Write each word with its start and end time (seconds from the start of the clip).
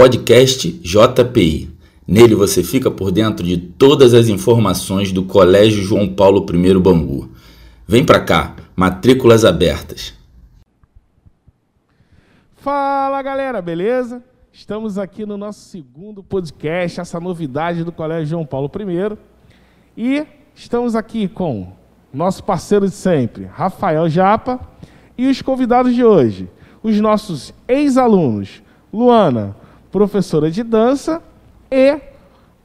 Podcast 0.00 0.66
JPI. 0.80 1.68
Nele 2.08 2.34
você 2.34 2.62
fica 2.62 2.90
por 2.90 3.12
dentro 3.12 3.44
de 3.44 3.58
todas 3.58 4.14
as 4.14 4.28
informações 4.28 5.12
do 5.12 5.24
Colégio 5.24 5.82
João 5.82 6.08
Paulo 6.08 6.46
I 6.50 6.78
Bangu. 6.78 7.28
Vem 7.86 8.02
para 8.02 8.18
cá, 8.18 8.56
matrículas 8.74 9.44
abertas. 9.44 10.14
Fala 12.56 13.20
galera, 13.20 13.60
beleza? 13.60 14.24
Estamos 14.50 14.96
aqui 14.96 15.26
no 15.26 15.36
nosso 15.36 15.68
segundo 15.68 16.22
podcast, 16.22 16.98
essa 16.98 17.20
novidade 17.20 17.84
do 17.84 17.92
Colégio 17.92 18.28
João 18.28 18.46
Paulo 18.46 18.70
I. 18.74 19.18
E 19.98 20.26
estamos 20.54 20.96
aqui 20.96 21.28
com 21.28 21.74
nosso 22.10 22.42
parceiro 22.42 22.88
de 22.88 22.94
sempre, 22.94 23.44
Rafael 23.44 24.08
Japa, 24.08 24.60
e 25.18 25.28
os 25.28 25.42
convidados 25.42 25.94
de 25.94 26.02
hoje, 26.02 26.48
os 26.82 26.98
nossos 26.98 27.52
ex-alunos, 27.68 28.62
Luana, 28.90 29.60
professora 29.90 30.50
de 30.50 30.62
dança, 30.62 31.22
e 31.70 31.98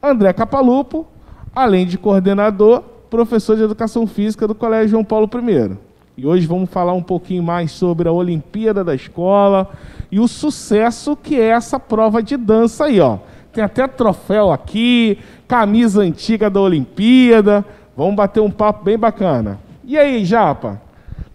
André 0.01 0.33
Capalupo, 0.33 1.07
além 1.55 1.85
de 1.85 1.97
coordenador, 1.97 2.81
professor 3.09 3.55
de 3.55 3.63
educação 3.63 4.05
física 4.05 4.47
do 4.47 4.53
Colégio 4.53 4.89
João 4.89 5.03
Paulo 5.03 5.29
I. 5.33 5.77
E 6.17 6.25
hoje 6.25 6.47
vamos 6.47 6.69
falar 6.69 6.93
um 6.93 7.03
pouquinho 7.03 7.43
mais 7.43 7.71
sobre 7.71 8.07
a 8.07 8.11
Olimpíada 8.11 8.83
da 8.83 8.95
escola 8.95 9.69
e 10.11 10.19
o 10.19 10.27
sucesso 10.27 11.15
que 11.15 11.39
é 11.39 11.47
essa 11.47 11.79
prova 11.79 12.23
de 12.23 12.37
dança 12.37 12.85
aí, 12.85 12.99
ó. 12.99 13.17
Tem 13.51 13.63
até 13.63 13.87
troféu 13.87 14.51
aqui, 14.51 15.17
camisa 15.47 16.01
antiga 16.01 16.49
da 16.49 16.59
Olimpíada. 16.59 17.65
Vamos 17.95 18.15
bater 18.15 18.41
um 18.41 18.51
papo 18.51 18.83
bem 18.83 18.97
bacana. 18.97 19.59
E 19.83 19.97
aí, 19.97 20.25
Japa? 20.25 20.81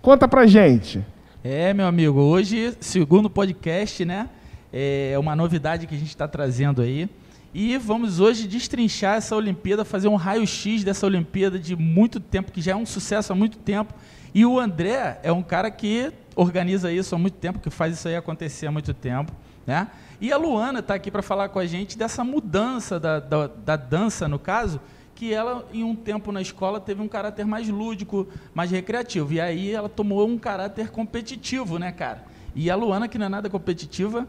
Conta 0.02 0.28
pra 0.28 0.46
gente. 0.46 1.04
É, 1.42 1.72
meu 1.72 1.86
amigo, 1.86 2.20
hoje, 2.20 2.74
segundo 2.80 3.30
podcast, 3.30 4.04
né? 4.04 4.28
É 4.72 5.16
uma 5.18 5.34
novidade 5.34 5.86
que 5.86 5.94
a 5.94 5.98
gente 5.98 6.08
está 6.08 6.28
trazendo 6.28 6.82
aí. 6.82 7.08
E 7.52 7.76
vamos 7.78 8.20
hoje 8.20 8.46
destrinchar 8.46 9.16
essa 9.16 9.34
Olimpíada, 9.34 9.84
fazer 9.84 10.06
um 10.06 10.14
raio-x 10.14 10.84
dessa 10.84 11.04
Olimpíada 11.04 11.58
de 11.58 11.74
muito 11.74 12.20
tempo, 12.20 12.52
que 12.52 12.60
já 12.60 12.72
é 12.72 12.76
um 12.76 12.86
sucesso 12.86 13.32
há 13.32 13.36
muito 13.36 13.58
tempo. 13.58 13.92
E 14.32 14.46
o 14.46 14.60
André 14.60 15.18
é 15.24 15.32
um 15.32 15.42
cara 15.42 15.68
que 15.70 16.12
organiza 16.36 16.92
isso 16.92 17.12
há 17.14 17.18
muito 17.18 17.34
tempo, 17.38 17.58
que 17.58 17.68
faz 17.68 17.94
isso 17.94 18.06
aí 18.06 18.14
acontecer 18.14 18.68
há 18.68 18.70
muito 18.70 18.94
tempo. 18.94 19.32
Né? 19.66 19.88
E 20.20 20.32
a 20.32 20.36
Luana 20.36 20.78
está 20.78 20.94
aqui 20.94 21.10
para 21.10 21.22
falar 21.22 21.48
com 21.48 21.58
a 21.58 21.66
gente 21.66 21.98
dessa 21.98 22.22
mudança 22.22 23.00
da, 23.00 23.18
da, 23.18 23.46
da 23.48 23.76
dança, 23.76 24.28
no 24.28 24.38
caso, 24.38 24.80
que 25.16 25.34
ela, 25.34 25.68
em 25.72 25.82
um 25.82 25.96
tempo 25.96 26.30
na 26.30 26.40
escola, 26.40 26.80
teve 26.80 27.02
um 27.02 27.08
caráter 27.08 27.44
mais 27.44 27.68
lúdico, 27.68 28.28
mais 28.54 28.70
recreativo. 28.70 29.32
E 29.32 29.40
aí 29.40 29.72
ela 29.72 29.88
tomou 29.88 30.26
um 30.26 30.38
caráter 30.38 30.90
competitivo, 30.90 31.78
né, 31.78 31.90
cara? 31.90 32.24
E 32.54 32.70
a 32.70 32.76
Luana, 32.76 33.08
que 33.08 33.18
não 33.18 33.26
é 33.26 33.28
nada 33.28 33.50
competitiva, 33.50 34.28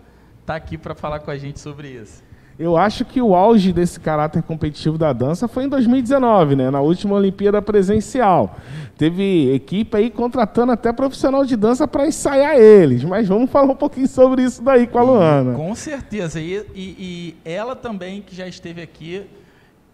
está 0.52 0.56
aqui 0.56 0.78
para 0.78 0.94
falar 0.94 1.20
com 1.20 1.32
a 1.32 1.38
gente 1.38 1.60
sobre 1.60 1.90
isso. 1.90 2.22
Eu 2.60 2.78
acho 2.78 3.06
que 3.06 3.22
o 3.22 3.34
auge 3.34 3.72
desse 3.74 4.00
caráter 4.00 4.44
competitivo 4.44 4.98
da 4.98 5.14
dança 5.14 5.48
foi 5.48 5.64
em 5.64 5.70
2019, 5.70 6.56
né? 6.56 6.70
Na 6.70 6.82
última 6.82 7.16
Olimpíada 7.16 7.62
presencial. 7.62 8.56
Teve 8.98 9.52
equipe 9.56 9.98
aí 9.98 10.12
contratando 10.12 10.72
até 10.72 10.92
profissional 10.94 11.44
de 11.44 11.56
dança 11.56 11.88
para 11.88 12.06
ensaiar 12.06 12.56
eles. 12.56 13.04
Mas 13.04 13.28
vamos 13.28 13.50
falar 13.50 13.72
um 13.72 13.76
pouquinho 13.76 14.08
sobre 14.08 14.44
isso 14.44 14.62
daí 14.62 14.86
com 14.86 15.00
a 15.00 15.02
Luana. 15.02 15.54
E, 15.54 15.56
com 15.56 15.74
certeza. 15.74 16.40
E, 16.40 16.64
e, 16.76 16.96
e 17.00 17.38
ela 17.44 17.76
também, 17.76 18.22
que 18.22 18.36
já 18.36 18.48
esteve 18.48 18.82
aqui 18.82 19.26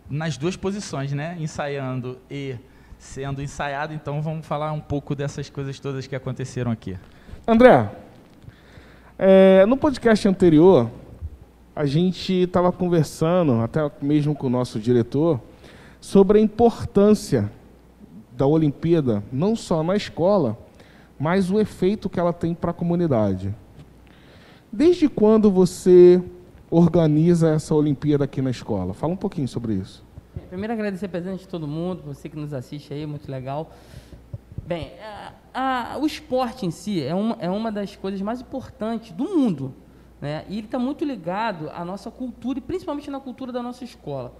nas 0.09 0.35
duas 0.35 0.57
posições, 0.57 1.13
né? 1.13 1.37
Ensaiando 1.39 2.17
e 2.29 2.55
sendo 2.97 3.41
ensaiada. 3.41 3.93
Então 3.93 4.21
vamos 4.21 4.45
falar 4.45 4.73
um 4.73 4.81
pouco 4.81 5.15
dessas 5.15 5.49
coisas 5.49 5.79
todas 5.79 6.05
que 6.05 6.15
aconteceram 6.15 6.71
aqui. 6.71 6.97
André, 7.47 7.89
é, 9.17 9.65
no 9.65 9.77
podcast 9.77 10.27
anterior, 10.27 10.89
a 11.75 11.85
gente 11.85 12.33
estava 12.33 12.71
conversando, 12.71 13.53
até 13.61 13.79
mesmo 14.01 14.35
com 14.35 14.47
o 14.47 14.49
nosso 14.49 14.79
diretor, 14.79 15.39
sobre 15.99 16.39
a 16.39 16.41
importância 16.41 17.51
da 18.35 18.45
Olimpíada, 18.45 19.23
não 19.31 19.55
só 19.55 19.81
na 19.83 19.95
escola, 19.95 20.57
mas 21.19 21.49
o 21.49 21.59
efeito 21.59 22.09
que 22.09 22.19
ela 22.19 22.33
tem 22.33 22.53
para 22.53 22.71
a 22.71 22.73
comunidade. 22.73 23.53
Desde 24.71 25.09
quando 25.09 25.49
você 25.49 26.21
organiza 26.69 27.49
essa 27.49 27.73
Olimpíada 27.73 28.25
aqui 28.25 28.41
na 28.41 28.51
escola? 28.51 28.93
Fala 28.93 29.13
um 29.13 29.17
pouquinho 29.17 29.47
sobre 29.47 29.73
isso. 29.73 30.05
Primeiro, 30.49 30.73
agradecer 30.73 31.07
a 31.07 31.09
presença 31.09 31.37
de 31.37 31.47
todo 31.47 31.67
mundo, 31.67 32.03
você 32.05 32.29
que 32.29 32.37
nos 32.37 32.53
assiste 32.53 32.93
aí, 32.93 33.05
muito 33.05 33.31
legal. 33.31 33.71
Bem, 34.65 34.91
a, 35.01 35.33
a, 35.59 35.97
o 35.99 36.05
esporte 36.05 36.67
em 36.67 36.71
si 36.71 37.01
é 37.01 37.15
uma, 37.15 37.35
é 37.39 37.49
uma 37.49 37.71
das 37.71 37.95
coisas 37.95 38.21
mais 38.21 38.41
importantes 38.41 39.11
do 39.11 39.23
mundo. 39.23 39.73
Né? 40.21 40.45
E 40.47 40.59
ele 40.59 40.67
está 40.67 40.77
muito 40.77 41.03
ligado 41.03 41.71
à 41.73 41.83
nossa 41.83 42.11
cultura 42.11 42.59
e 42.59 42.61
principalmente 42.61 43.09
na 43.09 43.19
cultura 43.19 43.51
da 43.51 43.63
nossa 43.63 43.83
escola. 43.83 44.31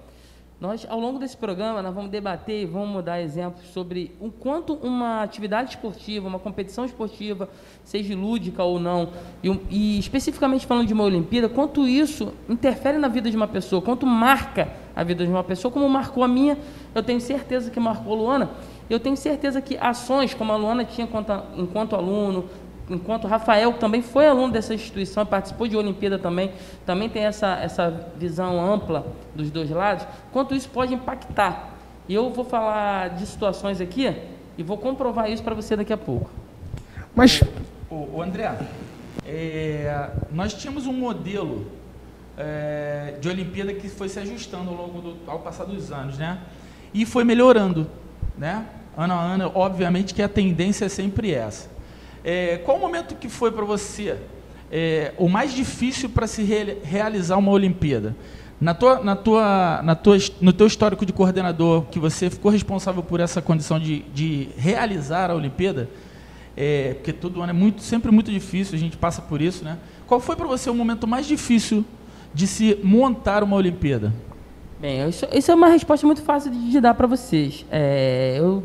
Nós, 0.59 0.85
ao 0.89 0.99
longo 0.99 1.17
desse 1.17 1.35
programa, 1.35 1.81
nós 1.81 1.93
vamos 1.93 2.11
debater 2.11 2.61
e 2.61 2.65
vamos 2.65 3.03
dar 3.03 3.19
exemplos 3.19 3.67
sobre 3.67 4.15
o 4.19 4.31
quanto 4.31 4.73
uma 4.73 5.23
atividade 5.23 5.71
esportiva, 5.71 6.27
uma 6.27 6.39
competição 6.39 6.85
esportiva, 6.85 7.49
seja 7.83 8.15
lúdica 8.15 8.63
ou 8.63 8.79
não, 8.79 9.09
e, 9.43 9.49
e, 9.69 9.99
especificamente 9.99 10.65
falando 10.65 10.87
de 10.87 10.93
uma 10.93 11.03
Olimpíada, 11.03 11.47
quanto 11.49 11.87
isso 11.87 12.33
interfere 12.49 12.97
na 12.97 13.07
vida 13.07 13.29
de 13.29 13.37
uma 13.37 13.47
pessoa, 13.47 13.83
quanto 13.83 14.05
marca 14.05 14.71
a 14.95 15.03
vida 15.03 15.23
de 15.23 15.29
uma 15.29 15.43
pessoa, 15.43 15.71
como 15.71 15.87
marcou 15.87 16.23
a 16.23 16.27
minha, 16.27 16.57
eu 16.95 17.03
tenho 17.03 17.21
certeza 17.21 17.69
que 17.69 17.79
marcou 17.79 18.13
a 18.13 18.17
Luana, 18.17 18.49
eu 18.93 18.99
tenho 18.99 19.17
certeza 19.17 19.61
que 19.61 19.77
ações 19.77 20.33
como 20.33 20.51
a 20.51 20.55
Luana 20.55 20.85
tinha 20.85 21.05
enquanto, 21.05 21.31
enquanto 21.55 21.95
aluno, 21.95 22.49
enquanto 22.89 23.25
o 23.25 23.27
Rafael 23.27 23.73
também 23.73 24.01
foi 24.01 24.27
aluno 24.27 24.53
dessa 24.53 24.73
instituição, 24.73 25.25
participou 25.25 25.67
de 25.67 25.75
Olimpíada 25.75 26.17
também, 26.17 26.51
também 26.85 27.09
tem 27.09 27.23
essa, 27.23 27.55
essa 27.61 28.09
visão 28.17 28.59
ampla 28.59 29.05
dos 29.35 29.51
dois 29.51 29.69
lados, 29.69 30.07
quanto 30.31 30.55
isso 30.55 30.69
pode 30.69 30.93
impactar. 30.93 31.75
E 32.07 32.13
eu 32.13 32.29
vou 32.31 32.45
falar 32.45 33.09
de 33.09 33.25
situações 33.25 33.81
aqui 33.81 34.15
e 34.57 34.63
vou 34.63 34.77
comprovar 34.77 35.29
isso 35.29 35.43
para 35.43 35.53
você 35.53 35.75
daqui 35.75 35.91
a 35.91 35.97
pouco. 35.97 36.29
Mas, 37.13 37.41
o, 37.89 38.17
o 38.17 38.21
André, 38.21 38.57
é, 39.25 40.09
nós 40.31 40.53
tínhamos 40.53 40.87
um 40.87 40.93
modelo 40.93 41.69
é, 42.37 43.15
de 43.19 43.27
Olimpíada 43.27 43.73
que 43.73 43.89
foi 43.89 44.07
se 44.07 44.19
ajustando 44.19 44.69
ao 44.69 44.75
longo 44.75 45.01
do, 45.01 45.17
ao 45.29 45.39
passar 45.39 45.65
dos 45.65 45.91
anos, 45.91 46.17
né? 46.17 46.39
E 46.93 47.05
foi 47.05 47.23
melhorando, 47.23 47.87
né? 48.37 48.65
Ano 48.97 49.13
a 49.13 49.21
ano, 49.21 49.51
obviamente 49.53 50.11
que 50.11 50.23
a 50.23 50.27
tendência 50.27 50.85
é 50.85 50.89
sempre 50.89 51.31
essa. 51.31 51.69
É, 52.23 52.57
qual 52.57 52.77
o 52.77 52.81
momento 52.81 53.13
que 53.13 53.29
foi 53.29 53.51
para 53.51 53.63
você 53.63 54.17
é, 54.71 55.13
o 55.19 55.29
mais 55.29 55.53
difícil 55.53 56.09
para 56.09 56.25
se 56.25 56.41
re 56.41 56.79
realizar 56.83 57.37
uma 57.37 57.51
Olimpíada? 57.51 58.15
Na 58.59 58.73
tua, 58.73 59.03
na 59.03 59.15
tua, 59.15 59.81
na 59.83 59.93
tua, 59.93 60.17
no 60.41 60.51
teu 60.51 60.65
histórico 60.65 61.05
de 61.05 61.13
coordenador, 61.13 61.83
que 61.91 61.99
você 61.99 62.27
ficou 62.27 62.49
responsável 62.49 63.03
por 63.03 63.19
essa 63.19 63.39
condição 63.39 63.79
de, 63.79 63.99
de 64.15 64.49
realizar 64.57 65.29
a 65.29 65.35
Olimpíada, 65.35 65.87
é, 66.55 66.95
porque 66.95 67.13
todo 67.13 67.39
ano 67.39 67.51
é 67.51 67.53
muito, 67.53 67.83
sempre 67.83 68.11
muito 68.11 68.31
difícil, 68.31 68.75
a 68.75 68.79
gente 68.79 68.97
passa 68.97 69.21
por 69.21 69.43
isso, 69.43 69.63
né? 69.63 69.77
Qual 70.07 70.19
foi 70.19 70.35
para 70.35 70.47
você 70.47 70.71
o 70.71 70.73
momento 70.73 71.05
mais 71.05 71.27
difícil 71.27 71.85
de 72.33 72.47
se 72.47 72.79
montar 72.83 73.43
uma 73.43 73.55
Olimpíada? 73.55 74.11
Bem, 74.79 75.07
isso, 75.07 75.27
isso 75.31 75.51
é 75.51 75.55
uma 75.55 75.69
resposta 75.69 76.07
muito 76.07 76.23
fácil 76.23 76.49
de, 76.49 76.81
dar 76.81 76.95
para 76.95 77.05
vocês. 77.05 77.63
É, 77.69 78.37
eu 78.39 78.63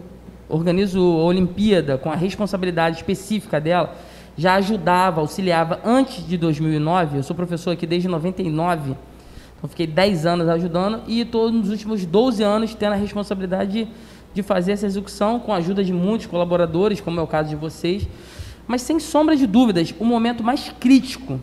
organizo 0.52 1.00
a 1.00 1.24
Olimpíada 1.24 1.96
com 1.96 2.12
a 2.12 2.14
responsabilidade 2.14 2.96
específica 2.96 3.58
dela, 3.58 3.96
já 4.36 4.54
ajudava, 4.54 5.22
auxiliava 5.22 5.80
antes 5.82 6.26
de 6.26 6.36
2009. 6.36 7.18
Eu 7.18 7.22
sou 7.22 7.34
professor 7.34 7.70
aqui 7.70 7.86
desde 7.86 8.06
99, 8.06 8.94
então 9.56 9.70
fiquei 9.70 9.86
10 9.86 10.26
anos 10.26 10.48
ajudando 10.48 11.02
e 11.06 11.22
estou 11.22 11.50
nos 11.50 11.70
últimos 11.70 12.04
12 12.04 12.42
anos 12.42 12.74
tendo 12.74 12.92
a 12.92 12.96
responsabilidade 12.96 13.72
de, 13.72 13.88
de 14.34 14.42
fazer 14.42 14.72
essa 14.72 14.84
execução 14.84 15.40
com 15.40 15.54
a 15.54 15.56
ajuda 15.56 15.82
de 15.82 15.92
muitos 15.92 16.26
colaboradores, 16.26 17.00
como 17.00 17.18
é 17.18 17.22
o 17.22 17.26
caso 17.26 17.48
de 17.48 17.56
vocês. 17.56 18.06
Mas 18.66 18.82
sem 18.82 19.00
sombra 19.00 19.34
de 19.34 19.46
dúvidas, 19.46 19.94
o 19.98 20.04
momento 20.04 20.44
mais 20.44 20.70
crítico 20.78 21.40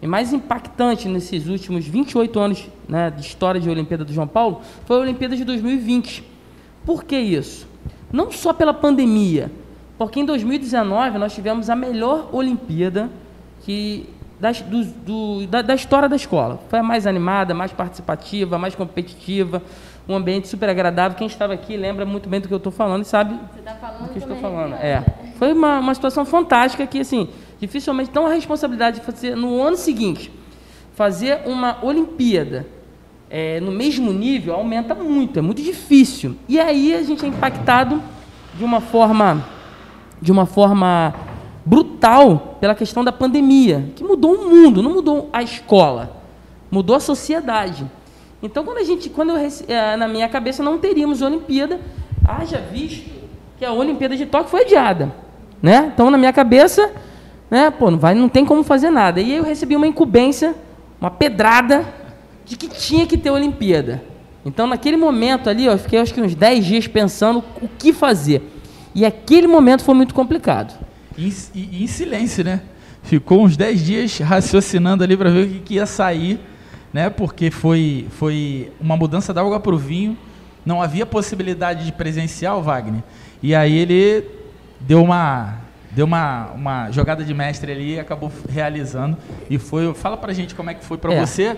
e 0.00 0.06
mais 0.06 0.32
impactante 0.32 1.08
nesses 1.08 1.46
últimos 1.46 1.86
28 1.86 2.40
anos 2.40 2.68
né, 2.88 3.08
de 3.08 3.20
história 3.20 3.60
de 3.60 3.70
Olimpíada 3.70 4.04
do 4.04 4.12
João 4.12 4.26
Paulo 4.26 4.62
foi 4.84 4.96
a 4.96 5.00
Olimpíada 5.00 5.36
de 5.36 5.44
2020. 5.44 6.24
Por 6.84 7.04
que 7.04 7.16
isso? 7.16 7.70
Não 8.12 8.30
só 8.30 8.52
pela 8.52 8.74
pandemia, 8.74 9.50
porque 9.96 10.20
em 10.20 10.24
2019 10.24 11.18
nós 11.18 11.34
tivemos 11.34 11.70
a 11.70 11.76
melhor 11.76 12.28
Olimpíada 12.32 13.08
que, 13.64 14.08
da, 14.38 14.52
do, 14.52 14.84
do, 14.84 15.46
da, 15.46 15.62
da, 15.62 15.74
história 15.74 16.08
da 16.08 16.16
escola. 16.16 16.60
Foi 16.68 16.80
a 16.80 16.82
mais 16.82 17.06
animada, 17.06 17.54
mais 17.54 17.72
participativa, 17.72 18.58
mais 18.58 18.74
competitiva, 18.74 19.62
um 20.08 20.14
ambiente 20.14 20.48
super 20.48 20.68
agradável. 20.68 21.16
Quem 21.16 21.26
estava 21.26 21.54
aqui 21.54 21.76
lembra 21.76 22.04
muito 22.04 22.28
bem 22.28 22.40
do 22.40 22.48
que 22.48 22.54
eu 22.54 22.58
estou 22.58 22.72
falando 22.72 23.02
e 23.02 23.04
sabe 23.04 23.38
tá 23.64 23.74
falando 23.74 24.08
do 24.08 24.08
que 24.12 24.18
estou 24.18 24.36
é 24.36 24.40
falando. 24.40 24.74
É. 24.74 25.04
Foi 25.38 25.52
uma, 25.52 25.78
uma 25.78 25.94
situação 25.94 26.24
fantástica 26.24 26.86
que, 26.86 27.00
assim, 27.00 27.28
dificilmente, 27.60 28.10
então 28.10 28.26
a 28.26 28.32
responsabilidade 28.32 29.00
de 29.00 29.06
fazer 29.06 29.36
no 29.36 29.62
ano 29.62 29.76
seguinte, 29.76 30.32
fazer 30.94 31.42
uma 31.46 31.78
Olimpíada 31.82 32.66
é, 33.34 33.58
no 33.60 33.72
mesmo 33.72 34.12
nível 34.12 34.52
aumenta 34.54 34.94
muito, 34.94 35.38
é 35.38 35.42
muito 35.42 35.62
difícil. 35.62 36.36
E 36.46 36.60
aí 36.60 36.94
a 36.94 37.02
gente 37.02 37.24
é 37.24 37.28
impactado 37.28 38.02
de 38.54 38.62
uma 38.62 38.78
forma, 38.78 39.42
de 40.20 40.30
uma 40.30 40.44
forma 40.44 41.14
brutal 41.64 42.58
pela 42.60 42.74
questão 42.74 43.02
da 43.02 43.10
pandemia, 43.10 43.90
que 43.96 44.04
mudou 44.04 44.34
o 44.34 44.50
mundo, 44.50 44.82
não 44.82 44.92
mudou 44.92 45.30
a 45.32 45.42
escola. 45.42 46.20
mudou 46.70 46.96
a 46.96 47.00
sociedade. 47.00 47.86
Então, 48.42 48.64
quando 48.64 48.78
a 48.78 48.82
gente, 48.82 49.10
quando 49.10 49.30
eu, 49.30 49.48
eh, 49.68 49.96
na 49.96 50.08
minha 50.08 50.26
cabeça 50.26 50.62
não 50.62 50.78
teríamos 50.78 51.20
Olimpíada, 51.20 51.80
haja 52.26 52.58
visto 52.58 53.10
que 53.58 53.64
a 53.64 53.72
Olimpíada 53.72 54.16
de 54.16 54.24
Tóquio 54.24 54.48
foi 54.50 54.62
adiada, 54.62 55.14
né? 55.62 55.90
Então, 55.92 56.10
na 56.10 56.16
minha 56.16 56.32
cabeça, 56.32 56.90
né, 57.50 57.70
pô, 57.70 57.90
não 57.90 57.98
vai, 57.98 58.14
não 58.14 58.28
tem 58.28 58.44
como 58.44 58.62
fazer 58.62 58.90
nada. 58.90 59.20
E 59.20 59.32
aí 59.32 59.36
eu 59.36 59.44
recebi 59.44 59.76
uma 59.76 59.86
incumbência, 59.86 60.54
uma 60.98 61.10
pedrada 61.10 62.01
de 62.44 62.56
que 62.56 62.68
tinha 62.68 63.06
que 63.06 63.16
ter 63.16 63.30
Olimpíada. 63.30 64.02
Então, 64.44 64.66
naquele 64.66 64.96
momento 64.96 65.48
ali, 65.48 65.66
eu 65.66 65.78
fiquei 65.78 66.00
acho 66.00 66.12
que 66.12 66.20
uns 66.20 66.34
10 66.34 66.64
dias 66.64 66.86
pensando 66.86 67.44
o 67.60 67.68
que 67.68 67.92
fazer. 67.92 68.42
E 68.94 69.04
aquele 69.04 69.46
momento 69.46 69.84
foi 69.84 69.94
muito 69.94 70.14
complicado. 70.14 70.78
E, 71.16 71.32
e, 71.54 71.84
em 71.84 71.86
silêncio, 71.86 72.44
né? 72.44 72.60
Ficou 73.02 73.44
uns 73.44 73.56
10 73.56 73.84
dias 73.84 74.18
raciocinando 74.18 75.02
ali 75.04 75.16
para 75.16 75.30
ver 75.30 75.46
o 75.46 75.48
que, 75.48 75.58
que, 75.60 75.74
ia 75.74 75.86
sair, 75.86 76.40
né? 76.92 77.08
Porque 77.08 77.50
foi, 77.50 78.06
foi 78.10 78.72
uma 78.80 78.96
mudança 78.96 79.32
da 79.32 79.40
água 79.40 79.60
para 79.60 79.74
o 79.74 79.78
vinho. 79.78 80.16
Não 80.64 80.82
havia 80.82 81.06
possibilidade 81.06 81.84
de 81.84 81.92
presencial, 81.92 82.62
Wagner. 82.62 83.02
E 83.42 83.54
aí 83.54 83.76
ele 83.76 84.24
deu 84.80 85.02
uma 85.02 85.61
deu 85.94 86.06
uma, 86.06 86.50
uma 86.54 86.90
jogada 86.90 87.22
de 87.22 87.32
mestre 87.32 87.70
ali 87.70 87.94
e 87.94 88.00
acabou 88.00 88.32
realizando. 88.48 89.16
E 89.48 89.58
foi. 89.58 89.92
Fala 89.94 90.16
pra 90.16 90.32
gente 90.32 90.54
como 90.54 90.70
é 90.70 90.74
que 90.74 90.84
foi 90.84 90.98
para 90.98 91.14
é. 91.14 91.20
você, 91.20 91.56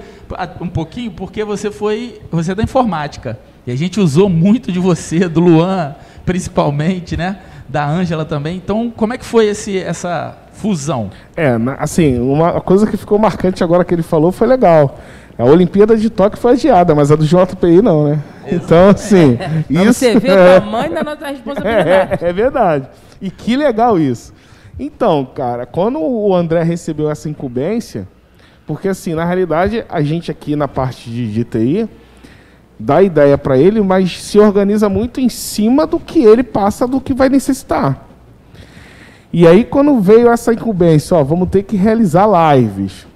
um 0.61 0.69
pouquinho, 0.69 1.11
porque 1.13 1.45
você 1.45 1.71
foi. 1.71 2.21
Você 2.31 2.53
é 2.53 2.55
da 2.55 2.63
informática. 2.63 3.39
E 3.67 3.73
a 3.73 3.77
gente 3.77 3.99
usou 3.99 4.29
muito 4.29 4.71
de 4.71 4.79
você, 4.79 5.29
do 5.29 5.41
Luan, 5.41 5.95
principalmente, 6.27 7.17
né? 7.17 7.39
Da 7.69 7.87
Ângela 7.87 8.25
também. 8.25 8.57
Então, 8.57 8.93
como 8.95 9.15
é 9.15 9.19
que 9.19 9.25
foi 9.25 9.47
esse, 9.47 9.79
essa 9.79 10.37
fusão? 10.53 11.11
É, 11.35 11.57
assim, 11.79 12.21
uma 12.21 12.61
coisa 12.61 12.87
que 12.87 12.97
ficou 12.97 13.19
marcante 13.19 13.65
agora 13.65 13.85
que 13.85 13.95
ele 13.95 14.03
falou 14.03 14.31
foi 14.31 14.47
legal. 14.47 14.99
A 15.39 15.45
Olimpíada 15.45 15.97
de 15.97 16.11
Tóquio 16.11 16.39
foi 16.39 16.53
adiada, 16.53 16.95
mas 16.95 17.11
a 17.11 17.17
do 17.17 17.25
JPI 17.25 17.83
não, 17.83 18.09
né? 18.09 18.23
Exatamente. 18.47 18.65
Então, 18.65 18.89
assim. 18.91 19.39
isso, 19.69 19.95
você 19.95 20.19
vê 20.19 20.29
é, 20.29 20.59
o 20.59 20.61
tamanho 20.61 20.95
da 20.95 21.03
nossa 21.03 21.27
responsabilidade. 21.29 22.25
É, 22.25 22.29
é 22.29 22.33
verdade. 22.33 22.89
E 23.25 23.31
que 23.31 23.57
legal 23.57 23.99
isso. 23.99 24.35
Então, 24.79 25.25
cara, 25.25 25.65
quando 25.65 25.99
o 25.99 26.35
André 26.35 26.63
recebeu 26.63 27.11
essa 27.11 27.27
incumbência, 27.27 28.07
porque 28.67 28.87
assim, 28.87 29.15
na 29.15 29.25
realidade, 29.25 29.83
a 29.89 30.03
gente 30.03 30.31
aqui 30.31 30.55
na 30.55 30.69
parte 30.69 31.09
de, 31.09 31.33
de 31.33 31.43
TI 31.43 31.89
dá 32.79 33.03
ideia 33.03 33.39
para 33.39 33.57
ele, 33.57 33.81
mas 33.81 34.21
se 34.21 34.39
organiza 34.39 34.91
muito 34.91 35.21
em 35.23 35.31
cima 35.31 35.87
do 35.87 35.99
que 35.99 36.23
ele 36.23 36.43
passa, 36.43 36.87
do 36.87 37.01
que 37.01 37.15
vai 37.15 37.31
necessitar. 37.31 38.07
E 39.33 39.49
aí, 39.49 39.65
quando 39.65 39.99
veio 40.01 40.31
essa 40.31 40.53
incumbência, 40.53 41.17
ó, 41.17 41.25
vamos 41.25 41.49
ter 41.49 41.63
que 41.63 41.77
realizar 41.77 42.29
lives, 42.29 43.07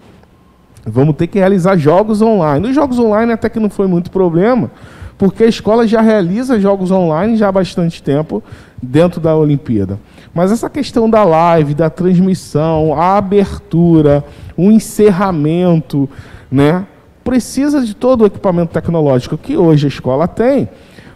vamos 0.87 1.17
ter 1.17 1.27
que 1.27 1.39
realizar 1.39 1.77
jogos 1.77 2.23
online. 2.23 2.67
Nos 2.67 2.75
jogos 2.75 2.99
online 2.99 3.33
até 3.33 3.51
que 3.51 3.61
não 3.61 3.69
foi 3.69 3.87
muito 3.87 4.11
problema, 4.11 4.71
porque 5.19 5.45
a 5.45 5.49
escola 5.49 5.87
já 5.87 6.01
realiza 6.01 6.59
jogos 6.59 6.91
online 6.91 7.37
já 7.37 7.49
há 7.49 7.53
bastante 7.53 8.03
tempo 8.03 8.43
dentro 8.83 9.21
da 9.21 9.37
Olimpíada. 9.37 9.99
Mas 10.33 10.53
essa 10.53 10.71
questão 10.71 11.09
da 11.09 11.25
live, 11.25 11.75
da 11.75 11.91
transmissão, 11.91 12.95
a 12.95 13.17
abertura, 13.17 14.25
o 14.57 14.71
encerramento, 14.71 16.09
né? 16.51 16.87
Precisa 17.25 17.85
de 17.85 17.95
todo 17.95 18.23
o 18.23 18.27
equipamento 18.27 18.73
tecnológico 18.73 19.37
que 19.37 19.57
hoje 19.57 19.87
a 19.87 19.89
escola 19.89 20.27
tem, 20.27 20.69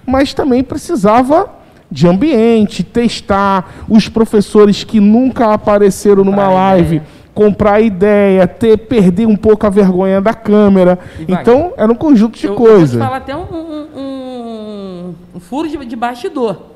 mas 0.06 0.34
também 0.34 0.62
precisava 0.62 1.48
de 1.90 2.08
ambiente, 2.08 2.82
testar 2.82 3.84
os 3.88 4.08
professores 4.08 4.82
que 4.82 4.98
nunca 4.98 5.52
apareceram 5.52 6.24
numa 6.24 6.48
live. 6.48 6.96
Ideia 6.96 7.22
comprar 7.34 7.80
ideia, 7.80 8.46
ter, 8.46 8.76
perder 8.76 9.26
um 9.26 9.36
pouco 9.36 9.66
a 9.66 9.70
vergonha 9.70 10.20
da 10.20 10.34
câmera. 10.34 10.98
então, 11.26 11.72
era 11.76 11.90
um 11.90 11.94
conjunto 11.94 12.38
de 12.38 12.48
coisas. 12.48 12.94
Eu 12.94 13.00
vou 13.00 13.08
te 13.08 13.10
falar 13.10 13.16
até 13.16 13.34
um, 13.34 13.40
um, 13.40 13.88
um, 13.96 15.14
um 15.36 15.40
furo 15.40 15.66
de, 15.66 15.78
de 15.84 15.96
bastidor. 15.96 16.71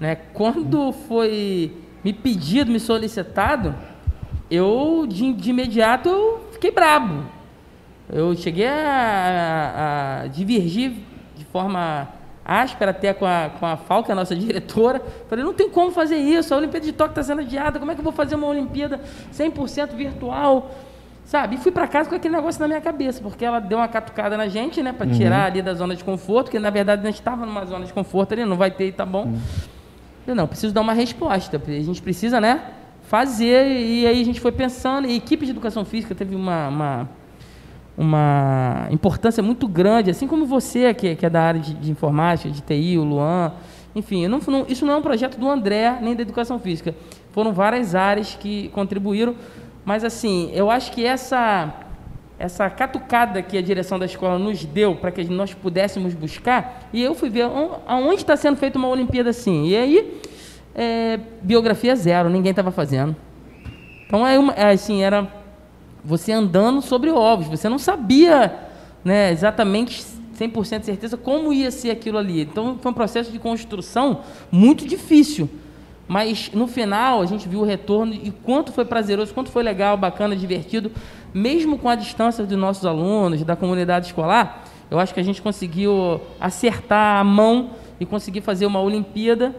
Né? 0.00 0.16
Quando 0.32 0.92
foi 0.92 1.70
me 2.02 2.12
pedido, 2.12 2.72
me 2.72 2.80
solicitado, 2.80 3.74
eu 4.50 5.06
de, 5.06 5.32
de 5.34 5.50
imediato 5.50 6.08
eu 6.08 6.48
fiquei 6.52 6.70
brabo. 6.70 7.24
Eu 8.08 8.34
cheguei 8.34 8.66
a, 8.66 10.22
a, 10.24 10.26
divergir 10.28 10.94
de 11.36 11.44
forma 11.44 12.08
áspera 12.44 12.90
até 12.90 13.12
com 13.12 13.24
a, 13.24 13.50
com 13.60 13.66
a 13.66 14.02
que 14.02 14.10
é 14.10 14.12
a 14.12 14.16
nossa 14.16 14.34
diretora. 14.34 15.00
Falei, 15.28 15.44
não 15.44 15.54
tem 15.54 15.68
como 15.68 15.92
fazer 15.92 16.16
isso, 16.16 16.52
a 16.52 16.56
Olimpíada 16.56 16.86
de 16.86 16.92
Tóquio 16.92 17.12
está 17.12 17.22
sendo 17.22 17.42
adiada, 17.42 17.78
como 17.78 17.92
é 17.92 17.94
que 17.94 18.00
eu 18.00 18.04
vou 18.04 18.12
fazer 18.12 18.34
uma 18.34 18.48
Olimpíada 18.48 19.00
100% 19.32 19.94
virtual? 19.94 20.70
Sabe? 21.24 21.54
E 21.54 21.58
fui 21.58 21.70
para 21.70 21.86
casa 21.86 22.08
com 22.08 22.16
aquele 22.16 22.34
negócio 22.34 22.60
na 22.60 22.66
minha 22.66 22.80
cabeça, 22.80 23.22
porque 23.22 23.44
ela 23.44 23.60
deu 23.60 23.78
uma 23.78 23.86
catucada 23.86 24.36
na 24.36 24.48
gente, 24.48 24.82
né, 24.82 24.92
para 24.92 25.06
uhum. 25.06 25.12
tirar 25.12 25.44
ali 25.44 25.62
da 25.62 25.74
zona 25.74 25.94
de 25.94 26.02
conforto, 26.02 26.46
porque 26.46 26.58
na 26.58 26.70
verdade 26.70 27.02
a 27.02 27.06
gente 27.06 27.20
estava 27.20 27.46
numa 27.46 27.64
zona 27.66 27.84
de 27.84 27.92
conforto 27.92 28.32
ali, 28.32 28.44
não 28.44 28.56
vai 28.56 28.72
ter 28.72 28.88
e 28.88 28.92
tá 28.92 29.06
bom. 29.06 29.26
Uhum. 29.26 29.40
Não, 30.34 30.46
preciso 30.46 30.72
dar 30.72 30.80
uma 30.80 30.92
resposta. 30.92 31.60
A 31.66 31.70
gente 31.82 32.02
precisa, 32.02 32.40
né? 32.40 32.62
Fazer. 33.02 33.66
E 33.66 34.06
aí 34.06 34.20
a 34.20 34.24
gente 34.24 34.40
foi 34.40 34.52
pensando. 34.52 35.06
E 35.06 35.12
a 35.12 35.14
equipe 35.14 35.44
de 35.44 35.50
educação 35.50 35.84
física 35.84 36.14
teve 36.14 36.34
uma, 36.34 36.68
uma, 36.68 37.08
uma 37.96 38.88
importância 38.90 39.42
muito 39.42 39.66
grande, 39.68 40.10
assim 40.10 40.26
como 40.26 40.46
você, 40.46 40.92
que, 40.94 41.16
que 41.16 41.26
é 41.26 41.30
da 41.30 41.42
área 41.42 41.60
de, 41.60 41.74
de, 41.74 41.90
informática, 41.90 42.50
de 42.50 42.60
TI, 42.60 42.98
o 42.98 43.04
Luan. 43.04 43.52
Enfim, 43.94 44.28
não, 44.28 44.38
não, 44.46 44.64
isso 44.68 44.86
não 44.86 44.94
é 44.94 44.96
um 44.96 45.02
projeto 45.02 45.38
do 45.38 45.50
André 45.50 45.98
nem 46.00 46.14
da 46.14 46.22
educação 46.22 46.58
física. 46.58 46.94
Foram 47.32 47.52
várias 47.52 47.94
áreas 47.94 48.36
que 48.38 48.68
contribuíram. 48.68 49.34
Mas, 49.84 50.04
assim, 50.04 50.50
eu 50.52 50.70
acho 50.70 50.92
que 50.92 51.04
essa 51.04 51.74
essa 52.40 52.70
catucada 52.70 53.42
que 53.42 53.58
a 53.58 53.60
direção 53.60 53.98
da 53.98 54.06
escola 54.06 54.38
nos 54.38 54.64
deu 54.64 54.96
para 54.96 55.12
que 55.12 55.22
nós 55.24 55.52
pudéssemos 55.52 56.14
buscar, 56.14 56.88
e 56.90 57.02
eu 57.02 57.14
fui 57.14 57.28
ver 57.28 57.42
aonde 57.86 58.22
está 58.22 58.34
sendo 58.34 58.56
feita 58.56 58.78
uma 58.78 58.88
Olimpíada 58.88 59.28
assim. 59.28 59.66
E 59.66 59.76
aí, 59.76 60.20
é, 60.74 61.20
biografia 61.42 61.94
zero, 61.94 62.30
ninguém 62.30 62.50
estava 62.50 62.70
fazendo. 62.70 63.14
Então, 64.06 64.26
é, 64.26 64.38
uma, 64.38 64.54
é 64.54 64.72
assim, 64.72 65.02
era 65.02 65.30
você 66.02 66.32
andando 66.32 66.80
sobre 66.80 67.10
ovos, 67.10 67.46
você 67.46 67.68
não 67.68 67.78
sabia 67.78 68.58
né, 69.04 69.30
exatamente 69.30 70.02
100% 70.34 70.80
de 70.80 70.86
certeza 70.86 71.18
como 71.18 71.52
ia 71.52 71.70
ser 71.70 71.90
aquilo 71.90 72.16
ali. 72.16 72.40
Então, 72.40 72.78
foi 72.80 72.90
um 72.90 72.94
processo 72.94 73.30
de 73.30 73.38
construção 73.38 74.22
muito 74.50 74.86
difícil. 74.86 75.46
Mas 76.10 76.50
no 76.52 76.66
final 76.66 77.22
a 77.22 77.24
gente 77.24 77.48
viu 77.48 77.60
o 77.60 77.64
retorno 77.64 78.12
e 78.12 78.32
quanto 78.32 78.72
foi 78.72 78.84
prazeroso, 78.84 79.32
quanto 79.32 79.48
foi 79.48 79.62
legal, 79.62 79.96
bacana, 79.96 80.34
divertido, 80.34 80.90
mesmo 81.32 81.78
com 81.78 81.88
a 81.88 81.94
distância 81.94 82.44
dos 82.44 82.58
nossos 82.58 82.84
alunos, 82.84 83.44
da 83.44 83.54
comunidade 83.54 84.06
escolar. 84.06 84.64
Eu 84.90 84.98
acho 84.98 85.14
que 85.14 85.20
a 85.20 85.22
gente 85.22 85.40
conseguiu 85.40 86.20
acertar 86.40 87.20
a 87.20 87.22
mão 87.22 87.70
e 88.00 88.04
conseguir 88.04 88.40
fazer 88.40 88.66
uma 88.66 88.80
Olimpíada 88.80 89.54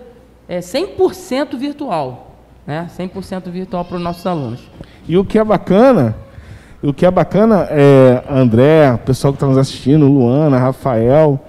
é, 0.46 0.60
100% 0.60 1.56
virtual, 1.56 2.36
né? 2.68 2.86
100% 3.00 3.50
virtual 3.50 3.86
para 3.86 3.96
os 3.96 4.04
nossos 4.04 4.28
alunos. 4.28 4.60
E 5.08 5.18
o 5.18 5.24
que 5.24 5.40
é 5.40 5.44
bacana, 5.46 6.18
o 6.84 6.92
que 6.92 7.06
é 7.06 7.12
bacana 7.12 7.66
é 7.72 8.26
André, 8.30 8.92
o 8.92 8.98
pessoal 8.98 9.32
que 9.32 9.38
está 9.38 9.48
nos 9.48 9.58
assistindo, 9.58 10.06
Luana, 10.06 10.60
Rafael, 10.60 11.40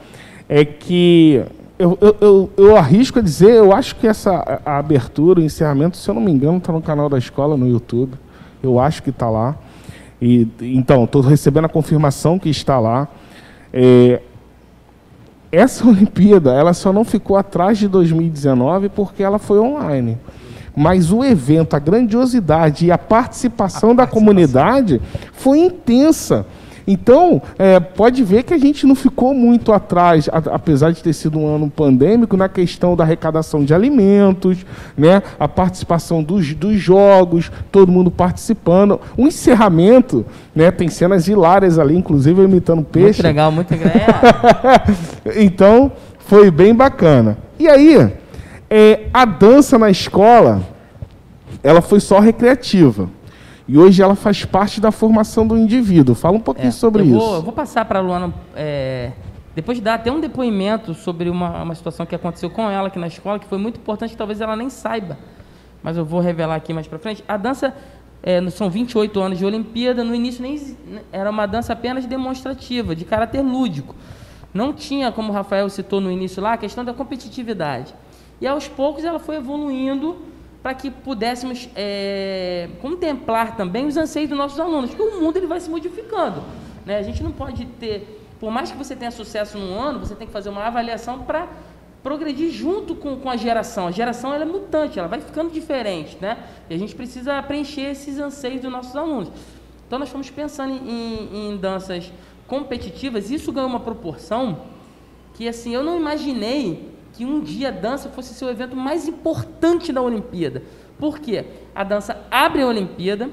é 0.48 0.64
que 0.64 1.42
eu, 1.82 1.98
eu, 2.00 2.16
eu, 2.20 2.50
eu, 2.56 2.76
arrisco 2.76 3.18
a 3.18 3.22
dizer, 3.22 3.56
eu 3.56 3.72
acho 3.72 3.96
que 3.96 4.06
essa 4.06 4.60
a 4.64 4.78
abertura, 4.78 5.40
o 5.40 5.42
encerramento, 5.42 5.96
se 5.96 6.08
eu 6.08 6.14
não 6.14 6.22
me 6.22 6.30
engano, 6.30 6.58
está 6.58 6.72
no 6.72 6.80
canal 6.80 7.08
da 7.08 7.18
escola 7.18 7.56
no 7.56 7.66
YouTube. 7.66 8.12
Eu 8.62 8.78
acho 8.78 9.02
que 9.02 9.10
está 9.10 9.28
lá. 9.28 9.56
E, 10.20 10.46
então, 10.60 11.02
estou 11.02 11.20
recebendo 11.20 11.64
a 11.64 11.68
confirmação 11.68 12.38
que 12.38 12.48
está 12.48 12.78
lá. 12.78 13.08
É, 13.72 14.20
essa 15.50 15.84
Olimpíada, 15.88 16.52
ela 16.52 16.72
só 16.72 16.92
não 16.92 17.04
ficou 17.04 17.36
atrás 17.36 17.78
de 17.78 17.88
2019 17.88 18.88
porque 18.90 19.24
ela 19.24 19.40
foi 19.40 19.58
online. 19.58 20.18
Mas 20.76 21.10
o 21.10 21.24
evento, 21.24 21.74
a 21.74 21.80
grandiosidade 21.80 22.86
e 22.86 22.92
a 22.92 22.96
participação 22.96 23.90
a 23.90 23.94
da 23.94 23.96
participação. 24.06 24.20
comunidade 24.20 25.02
foi 25.32 25.58
intensa. 25.58 26.46
Então, 26.86 27.40
é, 27.58 27.78
pode 27.78 28.22
ver 28.22 28.42
que 28.42 28.54
a 28.54 28.58
gente 28.58 28.86
não 28.86 28.94
ficou 28.94 29.34
muito 29.34 29.72
atrás, 29.72 30.28
a, 30.28 30.38
apesar 30.54 30.92
de 30.92 31.02
ter 31.02 31.12
sido 31.12 31.38
um 31.38 31.54
ano 31.54 31.70
pandêmico, 31.70 32.36
na 32.36 32.48
questão 32.48 32.96
da 32.96 33.04
arrecadação 33.04 33.64
de 33.64 33.72
alimentos, 33.74 34.64
né, 34.96 35.22
a 35.38 35.46
participação 35.46 36.22
dos, 36.22 36.54
dos 36.54 36.78
jogos, 36.78 37.50
todo 37.70 37.90
mundo 37.90 38.10
participando. 38.10 39.00
O 39.16 39.26
encerramento, 39.26 40.24
né, 40.54 40.70
tem 40.70 40.88
cenas 40.88 41.28
hilárias 41.28 41.78
ali, 41.78 41.96
inclusive 41.96 42.42
imitando 42.42 42.82
peixe. 42.82 43.22
Muito 43.22 43.22
legal, 43.22 43.52
muito 43.52 43.70
legal. 43.70 43.92
então, 45.36 45.92
foi 46.18 46.50
bem 46.50 46.74
bacana. 46.74 47.38
E 47.58 47.68
aí, 47.68 48.12
é, 48.68 49.00
a 49.12 49.24
dança 49.24 49.78
na 49.78 49.90
escola, 49.90 50.62
ela 51.62 51.82
foi 51.82 52.00
só 52.00 52.18
recreativa. 52.18 53.08
E 53.66 53.78
hoje 53.78 54.02
ela 54.02 54.14
faz 54.14 54.44
parte 54.44 54.80
da 54.80 54.90
formação 54.90 55.46
do 55.46 55.56
indivíduo. 55.56 56.14
Fala 56.14 56.36
um 56.36 56.40
pouquinho 56.40 56.68
é, 56.68 56.72
sobre 56.72 57.02
eu 57.02 57.06
isso. 57.06 57.18
Vou, 57.18 57.34
eu 57.36 57.42
vou 57.42 57.52
passar 57.52 57.84
para 57.84 57.98
a 57.98 58.02
Luana, 58.02 58.34
é, 58.56 59.12
depois 59.54 59.78
de 59.78 59.84
dar 59.84 59.94
até 59.94 60.10
um 60.10 60.20
depoimento 60.20 60.94
sobre 60.94 61.30
uma, 61.30 61.62
uma 61.62 61.74
situação 61.74 62.04
que 62.04 62.14
aconteceu 62.14 62.50
com 62.50 62.68
ela 62.68 62.88
aqui 62.88 62.98
na 62.98 63.06
escola, 63.06 63.38
que 63.38 63.46
foi 63.46 63.58
muito 63.58 63.78
importante, 63.78 64.10
que 64.10 64.16
talvez 64.16 64.40
ela 64.40 64.56
nem 64.56 64.68
saiba. 64.68 65.18
Mas 65.82 65.96
eu 65.96 66.04
vou 66.04 66.20
revelar 66.20 66.56
aqui 66.56 66.72
mais 66.72 66.86
para 66.86 66.98
frente. 66.98 67.22
A 67.28 67.36
dança, 67.36 67.74
é, 68.22 68.48
são 68.50 68.68
28 68.68 69.20
anos 69.20 69.38
de 69.38 69.44
Olimpíada, 69.44 70.02
no 70.02 70.14
início 70.14 70.42
nem 70.42 70.58
era 71.12 71.30
uma 71.30 71.46
dança 71.46 71.72
apenas 71.72 72.06
demonstrativa, 72.06 72.96
de 72.96 73.04
caráter 73.04 73.42
lúdico. 73.42 73.94
Não 74.52 74.72
tinha, 74.72 75.10
como 75.10 75.30
o 75.30 75.32
Rafael 75.32 75.68
citou 75.68 76.00
no 76.00 76.10
início 76.10 76.42
lá, 76.42 76.54
a 76.54 76.56
questão 76.56 76.84
da 76.84 76.92
competitividade. 76.92 77.94
E 78.40 78.46
aos 78.46 78.68
poucos 78.68 79.04
ela 79.04 79.18
foi 79.18 79.36
evoluindo 79.36 80.16
para 80.62 80.74
que 80.74 80.90
pudéssemos 80.90 81.68
é, 81.74 82.68
contemplar 82.80 83.56
também 83.56 83.86
os 83.86 83.96
anseios 83.96 84.28
dos 84.28 84.38
nossos 84.38 84.60
alunos, 84.60 84.90
porque 84.90 85.02
o 85.02 85.20
mundo 85.20 85.36
ele 85.36 85.46
vai 85.46 85.58
se 85.58 85.68
modificando. 85.68 86.42
Né? 86.86 86.98
A 86.98 87.02
gente 87.02 87.22
não 87.22 87.32
pode 87.32 87.66
ter, 87.66 88.24
por 88.38 88.50
mais 88.50 88.70
que 88.70 88.78
você 88.78 88.94
tenha 88.94 89.10
sucesso 89.10 89.58
num 89.58 89.78
ano, 89.78 89.98
você 89.98 90.14
tem 90.14 90.26
que 90.26 90.32
fazer 90.32 90.50
uma 90.50 90.64
avaliação 90.64 91.24
para 91.24 91.48
progredir 92.02 92.50
junto 92.50 92.94
com, 92.94 93.16
com 93.16 93.28
a 93.28 93.36
geração. 93.36 93.88
A 93.88 93.90
geração 93.90 94.32
ela 94.32 94.44
é 94.44 94.46
mutante, 94.46 94.98
ela 94.98 95.08
vai 95.08 95.20
ficando 95.20 95.50
diferente, 95.50 96.16
né? 96.20 96.38
E 96.68 96.74
a 96.74 96.78
gente 96.78 96.94
precisa 96.94 97.42
preencher 97.42 97.82
esses 97.82 98.18
anseios 98.18 98.60
dos 98.60 98.70
nossos 98.70 98.94
alunos. 98.94 99.30
Então 99.86 99.98
nós 99.98 100.08
estamos 100.08 100.30
pensando 100.30 100.72
em, 100.72 101.50
em 101.50 101.56
danças 101.56 102.10
competitivas. 102.46 103.30
Isso 103.30 103.52
ganhou 103.52 103.68
uma 103.68 103.80
proporção 103.80 104.62
que 105.34 105.48
assim 105.48 105.74
eu 105.74 105.82
não 105.82 105.96
imaginei 105.96 106.91
que 107.12 107.24
um 107.24 107.40
dia 107.40 107.68
a 107.68 107.70
dança 107.70 108.08
fosse 108.08 108.34
ser 108.34 108.44
o 108.44 108.50
evento 108.50 108.74
mais 108.74 109.06
importante 109.06 109.92
da 109.92 110.00
Olimpíada. 110.00 110.62
Por 110.98 111.18
quê? 111.18 111.44
A 111.74 111.84
dança 111.84 112.24
abre 112.30 112.62
a 112.62 112.66
Olimpíada 112.66 113.28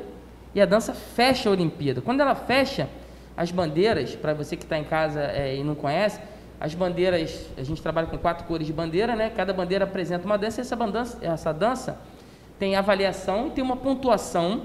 e 0.54 0.62
a 0.62 0.66
dança 0.66 0.94
fecha 0.94 1.50
a 1.50 1.52
Olimpíada. 1.52 2.02
Quando 2.02 2.22
ela 2.22 2.36
fecha, 2.36 2.90
as 3.38 3.52
bandeiras, 3.52 4.16
para 4.16 4.34
você 4.34 4.58
que 4.58 4.64
está 4.64 4.78
em 4.78 4.84
casa 4.84 5.22
é, 5.22 5.56
e 5.56 5.64
não 5.64 5.76
conhece, 5.76 6.20
as 6.60 6.76
bandeiras, 6.76 7.48
a 7.58 7.64
gente 7.64 7.82
trabalha 7.82 8.08
com 8.08 8.18
quatro 8.18 8.46
cores 8.46 8.68
de 8.68 8.74
bandeira, 8.74 9.16
né? 9.16 9.30
Cada 9.30 9.54
bandeira 9.54 9.86
apresenta 9.86 10.26
uma 10.26 10.38
dança 10.38 10.60
e 10.60 10.62
essa, 10.62 10.76
bandança, 10.76 11.18
essa 11.22 11.54
dança 11.54 11.98
tem 12.60 12.76
avaliação 12.76 13.48
e 13.48 13.52
tem 13.52 13.64
uma 13.64 13.78
pontuação 13.78 14.64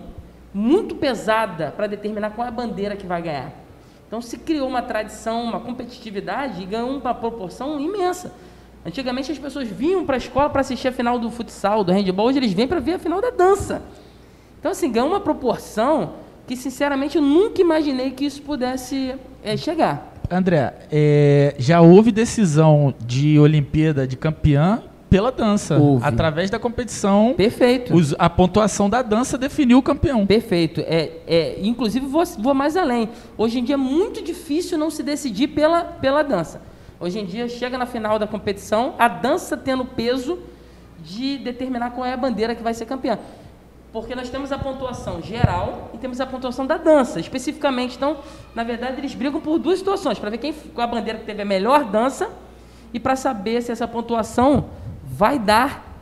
muito 0.52 0.96
pesada 0.96 1.72
para 1.76 1.86
determinar 1.86 2.30
qual 2.30 2.44
é 2.44 2.48
a 2.48 2.52
bandeira 2.52 2.96
que 2.96 3.06
vai 3.06 3.22
ganhar. 3.22 3.52
Então 4.08 4.20
se 4.20 4.38
criou 4.38 4.68
uma 4.68 4.82
tradição, 4.82 5.44
uma 5.44 5.60
competitividade 5.60 6.62
e 6.62 6.66
ganhou 6.66 6.90
uma 6.90 7.14
proporção 7.14 7.80
imensa. 7.80 8.32
Antigamente 8.84 9.32
as 9.32 9.38
pessoas 9.38 9.68
vinham 9.68 10.04
para 10.04 10.16
a 10.16 10.18
escola 10.18 10.50
para 10.50 10.60
assistir 10.60 10.88
a 10.88 10.92
final 10.92 11.18
do 11.18 11.30
futsal, 11.30 11.82
do 11.82 11.90
handball, 11.90 12.26
hoje 12.26 12.38
eles 12.38 12.52
vêm 12.52 12.68
para 12.68 12.80
ver 12.80 12.94
a 12.94 12.98
final 12.98 13.20
da 13.20 13.30
dança. 13.30 13.82
Então 14.60 14.72
assim, 14.72 14.92
ganhou 14.92 15.08
uma 15.08 15.20
proporção 15.20 16.14
que 16.46 16.56
sinceramente 16.56 17.16
eu 17.16 17.22
nunca 17.22 17.60
imaginei 17.60 18.10
que 18.10 18.26
isso 18.26 18.42
pudesse 18.42 19.14
é, 19.42 19.56
chegar. 19.56 20.12
André, 20.30 20.74
é, 20.90 21.54
já 21.58 21.80
houve 21.80 22.12
decisão 22.12 22.94
de 23.06 23.38
Olimpíada 23.38 24.06
de 24.06 24.16
campeã 24.16 24.82
pela 25.08 25.30
dança. 25.30 25.78
Houve. 25.78 26.04
Através 26.04 26.50
da 26.50 26.58
competição. 26.58 27.34
Perfeito. 27.36 27.94
Os, 27.94 28.14
a 28.18 28.28
pontuação 28.28 28.90
da 28.90 29.00
dança 29.00 29.38
definiu 29.38 29.78
o 29.78 29.82
campeão. 29.82 30.26
Perfeito. 30.26 30.80
É, 30.80 31.10
é, 31.26 31.58
inclusive, 31.62 32.04
vou, 32.04 32.24
vou 32.38 32.52
mais 32.52 32.76
além. 32.76 33.08
Hoje 33.38 33.60
em 33.60 33.64
dia 33.64 33.74
é 33.74 33.78
muito 33.78 34.22
difícil 34.22 34.76
não 34.76 34.90
se 34.90 35.02
decidir 35.02 35.48
pela, 35.48 35.84
pela 35.84 36.22
dança. 36.22 36.60
Hoje 37.00 37.18
em 37.18 37.24
dia, 37.24 37.48
chega 37.48 37.76
na 37.76 37.86
final 37.86 38.18
da 38.18 38.26
competição, 38.26 38.94
a 38.98 39.08
dança 39.08 39.56
tendo 39.56 39.84
peso 39.84 40.38
de 41.00 41.38
determinar 41.38 41.90
qual 41.90 42.06
é 42.06 42.12
a 42.12 42.16
bandeira 42.16 42.54
que 42.54 42.62
vai 42.62 42.74
ser 42.74 42.86
campeã 42.86 43.18
porque 43.94 44.12
nós 44.12 44.28
temos 44.28 44.50
a 44.50 44.58
pontuação 44.58 45.22
geral 45.22 45.92
e 45.94 45.98
temos 45.98 46.20
a 46.20 46.26
pontuação 46.26 46.66
da 46.66 46.76
dança, 46.76 47.20
especificamente. 47.20 47.94
Então, 47.94 48.16
na 48.52 48.64
verdade, 48.64 48.98
eles 48.98 49.14
brigam 49.14 49.40
por 49.40 49.56
duas 49.56 49.78
situações, 49.78 50.18
para 50.18 50.30
ver 50.30 50.38
quem 50.38 50.52
com 50.52 50.80
a 50.80 50.86
bandeira 50.88 51.20
que 51.20 51.24
teve 51.24 51.42
a 51.42 51.44
melhor 51.44 51.84
dança 51.84 52.28
e 52.92 52.98
para 52.98 53.14
saber 53.14 53.62
se 53.62 53.70
essa 53.70 53.86
pontuação 53.86 54.64
vai 55.04 55.38
dar 55.38 55.94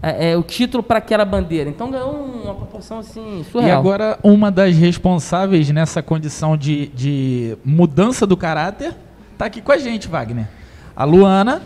é, 0.00 0.30
é, 0.30 0.36
o 0.36 0.44
título 0.44 0.80
para 0.80 0.98
aquela 0.98 1.24
bandeira. 1.24 1.68
Então 1.68 1.90
ganhou 1.90 2.12
uma 2.12 2.54
proporção 2.54 3.00
assim 3.00 3.44
surreal. 3.50 3.68
E 3.68 3.72
agora 3.72 4.16
uma 4.22 4.48
das 4.48 4.76
responsáveis 4.76 5.68
nessa 5.70 6.00
condição 6.00 6.56
de, 6.56 6.86
de 6.86 7.58
mudança 7.64 8.28
do 8.28 8.36
caráter 8.36 8.94
está 9.40 9.46
aqui 9.46 9.62
com 9.62 9.72
a 9.72 9.78
gente, 9.78 10.06
Wagner. 10.06 10.46
A 10.94 11.02
Luana, 11.04 11.62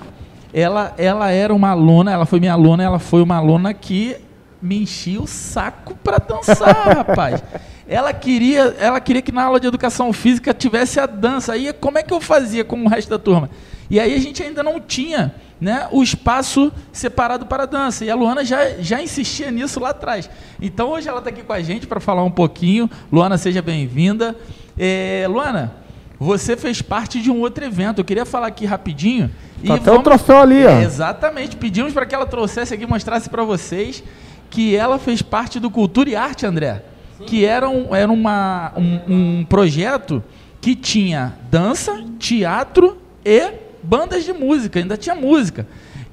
ela, 0.52 0.94
ela 0.96 1.30
era 1.32 1.52
uma 1.52 1.70
aluna, 1.70 2.12
ela 2.12 2.24
foi 2.24 2.38
minha 2.38 2.52
aluna, 2.52 2.84
ela 2.84 3.00
foi 3.00 3.20
uma 3.20 3.34
aluna 3.34 3.74
que 3.74 4.16
me 4.62 4.80
enchia 4.80 5.20
o 5.20 5.26
saco 5.26 5.96
para 5.96 6.18
dançar, 6.18 6.72
rapaz. 6.94 7.42
Ela 7.88 8.12
queria, 8.12 8.76
ela 8.78 9.00
queria 9.00 9.20
que 9.20 9.32
na 9.32 9.42
aula 9.42 9.58
de 9.58 9.66
educação 9.66 10.12
física 10.12 10.54
tivesse 10.54 11.00
a 11.00 11.06
dança. 11.06 11.52
Aí 11.52 11.72
como 11.72 11.98
é 11.98 12.04
que 12.04 12.14
eu 12.14 12.20
fazia 12.20 12.64
com 12.64 12.80
o 12.80 12.88
resto 12.88 13.10
da 13.10 13.18
turma? 13.18 13.50
E 13.90 13.98
aí 13.98 14.14
a 14.14 14.20
gente 14.20 14.40
ainda 14.40 14.62
não 14.62 14.80
tinha 14.80 15.34
né, 15.60 15.88
o 15.90 16.00
espaço 16.00 16.72
separado 16.92 17.44
para 17.46 17.64
a 17.64 17.66
dança. 17.66 18.04
E 18.04 18.10
a 18.10 18.14
Luana 18.14 18.44
já, 18.44 18.70
já 18.78 19.02
insistia 19.02 19.50
nisso 19.50 19.80
lá 19.80 19.90
atrás. 19.90 20.30
Então 20.62 20.90
hoje 20.90 21.08
ela 21.08 21.18
está 21.18 21.30
aqui 21.30 21.42
com 21.42 21.52
a 21.52 21.60
gente 21.60 21.88
para 21.88 21.98
falar 21.98 22.22
um 22.22 22.30
pouquinho. 22.30 22.88
Luana, 23.12 23.36
seja 23.36 23.60
bem-vinda. 23.60 24.36
É, 24.78 25.26
Luana, 25.28 25.83
você 26.24 26.56
fez 26.56 26.80
parte 26.80 27.20
de 27.20 27.30
um 27.30 27.40
outro 27.40 27.62
evento. 27.64 27.98
Eu 27.98 28.04
queria 28.04 28.24
falar 28.24 28.46
aqui 28.46 28.64
rapidinho. 28.64 29.30
Tá 29.64 29.74
até 29.74 29.84
vamos... 29.84 30.00
o 30.00 30.02
troféu 30.02 30.38
ali, 30.38 30.64
ó. 30.64 30.70
É, 30.70 30.82
exatamente. 30.82 31.54
Pedimos 31.54 31.92
para 31.92 32.06
que 32.06 32.14
ela 32.14 32.24
trouxesse 32.24 32.72
aqui, 32.72 32.86
mostrasse 32.86 33.28
para 33.28 33.44
vocês 33.44 34.02
que 34.48 34.74
ela 34.74 34.98
fez 34.98 35.20
parte 35.20 35.60
do 35.60 35.70
Cultura 35.70 36.08
e 36.08 36.16
Arte, 36.16 36.46
André, 36.46 36.82
Sim. 37.18 37.24
que 37.24 37.44
era, 37.44 37.68
um, 37.68 37.94
era 37.94 38.10
uma, 38.10 38.72
um, 38.76 39.40
um 39.40 39.44
projeto 39.44 40.22
que 40.60 40.74
tinha 40.74 41.34
dança, 41.50 42.02
teatro 42.18 42.96
e 43.24 43.52
bandas 43.82 44.24
de 44.24 44.32
música, 44.32 44.78
ainda 44.78 44.96
tinha 44.96 45.14
música. 45.14 45.66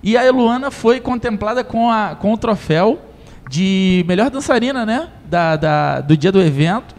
E 0.04 0.18
a 0.18 0.30
Luana 0.30 0.72
foi 0.72 1.00
contemplada 1.00 1.64
com, 1.64 1.90
a, 1.90 2.16
com 2.16 2.34
o 2.34 2.38
troféu 2.38 3.00
de 3.50 4.04
melhor 4.08 4.30
dançarina, 4.30 4.86
né? 4.86 5.08
Da, 5.26 5.56
da, 5.56 6.02
do 6.02 6.18
dia 6.18 6.32
do 6.32 6.42
evento. 6.42 6.96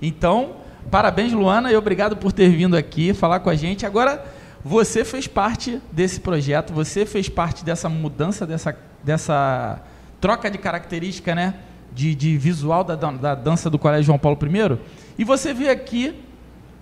Então, 0.00 0.61
parabéns, 0.92 1.32
Luana, 1.32 1.72
e 1.72 1.74
obrigado 1.76 2.18
por 2.18 2.32
ter 2.32 2.50
vindo 2.50 2.76
aqui 2.76 3.14
falar 3.14 3.40
com 3.40 3.48
a 3.48 3.54
gente. 3.54 3.86
Agora, 3.86 4.22
você 4.62 5.06
fez 5.06 5.26
parte 5.26 5.80
desse 5.90 6.20
projeto, 6.20 6.70
você 6.74 7.06
fez 7.06 7.30
parte 7.30 7.64
dessa 7.64 7.88
mudança, 7.88 8.46
dessa, 8.46 8.76
dessa 9.02 9.80
troca 10.20 10.50
de 10.50 10.58
característica, 10.58 11.34
né? 11.34 11.54
De, 11.94 12.14
de 12.14 12.36
visual 12.36 12.84
da, 12.84 12.94
da 12.94 13.34
dança 13.34 13.70
do 13.70 13.78
Colégio 13.78 14.04
João 14.04 14.18
Paulo 14.18 14.38
I. 14.42 14.78
E 15.16 15.24
você 15.24 15.54
vê 15.54 15.70
aqui 15.70 16.14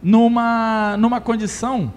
numa, 0.02 0.96
numa 0.96 1.20
condição 1.20 1.92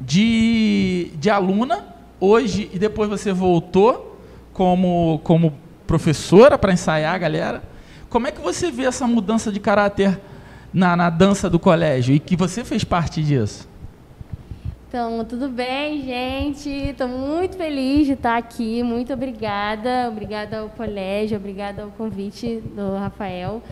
de, 0.00 1.10
de 1.16 1.28
aluna, 1.30 1.96
hoje 2.20 2.70
e 2.72 2.78
depois 2.78 3.10
você 3.10 3.32
voltou 3.32 4.20
como, 4.52 5.20
como 5.24 5.52
professora 5.84 6.56
para 6.56 6.72
ensaiar 6.72 7.12
a 7.12 7.18
galera. 7.18 7.62
Como 8.08 8.28
é 8.28 8.30
que 8.30 8.40
você 8.40 8.70
vê 8.70 8.84
essa 8.84 9.04
mudança 9.04 9.50
de 9.50 9.58
caráter 9.58 10.20
na, 10.72 10.96
na 10.96 11.10
dança 11.10 11.48
do 11.48 11.58
colégio 11.58 12.14
e 12.14 12.18
que 12.18 12.36
você 12.36 12.64
fez 12.64 12.84
parte 12.84 13.22
disso? 13.22 13.68
Então, 14.88 15.22
tudo 15.22 15.48
bem, 15.50 16.02
gente? 16.02 16.70
Estou 16.70 17.08
muito 17.08 17.58
feliz 17.58 18.06
de 18.06 18.14
estar 18.14 18.38
aqui. 18.38 18.82
Muito 18.82 19.12
obrigada. 19.12 20.08
Obrigada 20.08 20.60
ao 20.60 20.70
colégio, 20.70 21.36
obrigada 21.36 21.82
ao 21.82 21.90
convite 21.90 22.62
do 22.74 22.96
Rafael. 22.96 23.62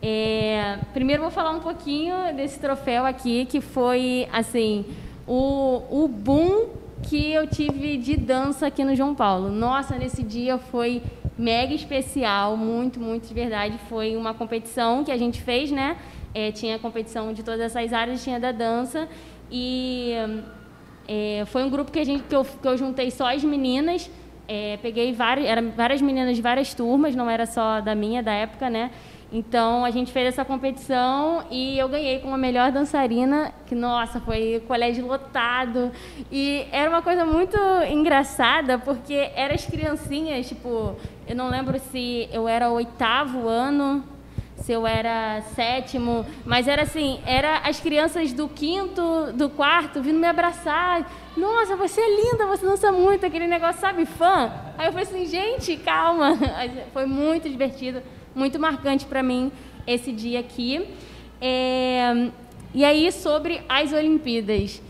É, 0.00 0.78
primeiro 0.92 1.22
vou 1.22 1.30
falar 1.30 1.50
um 1.50 1.60
pouquinho 1.60 2.14
desse 2.34 2.58
troféu 2.58 3.04
aqui, 3.04 3.46
que 3.46 3.60
foi 3.60 4.28
assim 4.32 4.84
o, 5.26 5.82
o 5.90 6.08
boom 6.08 6.68
que 7.02 7.32
eu 7.32 7.46
tive 7.46 7.98
de 7.98 8.16
dança 8.16 8.66
aqui 8.66 8.84
no 8.84 8.94
João 8.94 9.14
Paulo. 9.14 9.50
Nossa, 9.50 9.96
nesse 9.96 10.22
dia 10.22 10.58
foi 10.58 11.02
mega 11.36 11.74
especial, 11.74 12.56
muito, 12.56 12.98
muito 12.98 13.28
de 13.28 13.34
verdade. 13.34 13.78
Foi 13.88 14.16
uma 14.16 14.32
competição 14.32 15.04
que 15.04 15.12
a 15.12 15.16
gente 15.16 15.42
fez, 15.42 15.70
né? 15.70 15.96
É, 16.34 16.50
tinha 16.50 16.78
competição 16.78 17.32
de 17.32 17.42
todas 17.42 17.60
essas 17.60 17.92
áreas, 17.92 18.22
tinha 18.22 18.40
da 18.40 18.50
dança. 18.50 19.08
E 19.50 20.12
é, 21.06 21.44
foi 21.46 21.62
um 21.62 21.70
grupo 21.70 21.92
que, 21.92 21.98
a 22.00 22.04
gente, 22.04 22.24
que, 22.24 22.34
eu, 22.34 22.44
que 22.44 22.66
eu 22.66 22.76
juntei 22.76 23.10
só 23.10 23.32
as 23.32 23.44
meninas. 23.44 24.10
É, 24.46 24.78
peguei 24.82 25.12
várias, 25.12 25.46
eram 25.46 25.70
várias 25.70 26.02
meninas 26.02 26.36
de 26.36 26.42
várias 26.42 26.74
turmas, 26.74 27.14
não 27.14 27.30
era 27.30 27.46
só 27.46 27.80
da 27.80 27.94
minha, 27.94 28.22
da 28.22 28.32
época, 28.32 28.68
né? 28.68 28.90
Então 29.32 29.84
a 29.84 29.90
gente 29.90 30.12
fez 30.12 30.28
essa 30.28 30.44
competição 30.44 31.44
e 31.50 31.76
eu 31.76 31.88
ganhei 31.88 32.20
como 32.20 32.34
a 32.34 32.38
melhor 32.38 32.70
dançarina, 32.70 33.52
que 33.66 33.74
nossa, 33.74 34.20
foi 34.20 34.62
colégio 34.66 35.06
lotado. 35.06 35.90
E 36.30 36.66
era 36.70 36.88
uma 36.88 37.02
coisa 37.02 37.24
muito 37.24 37.56
engraçada, 37.90 38.78
porque 38.78 39.30
eram 39.34 39.54
as 39.54 39.66
criancinhas, 39.66 40.46
tipo, 40.46 40.94
eu 41.26 41.34
não 41.34 41.48
lembro 41.48 41.80
se 41.90 42.28
eu 42.32 42.46
era 42.46 42.70
oitavo 42.70 43.48
ano, 43.48 44.04
se 44.64 44.72
eu 44.72 44.86
era 44.86 45.42
sétimo, 45.54 46.24
mas 46.46 46.66
era 46.66 46.84
assim, 46.84 47.20
era 47.26 47.58
as 47.58 47.80
crianças 47.80 48.32
do 48.32 48.48
quinto, 48.48 49.30
do 49.34 49.50
quarto 49.50 50.00
vindo 50.00 50.18
me 50.18 50.26
abraçar. 50.26 51.06
Nossa, 51.36 51.76
você 51.76 52.00
é 52.00 52.16
linda, 52.16 52.46
você 52.46 52.64
dança 52.64 52.90
muito, 52.90 53.26
aquele 53.26 53.46
negócio, 53.46 53.78
sabe, 53.78 54.06
fã. 54.06 54.50
Aí 54.78 54.86
eu 54.86 54.92
falei 54.92 55.06
assim, 55.06 55.26
gente, 55.26 55.76
calma. 55.76 56.38
Foi 56.94 57.04
muito 57.04 57.46
divertido, 57.46 58.00
muito 58.34 58.58
marcante 58.58 59.04
para 59.04 59.22
mim 59.22 59.52
esse 59.86 60.10
dia 60.10 60.40
aqui. 60.40 60.88
É... 61.42 62.30
E 62.72 62.86
aí 62.86 63.12
sobre 63.12 63.60
as 63.68 63.92
Olimpíadas, 63.92 64.80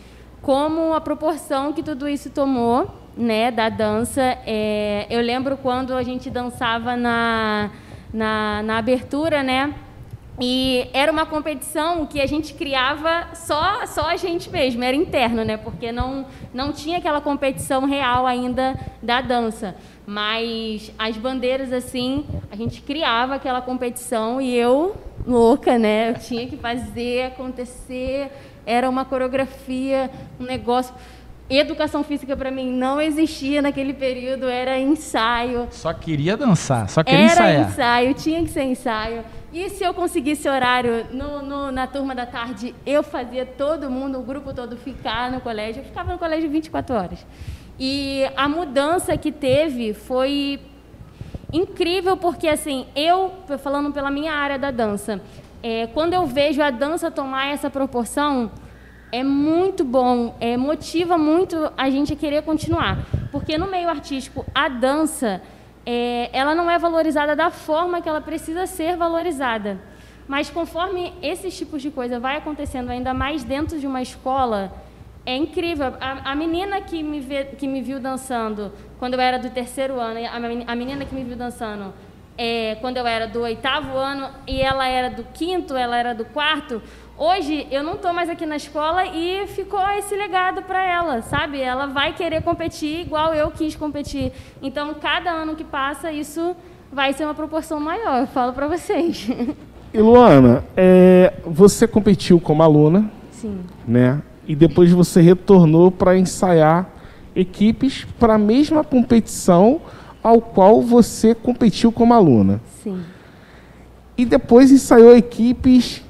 como 0.41 0.95
a 0.95 1.01
proporção 1.01 1.73
que 1.73 1.83
tudo 1.83 2.09
isso 2.09 2.31
tomou, 2.31 2.89
né, 3.17 3.51
da 3.51 3.69
dança. 3.69 4.23
É... 4.47 5.09
Eu 5.11 5.21
lembro 5.21 5.57
quando 5.57 5.95
a 5.95 6.05
gente 6.05 6.31
dançava 6.31 6.95
na 6.95 7.73
na, 8.15 8.63
na 8.63 8.79
abertura, 8.79 9.43
né? 9.43 9.75
E 10.41 10.89
era 10.93 11.13
uma 11.13 11.25
competição 11.25 12.07
que 12.07 12.21
a 12.21 12.27
gente 12.27 12.55
criava 12.55 13.29
só, 13.35 13.87
só 13.87 14.09
a 14.09 14.17
gente 14.17 14.51
mesmo, 14.51 14.83
era 14.83 14.97
interno, 14.97 15.45
né? 15.45 15.57
Porque 15.57 15.93
não, 15.93 16.27
não 16.53 16.73
tinha 16.73 16.99
aquela 16.99 17.21
competição 17.21 17.85
real 17.85 18.27
ainda 18.27 18.79
da 19.01 19.21
dança. 19.21 19.77
Mas 20.07 20.93
as 20.99 21.17
bandeiras, 21.17 21.73
assim, 21.73 22.27
a 22.51 22.57
gente 22.57 22.83
criava 22.83 23.37
aquela 23.37 23.63
competição 23.63 24.41
e 24.41 24.55
eu, 24.55 24.97
louca, 25.25 25.79
né? 25.79 26.11
Eu 26.11 26.15
tinha 26.15 26.47
que 26.49 26.57
fazer 26.57 27.27
acontecer. 27.27 28.31
Era 28.67 28.91
uma 28.91 29.05
coreografia, 29.05 30.11
um 30.41 30.45
negócio. 30.45 30.95
Educação 31.49 32.03
física 32.03 32.35
para 32.35 32.51
mim 32.51 32.71
não 32.71 32.99
existia 32.99 33.61
naquele 33.61 33.93
período, 33.93 34.49
era 34.49 34.79
ensaio. 34.79 35.69
Só 35.71 35.93
queria 35.93 36.39
dançar, 36.39 36.89
só 36.89 37.05
queria 37.05 37.21
era 37.21 37.33
ensaiar. 37.33 37.61
Era 37.61 37.71
ensaio, 37.71 38.15
tinha 38.15 38.43
que 38.43 38.49
ser 38.49 38.63
ensaio. 38.63 39.25
E 39.53 39.69
se 39.69 39.85
eu 39.85 39.93
conseguisse 39.93 40.49
horário 40.49 41.07
no, 41.13 41.43
no, 41.43 41.71
na 41.71 41.87
turma 41.87 42.15
da 42.15 42.25
tarde, 42.25 42.75
eu 42.87 43.03
fazia 43.03 43.45
todo 43.45 43.91
mundo, 43.91 44.19
o 44.19 44.23
grupo 44.23 44.55
todo 44.55 44.77
ficar 44.77 45.31
no 45.31 45.41
colégio. 45.41 45.81
Eu 45.81 45.85
ficava 45.85 46.13
no 46.13 46.19
colégio 46.19 46.49
24 46.49 46.95
horas. 46.95 47.27
E 47.79 48.25
a 48.37 48.49
mudança 48.49 49.17
que 49.17 49.31
teve 49.31 49.93
foi 49.93 50.59
incrível, 51.53 52.17
porque 52.17 52.49
assim, 52.49 52.87
eu, 52.97 53.33
falando 53.63 53.93
pela 53.93 54.11
minha 54.11 54.33
área 54.33 54.59
da 54.59 54.71
dança, 54.71 55.21
é, 55.63 55.87
quando 55.89 56.15
eu 56.15 56.27
vejo 56.27 56.63
a 56.63 56.71
dança 56.71 57.11
tomar 57.11 57.49
essa 57.49 57.69
proporção, 57.71 58.51
é 59.15 59.23
muito 59.23 59.85
bom, 59.85 60.35
é, 60.41 60.57
motiva 60.57 61.17
muito 61.17 61.71
a 61.77 61.89
gente 61.89 62.13
a 62.13 62.17
querer 62.17 62.43
continuar. 62.43 62.99
Porque 63.31 63.57
no 63.57 63.69
meio 63.69 63.89
artístico, 63.89 64.45
a 64.53 64.69
dança, 64.69 65.41
é, 65.87 66.29
ela 66.33 66.53
não 66.53 66.69
é 66.69 66.77
valorizada 66.81 67.37
da 67.37 67.49
forma 67.49 68.03
que 68.03 68.09
ela 68.09 68.21
precisa 68.21 68.67
ser 68.67 68.97
valorizada. 68.97 69.79
Mas 70.27 70.51
conforme 70.51 71.13
esses 71.23 71.57
tipos 71.57 71.81
de 71.81 71.93
coisa 71.93 72.19
vai 72.19 72.39
acontecendo 72.39 72.91
ainda 72.91 73.15
mais 73.15 73.45
dentro 73.45 73.79
de 73.79 73.87
uma 73.87 74.03
escola, 74.03 74.73
é 75.25 75.37
incrível. 75.37 75.95
A, 76.01 76.33
a 76.33 76.35
menina 76.35 76.81
que 76.81 77.01
me, 77.01 77.21
vê, 77.21 77.45
que 77.45 77.69
me 77.69 77.81
viu 77.83 78.01
dançando 78.01 78.73
quando 78.99 79.15
eu 79.15 79.21
era 79.21 79.39
do 79.39 79.49
terceiro 79.49 80.01
ano, 80.01 80.19
a, 80.67 80.75
menina 80.75 81.05
que 81.05 81.15
me 81.15 81.23
viu 81.23 81.37
dançando 81.37 81.95
é, 82.37 82.77
quando 82.81 82.97
eu 82.97 83.07
era 83.07 83.27
do 83.27 83.41
oitavo 83.43 83.97
ano 83.97 84.29
e 84.47 84.61
ela 84.61 84.87
era 84.87 85.09
do 85.09 85.25
quinto, 85.25 85.77
ela 85.77 85.97
era 85.97 86.15
do 86.15 86.25
quarto, 86.25 86.83
Hoje 87.17 87.69
eu 87.71 87.85
não 87.85 87.95
estou 87.95 88.13
mais 88.13 88.29
aqui 88.29 88.45
na 88.45 88.57
escola 88.57 89.07
e 89.07 89.47
ficou 89.47 89.81
esse 89.99 90.17
legado 90.17 90.63
para 90.63 90.85
ela, 90.85 91.23
sabe? 91.23 91.61
Ela 91.61 91.87
vai 91.87 92.13
querer 92.13 92.43
competir 92.43 93.03
igual 93.03 93.33
eu 93.33 93.53
quis 93.53 93.77
competir. 93.77 94.33
Então, 94.61 94.93
cada 94.95 95.31
ano 95.31 95.55
que 95.55 95.63
passa, 95.63 96.11
isso 96.11 96.57
vai 96.93 97.13
ser 97.13 97.25
uma 97.25 97.35
proporção 97.35 97.79
maior, 97.79 98.23
eu 98.23 98.27
falo 98.27 98.53
para 98.53 98.67
vocês. 98.67 99.29
E 99.93 99.99
Luana, 100.01 100.65
é, 100.77 101.35
você 101.47 101.87
competiu 101.87 102.41
como 102.41 102.65
aluna, 102.65 103.09
Sim. 103.31 103.61
né? 103.87 104.21
E 104.45 104.57
depois 104.57 104.91
você 104.91 105.21
retornou 105.21 105.93
para 105.93 106.19
ensaiar 106.19 106.91
equipes 107.37 108.05
para 108.19 108.35
a 108.35 108.39
mesma 108.39 108.83
competição 108.83 109.81
ao 110.21 110.41
qual 110.41 110.83
você 110.83 111.33
competiu 111.33 111.93
como 111.93 112.13
aluna. 112.13 112.61
Sim. 112.83 113.05
E 114.19 114.25
depois 114.25 114.73
ensaiou 114.73 115.17
equipes 115.17 116.03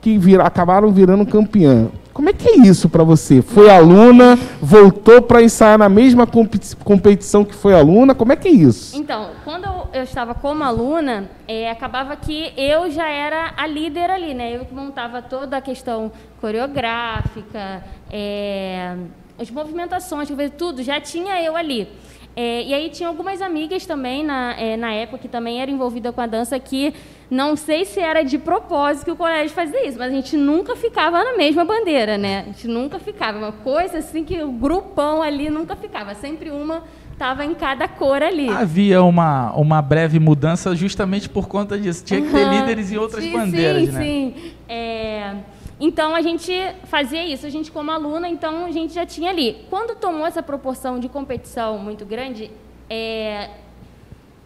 que 0.00 0.18
vir, 0.18 0.40
acabaram 0.40 0.92
virando 0.92 1.26
campeã. 1.26 1.88
Como 2.18 2.28
é 2.28 2.32
que 2.32 2.48
é 2.48 2.56
isso 2.66 2.88
para 2.88 3.04
você? 3.04 3.40
Foi 3.40 3.70
aluna, 3.70 4.36
voltou 4.60 5.22
para 5.22 5.40
ensaiar 5.40 5.78
na 5.78 5.88
mesma 5.88 6.26
competição 6.26 7.44
que 7.44 7.54
foi 7.54 7.72
aluna? 7.74 8.12
Como 8.12 8.32
é 8.32 8.36
que 8.36 8.48
é 8.48 8.50
isso? 8.50 8.96
Então, 8.96 9.30
quando 9.44 9.66
eu, 9.92 10.02
estava 10.02 10.34
como 10.34 10.64
aluna, 10.64 11.30
é, 11.46 11.70
acabava 11.70 12.16
que 12.16 12.52
eu 12.56 12.90
já 12.90 13.08
era 13.08 13.52
a 13.56 13.68
líder 13.68 14.10
ali, 14.10 14.34
né? 14.34 14.56
Eu 14.56 14.64
que 14.64 14.74
montava 14.74 15.22
toda 15.22 15.58
a 15.58 15.60
questão 15.60 16.10
coreográfica, 16.40 17.84
é, 18.10 18.96
as 19.38 19.48
movimentações, 19.48 20.28
tudo, 20.56 20.82
já 20.82 21.00
tinha 21.00 21.40
eu 21.40 21.56
ali. 21.56 21.86
É, 22.36 22.62
e 22.62 22.72
aí 22.72 22.88
tinha 22.88 23.08
algumas 23.08 23.42
amigas 23.42 23.84
também 23.84 24.24
na, 24.24 24.54
é, 24.58 24.76
na 24.76 24.92
época 24.92 25.18
que 25.18 25.28
também 25.28 25.60
eram 25.60 25.72
envolvidas 25.72 26.14
com 26.14 26.20
a 26.20 26.26
dança 26.26 26.58
que 26.58 26.94
não 27.30 27.56
sei 27.56 27.84
se 27.84 27.98
era 28.00 28.22
de 28.22 28.38
propósito 28.38 29.06
que 29.06 29.10
o 29.10 29.16
colégio 29.16 29.54
fazia 29.54 29.86
isso, 29.86 29.98
mas 29.98 30.12
a 30.12 30.14
gente 30.14 30.36
nunca 30.36 30.76
ficava 30.76 31.22
na 31.22 31.36
mesma 31.36 31.64
bandeira, 31.64 32.16
né? 32.16 32.40
A 32.40 32.44
gente 32.44 32.68
nunca 32.68 32.98
ficava. 32.98 33.38
Uma 33.38 33.52
coisa 33.52 33.98
assim 33.98 34.24
que 34.24 34.40
o 34.42 34.52
grupão 34.52 35.20
ali 35.22 35.50
nunca 35.50 35.76
ficava. 35.76 36.14
Sempre 36.14 36.50
uma 36.50 36.84
estava 37.12 37.44
em 37.44 37.54
cada 37.54 37.88
cor 37.88 38.22
ali. 38.22 38.48
Havia 38.48 39.02
uma, 39.02 39.52
uma 39.54 39.82
breve 39.82 40.20
mudança 40.20 40.74
justamente 40.76 41.28
por 41.28 41.48
conta 41.48 41.76
disso. 41.76 42.04
Tinha 42.04 42.22
que 42.22 42.30
ter 42.30 42.44
uhum. 42.44 42.60
líderes 42.60 42.92
em 42.92 42.96
outras 42.96 43.24
sim, 43.24 43.32
bandeiras, 43.32 43.86
sim, 43.86 43.92
né? 43.92 44.02
Sim, 44.02 44.34
é... 44.68 45.34
Então 45.80 46.14
a 46.14 46.20
gente 46.20 46.52
fazia 46.84 47.24
isso, 47.24 47.46
a 47.46 47.50
gente 47.50 47.70
como 47.70 47.90
aluna, 47.90 48.28
então 48.28 48.64
a 48.64 48.72
gente 48.72 48.92
já 48.92 49.06
tinha 49.06 49.30
ali. 49.30 49.64
Quando 49.70 49.96
tomou 49.96 50.26
essa 50.26 50.42
proporção 50.42 50.98
de 50.98 51.08
competição 51.08 51.78
muito 51.78 52.04
grande, 52.04 52.50
é, 52.90 53.48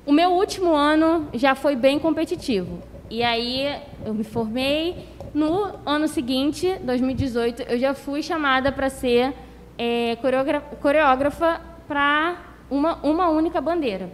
o 0.04 0.12
meu 0.12 0.30
último 0.32 0.74
ano 0.74 1.28
já 1.32 1.54
foi 1.54 1.74
bem 1.74 1.98
competitivo. 1.98 2.80
E 3.08 3.22
aí 3.22 3.80
eu 4.04 4.14
me 4.14 4.24
formei. 4.24 5.10
No 5.34 5.72
ano 5.86 6.06
seguinte, 6.08 6.78
2018, 6.82 7.62
eu 7.62 7.78
já 7.78 7.94
fui 7.94 8.22
chamada 8.22 8.70
para 8.70 8.90
ser 8.90 9.32
é, 9.78 10.16
coreógrafa 10.80 11.58
para 11.88 12.36
uma, 12.70 12.96
uma 13.02 13.30
única 13.30 13.58
bandeira. 13.58 14.10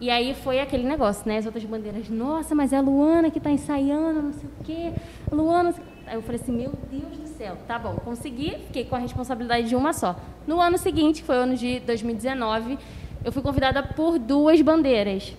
E 0.00 0.10
aí 0.10 0.34
foi 0.34 0.60
aquele 0.60 0.84
negócio, 0.84 1.26
né? 1.26 1.38
As 1.38 1.46
outras 1.46 1.64
bandeiras, 1.64 2.08
nossa, 2.08 2.54
mas 2.54 2.72
é 2.72 2.76
a 2.76 2.80
Luana 2.80 3.30
que 3.30 3.38
está 3.38 3.50
ensaiando, 3.50 4.22
não 4.22 4.32
sei 4.32 4.48
o 4.48 4.64
quê. 4.64 4.92
Luana. 5.30 5.74
Aí 6.06 6.14
eu 6.14 6.22
falei 6.22 6.40
assim, 6.40 6.52
meu 6.52 6.72
Deus 6.90 7.18
do 7.18 7.26
céu, 7.36 7.56
tá 7.66 7.78
bom, 7.78 7.96
consegui, 7.96 8.56
fiquei 8.66 8.84
com 8.84 8.94
a 8.94 8.98
responsabilidade 8.98 9.68
de 9.68 9.74
uma 9.74 9.92
só. 9.92 10.14
No 10.46 10.60
ano 10.60 10.78
seguinte, 10.78 11.20
que 11.20 11.26
foi 11.26 11.36
o 11.36 11.40
ano 11.40 11.56
de 11.56 11.80
2019, 11.80 12.78
eu 13.24 13.32
fui 13.32 13.42
convidada 13.42 13.82
por 13.82 14.16
duas 14.16 14.62
bandeiras. 14.62 15.34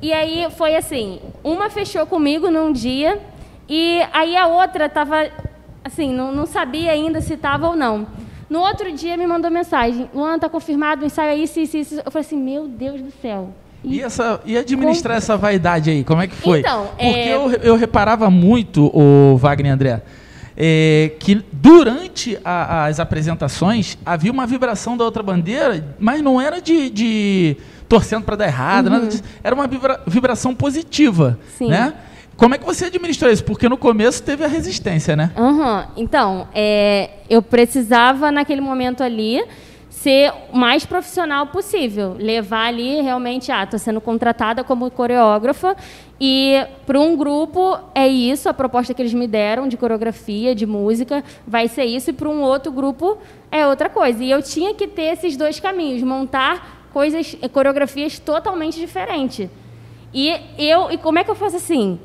E 0.00 0.12
aí 0.14 0.50
foi 0.52 0.74
assim, 0.74 1.20
uma 1.44 1.68
fechou 1.68 2.06
comigo 2.06 2.50
num 2.50 2.72
dia 2.72 3.20
e 3.68 4.00
aí 4.12 4.34
a 4.36 4.46
outra 4.46 4.86
estava 4.86 5.30
assim, 5.84 6.12
não, 6.12 6.32
não 6.32 6.46
sabia 6.46 6.92
ainda 6.92 7.20
se 7.20 7.34
estava 7.34 7.68
ou 7.68 7.76
não. 7.76 8.06
No 8.48 8.60
outro 8.60 8.90
dia 8.92 9.16
me 9.16 9.26
mandou 9.26 9.50
mensagem, 9.50 10.08
Luana, 10.14 10.36
está 10.36 10.48
confirmado 10.48 11.02
o 11.02 11.06
ensaio 11.06 11.42
isso, 11.42 11.60
isso, 11.60 11.76
isso. 11.76 11.94
Eu 11.96 12.10
falei 12.10 12.24
assim, 12.26 12.38
meu 12.38 12.66
Deus 12.66 13.02
do 13.02 13.10
céu. 13.10 13.52
E, 13.86 14.02
essa, 14.02 14.40
e 14.44 14.56
administrar 14.56 15.14
Com... 15.14 15.18
essa 15.18 15.36
vaidade 15.36 15.90
aí, 15.90 16.02
como 16.02 16.20
é 16.20 16.26
que 16.26 16.34
foi? 16.34 16.60
Então, 16.60 16.88
Porque 16.88 17.04
é... 17.04 17.34
eu, 17.34 17.50
eu 17.62 17.76
reparava 17.76 18.28
muito, 18.28 18.90
o 18.92 19.36
Wagner 19.36 19.72
André, 19.72 20.02
é, 20.56 21.12
que 21.20 21.44
durante 21.52 22.38
a, 22.44 22.86
as 22.86 22.98
apresentações 22.98 23.96
havia 24.04 24.32
uma 24.32 24.46
vibração 24.46 24.96
da 24.96 25.04
outra 25.04 25.22
bandeira, 25.22 25.94
mas 25.98 26.20
não 26.22 26.40
era 26.40 26.60
de, 26.60 26.90
de 26.90 27.56
torcendo 27.88 28.24
para 28.24 28.36
dar 28.36 28.46
errado, 28.46 28.86
uhum. 28.86 28.92
nada 28.92 29.06
disso. 29.06 29.22
Era 29.44 29.54
uma 29.54 29.66
vibra, 29.66 30.00
vibração 30.06 30.54
positiva, 30.54 31.38
Sim. 31.56 31.68
né? 31.68 31.94
Como 32.36 32.54
é 32.54 32.58
que 32.58 32.64
você 32.66 32.86
administrou 32.86 33.32
isso? 33.32 33.44
Porque 33.44 33.68
no 33.68 33.78
começo 33.78 34.22
teve 34.22 34.44
a 34.44 34.48
resistência, 34.48 35.16
né? 35.16 35.30
Uhum. 35.36 35.84
Então, 35.96 36.48
é, 36.54 37.10
eu 37.30 37.40
precisava 37.40 38.30
naquele 38.30 38.60
momento 38.60 39.02
ali 39.02 39.42
ser 40.06 40.32
o 40.52 40.56
mais 40.56 40.86
profissional 40.86 41.48
possível, 41.48 42.14
levar 42.16 42.68
ali 42.68 43.00
realmente, 43.00 43.50
ah, 43.50 43.64
estou 43.64 43.76
sendo 43.76 44.00
contratada 44.00 44.62
como 44.62 44.88
coreógrafa 44.88 45.76
e 46.20 46.64
para 46.86 47.00
um 47.00 47.16
grupo 47.16 47.76
é 47.92 48.06
isso, 48.06 48.48
a 48.48 48.54
proposta 48.54 48.94
que 48.94 49.02
eles 49.02 49.12
me 49.12 49.26
deram 49.26 49.66
de 49.66 49.76
coreografia, 49.76 50.54
de 50.54 50.64
música, 50.64 51.24
vai 51.44 51.66
ser 51.66 51.86
isso, 51.86 52.10
e 52.10 52.12
para 52.12 52.28
um 52.28 52.40
outro 52.40 52.70
grupo 52.70 53.18
é 53.50 53.66
outra 53.66 53.88
coisa. 53.88 54.22
E 54.22 54.30
eu 54.30 54.40
tinha 54.40 54.72
que 54.74 54.86
ter 54.86 55.12
esses 55.12 55.36
dois 55.36 55.58
caminhos, 55.58 56.00
montar 56.04 56.88
coisas, 56.92 57.36
coreografias 57.52 58.16
totalmente 58.20 58.78
diferentes. 58.78 59.50
E 60.14 60.32
eu, 60.56 60.88
e 60.88 60.98
como 60.98 61.18
é 61.18 61.24
que 61.24 61.32
eu 61.32 61.34
faço 61.34 61.56
assim? 61.56 61.98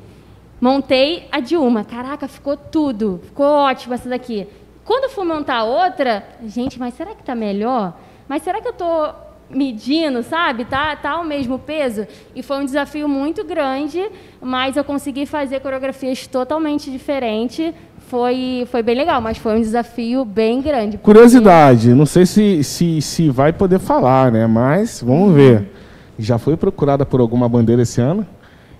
Montei 0.60 1.28
a 1.30 1.38
de 1.38 1.56
uma, 1.56 1.84
caraca, 1.84 2.26
ficou 2.26 2.56
tudo, 2.56 3.20
ficou 3.26 3.46
ótimo 3.46 3.94
essa 3.94 4.08
daqui. 4.08 4.48
Quando 4.92 5.04
eu 5.04 5.10
for 5.10 5.24
montar 5.24 5.64
outra, 5.64 6.22
gente, 6.44 6.78
mas 6.78 6.92
será 6.92 7.14
que 7.14 7.22
está 7.22 7.34
melhor? 7.34 7.94
Mas 8.28 8.42
será 8.42 8.60
que 8.60 8.68
eu 8.68 8.72
estou 8.72 9.14
medindo, 9.48 10.22
sabe? 10.22 10.66
Tá, 10.66 10.94
tá 10.94 11.12
ao 11.12 11.24
mesmo 11.24 11.58
peso? 11.58 12.06
E 12.36 12.42
foi 12.42 12.58
um 12.58 12.64
desafio 12.66 13.08
muito 13.08 13.42
grande, 13.42 14.06
mas 14.38 14.76
eu 14.76 14.84
consegui 14.84 15.24
fazer 15.24 15.60
coreografias 15.60 16.26
totalmente 16.26 16.90
diferentes. 16.90 17.72
Foi, 18.06 18.68
foi 18.70 18.82
bem 18.82 18.94
legal, 18.94 19.18
mas 19.22 19.38
foi 19.38 19.56
um 19.56 19.62
desafio 19.62 20.26
bem 20.26 20.60
grande. 20.60 20.98
Porque... 20.98 21.10
Curiosidade, 21.10 21.94
não 21.94 22.04
sei 22.04 22.26
se, 22.26 22.62
se, 22.62 23.00
se 23.00 23.30
vai 23.30 23.50
poder 23.50 23.78
falar, 23.78 24.30
né? 24.30 24.46
Mas 24.46 25.02
vamos 25.02 25.28
uhum. 25.28 25.34
ver. 25.34 25.72
Já 26.18 26.36
foi 26.36 26.54
procurada 26.54 27.06
por 27.06 27.18
alguma 27.18 27.48
bandeira 27.48 27.80
esse 27.80 27.98
ano? 27.98 28.26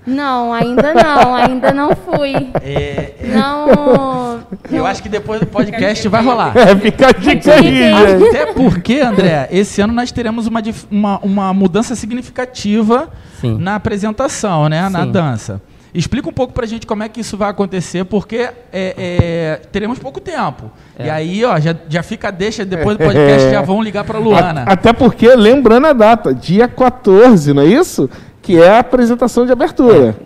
Não, 0.06 0.52
ainda 0.52 0.92
não, 0.92 1.34
ainda 1.34 1.72
não 1.72 1.96
fui. 1.96 2.50
É... 2.60 3.14
Não, 3.32 4.31
Eu 4.70 4.86
acho 4.86 5.02
que 5.02 5.08
depois 5.08 5.40
do 5.40 5.46
podcast 5.46 6.06
vai 6.08 6.22
rolar. 6.22 6.56
É, 6.56 6.74
fica 6.76 7.08
a 7.08 7.12
dica 7.12 7.54
aí. 7.54 7.92
Até 8.28 8.52
porque, 8.52 9.00
André, 9.00 9.48
esse 9.50 9.80
ano 9.80 9.92
nós 9.92 10.12
teremos 10.12 10.46
uma, 10.46 10.60
uma, 10.90 11.18
uma 11.20 11.54
mudança 11.54 11.94
significativa 11.94 13.08
Sim. 13.40 13.56
na 13.58 13.76
apresentação, 13.76 14.68
né? 14.68 14.88
Na 14.88 15.04
Sim. 15.04 15.12
dança. 15.12 15.62
Explica 15.94 16.26
um 16.28 16.32
pouco 16.32 16.54
pra 16.54 16.64
gente 16.66 16.86
como 16.86 17.02
é 17.02 17.08
que 17.08 17.20
isso 17.20 17.36
vai 17.36 17.50
acontecer, 17.50 18.04
porque 18.06 18.36
é, 18.36 18.50
é, 18.72 19.60
teremos 19.70 19.98
pouco 19.98 20.20
tempo. 20.20 20.70
É. 20.98 21.06
E 21.06 21.10
aí, 21.10 21.44
ó, 21.44 21.60
já, 21.60 21.76
já 21.86 22.02
fica 22.02 22.28
a 22.28 22.30
deixa, 22.30 22.64
depois 22.64 22.96
do 22.96 23.04
podcast 23.04 23.50
já 23.50 23.60
vão 23.60 23.82
ligar 23.82 24.02
pra 24.04 24.18
Luana. 24.18 24.62
A- 24.66 24.72
Até 24.72 24.92
porque, 24.94 25.34
lembrando 25.34 25.86
a 25.88 25.92
data, 25.92 26.34
dia 26.34 26.66
14, 26.66 27.52
não 27.52 27.62
é 27.62 27.66
isso? 27.66 28.08
Que 28.40 28.58
é 28.60 28.70
a 28.70 28.78
apresentação 28.78 29.44
de 29.44 29.52
abertura. 29.52 30.16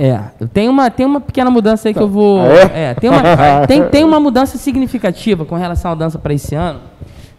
É, 0.00 0.16
tem 0.54 0.68
uma, 0.68 0.88
tem 0.92 1.04
uma 1.04 1.20
pequena 1.20 1.50
mudança 1.50 1.88
aí 1.88 1.92
que 1.92 2.00
eu 2.00 2.08
vou. 2.08 2.40
Ah, 2.40 2.46
é? 2.72 2.90
É, 2.90 2.94
tem, 2.94 3.10
uma, 3.10 3.20
tem, 3.66 3.88
tem 3.88 4.04
uma 4.04 4.20
mudança 4.20 4.56
significativa 4.56 5.44
com 5.44 5.56
relação 5.56 5.90
à 5.90 5.94
dança 5.96 6.16
para 6.16 6.32
esse 6.32 6.54
ano, 6.54 6.78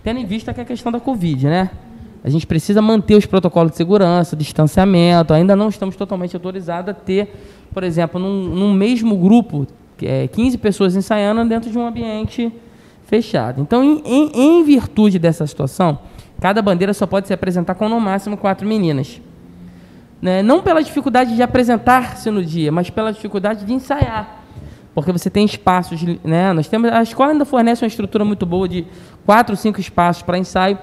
tendo 0.04 0.20
em 0.20 0.26
vista 0.26 0.54
que 0.54 0.60
é 0.60 0.64
a 0.64 0.66
questão 0.66 0.92
da 0.92 1.00
Covid, 1.00 1.48
né? 1.48 1.70
A 2.22 2.30
gente 2.30 2.46
precisa 2.46 2.82
manter 2.82 3.16
os 3.16 3.26
protocolos 3.26 3.72
de 3.72 3.78
segurança, 3.78 4.36
distanciamento. 4.36 5.34
Ainda 5.34 5.56
não 5.56 5.70
estamos 5.70 5.96
totalmente 5.96 6.36
autorizados 6.36 6.90
a 6.90 6.94
ter, 6.94 7.34
por 7.74 7.82
exemplo, 7.82 8.20
num, 8.20 8.44
num 8.44 8.74
mesmo 8.74 9.16
grupo, 9.16 9.66
é 10.02 10.28
15 10.28 10.58
pessoas 10.58 10.98
ensaiando 10.98 11.46
dentro 11.46 11.72
de 11.72 11.78
um 11.78 11.88
ambiente 11.88 12.52
fechado. 13.06 13.62
Então, 13.62 13.82
em, 13.82 14.02
em, 14.04 14.32
em 14.36 14.64
virtude 14.66 15.18
dessa 15.18 15.48
situação, 15.48 15.98
cada 16.42 16.62
bandeira 16.62 16.94
só 16.94 17.08
pode 17.08 17.28
se 17.28 17.34
apresentar 17.34 17.76
com 17.76 17.88
no 17.88 18.02
máximo 18.02 18.36
quatro 18.36 18.68
meninas 18.68 19.22
né? 20.22 20.42
não 20.42 20.62
pela 20.62 20.82
dificuldade 20.84 21.36
de 21.36 21.42
apresentar-se 21.42 22.30
no 22.30 22.44
dia, 22.44 22.72
mas 22.72 22.90
pela 22.90 23.12
dificuldade 23.14 23.66
de 23.66 23.74
ensaiar. 23.74 24.38
Porque 24.94 25.12
você 25.12 25.30
tem 25.30 25.46
espaços, 25.46 26.02
né? 26.24 26.52
Nós 26.52 26.68
temos, 26.68 26.92
a 26.92 27.02
escola 27.02 27.32
ainda 27.32 27.46
fornece 27.46 27.84
uma 27.84 27.88
estrutura 27.88 28.26
muito 28.26 28.46
boa 28.46 28.68
de 28.68 28.86
quatro, 29.26 29.56
cinco 29.56 29.80
espaços 29.80 30.24
para 30.24 30.38
ensaio, 30.38 30.78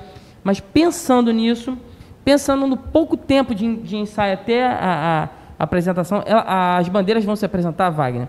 mas 0.45 0.61
pensando 0.61 1.33
nisso, 1.33 1.77
pensando 2.25 2.67
no 2.67 2.77
pouco 2.77 3.17
tempo 3.17 3.55
de, 3.55 3.77
de 3.77 3.97
ensaio 3.97 4.35
até 4.35 4.67
a, 4.67 5.29
a 5.59 5.65
apresentação, 5.65 6.23
ela- 6.25 6.79
as 6.79 6.89
bandeiras 6.89 7.25
vão 7.25 7.35
se 7.37 7.45
apresentar, 7.45 7.91
Wagner, 7.91 8.29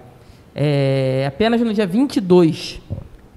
é, 0.55 1.25
apenas 1.27 1.61
no 1.61 1.71
dia 1.73 1.85
22, 1.85 2.81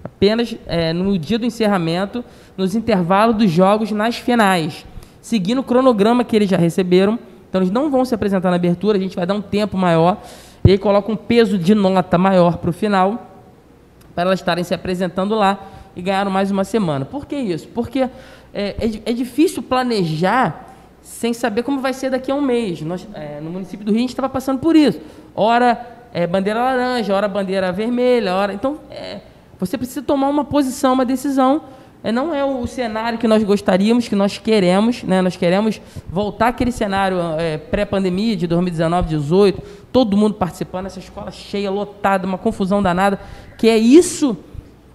apenas 0.02 0.56
é, 0.66 0.92
no 0.92 1.16
dia 1.18 1.38
do 1.38 1.44
encerramento, 1.44 2.24
nos 2.56 2.74
intervalos 2.74 3.36
dos 3.36 3.50
jogos 3.50 3.92
nas 3.92 4.16
finais, 4.16 4.84
seguindo 5.20 5.58
o 5.58 5.62
cronograma 5.62 6.24
que 6.24 6.34
eles 6.34 6.48
já 6.48 6.56
receberam. 6.56 7.18
Então, 7.50 7.60
eles 7.60 7.70
não 7.70 7.90
vão 7.90 8.04
se 8.04 8.14
apresentar 8.14 8.48
na 8.48 8.56
abertura, 8.56 8.96
a 8.96 9.00
gente 9.00 9.16
vai 9.16 9.26
dar 9.26 9.34
um 9.34 9.42
tempo 9.42 9.76
maior, 9.76 10.22
e 10.64 10.70
aí 10.70 10.78
coloca 10.78 11.10
um 11.10 11.16
peso 11.16 11.58
de 11.58 11.74
nota 11.74 12.16
maior 12.16 12.56
para 12.56 12.70
o 12.70 12.72
final, 12.72 13.26
para 14.14 14.22
elas 14.22 14.38
estarem 14.38 14.64
se 14.64 14.72
apresentando 14.72 15.34
lá 15.34 15.58
e 15.96 16.00
ganharam 16.00 16.30
mais 16.30 16.50
uma 16.50 16.64
semana. 16.64 17.04
Por 17.04 17.26
que 17.26 17.36
isso? 17.36 17.68
Porque 17.68 18.00
é, 18.00 18.10
é, 18.54 19.00
é 19.06 19.12
difícil 19.12 19.62
planejar 19.62 20.68
sem 21.02 21.32
saber 21.32 21.62
como 21.62 21.80
vai 21.80 21.92
ser 21.92 22.10
daqui 22.10 22.30
a 22.30 22.34
um 22.34 22.40
mês. 22.40 22.82
Nós, 22.82 23.06
é, 23.14 23.40
no 23.40 23.50
município 23.50 23.84
do 23.84 23.90
Rio, 23.90 23.98
a 23.98 24.02
gente 24.02 24.10
estava 24.10 24.28
passando 24.28 24.60
por 24.60 24.76
isso. 24.76 25.00
Ora 25.34 25.98
é, 26.12 26.26
bandeira 26.26 26.62
laranja, 26.62 27.14
ora 27.14 27.28
bandeira 27.28 27.72
vermelha, 27.72 28.34
ora... 28.34 28.52
Então, 28.52 28.78
é, 28.90 29.20
você 29.58 29.76
precisa 29.76 30.02
tomar 30.02 30.28
uma 30.28 30.44
posição, 30.44 30.94
uma 30.94 31.04
decisão. 31.04 31.62
É, 32.02 32.10
não 32.10 32.34
é 32.34 32.42
o 32.44 32.66
cenário 32.66 33.18
que 33.18 33.28
nós 33.28 33.42
gostaríamos, 33.42 34.08
que 34.08 34.16
nós 34.16 34.38
queremos. 34.38 35.02
Né? 35.02 35.20
Nós 35.20 35.36
queremos 35.36 35.80
voltar 36.08 36.48
àquele 36.48 36.72
cenário 36.72 37.18
é, 37.38 37.58
pré-pandemia 37.58 38.36
de 38.36 38.46
2019, 38.46 39.08
2018, 39.10 39.62
todo 39.92 40.16
mundo 40.16 40.34
participando, 40.34 40.86
essa 40.86 40.98
escola 40.98 41.30
cheia, 41.30 41.70
lotada, 41.70 42.26
uma 42.26 42.38
confusão 42.38 42.82
danada, 42.82 43.20
que 43.58 43.68
é 43.68 43.76
isso 43.76 44.36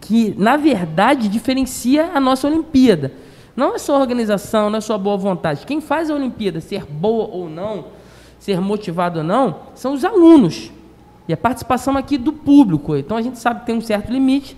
que, 0.01 0.33
na 0.37 0.57
verdade, 0.57 1.27
diferencia 1.27 2.11
a 2.13 2.19
nossa 2.19 2.47
Olimpíada. 2.47 3.11
Não 3.55 3.75
é 3.75 3.77
só 3.77 3.99
organização, 3.99 4.69
não 4.69 4.77
é 4.77 4.81
só 4.81 4.97
boa 4.97 5.17
vontade. 5.17 5.65
Quem 5.65 5.79
faz 5.79 6.09
a 6.09 6.15
Olimpíada 6.15 6.59
ser 6.59 6.85
boa 6.85 7.27
ou 7.27 7.49
não, 7.49 7.85
ser 8.37 8.59
motivado 8.59 9.19
ou 9.19 9.23
não, 9.23 9.59
são 9.73 9.93
os 9.93 10.03
alunos. 10.03 10.71
E 11.27 11.33
a 11.33 11.37
participação 11.37 11.97
aqui 11.97 12.17
do 12.17 12.33
público. 12.33 12.95
Então 12.95 13.15
a 13.17 13.21
gente 13.21 13.39
sabe 13.39 13.61
que 13.61 13.65
tem 13.67 13.75
um 13.75 13.81
certo 13.81 14.11
limite. 14.11 14.57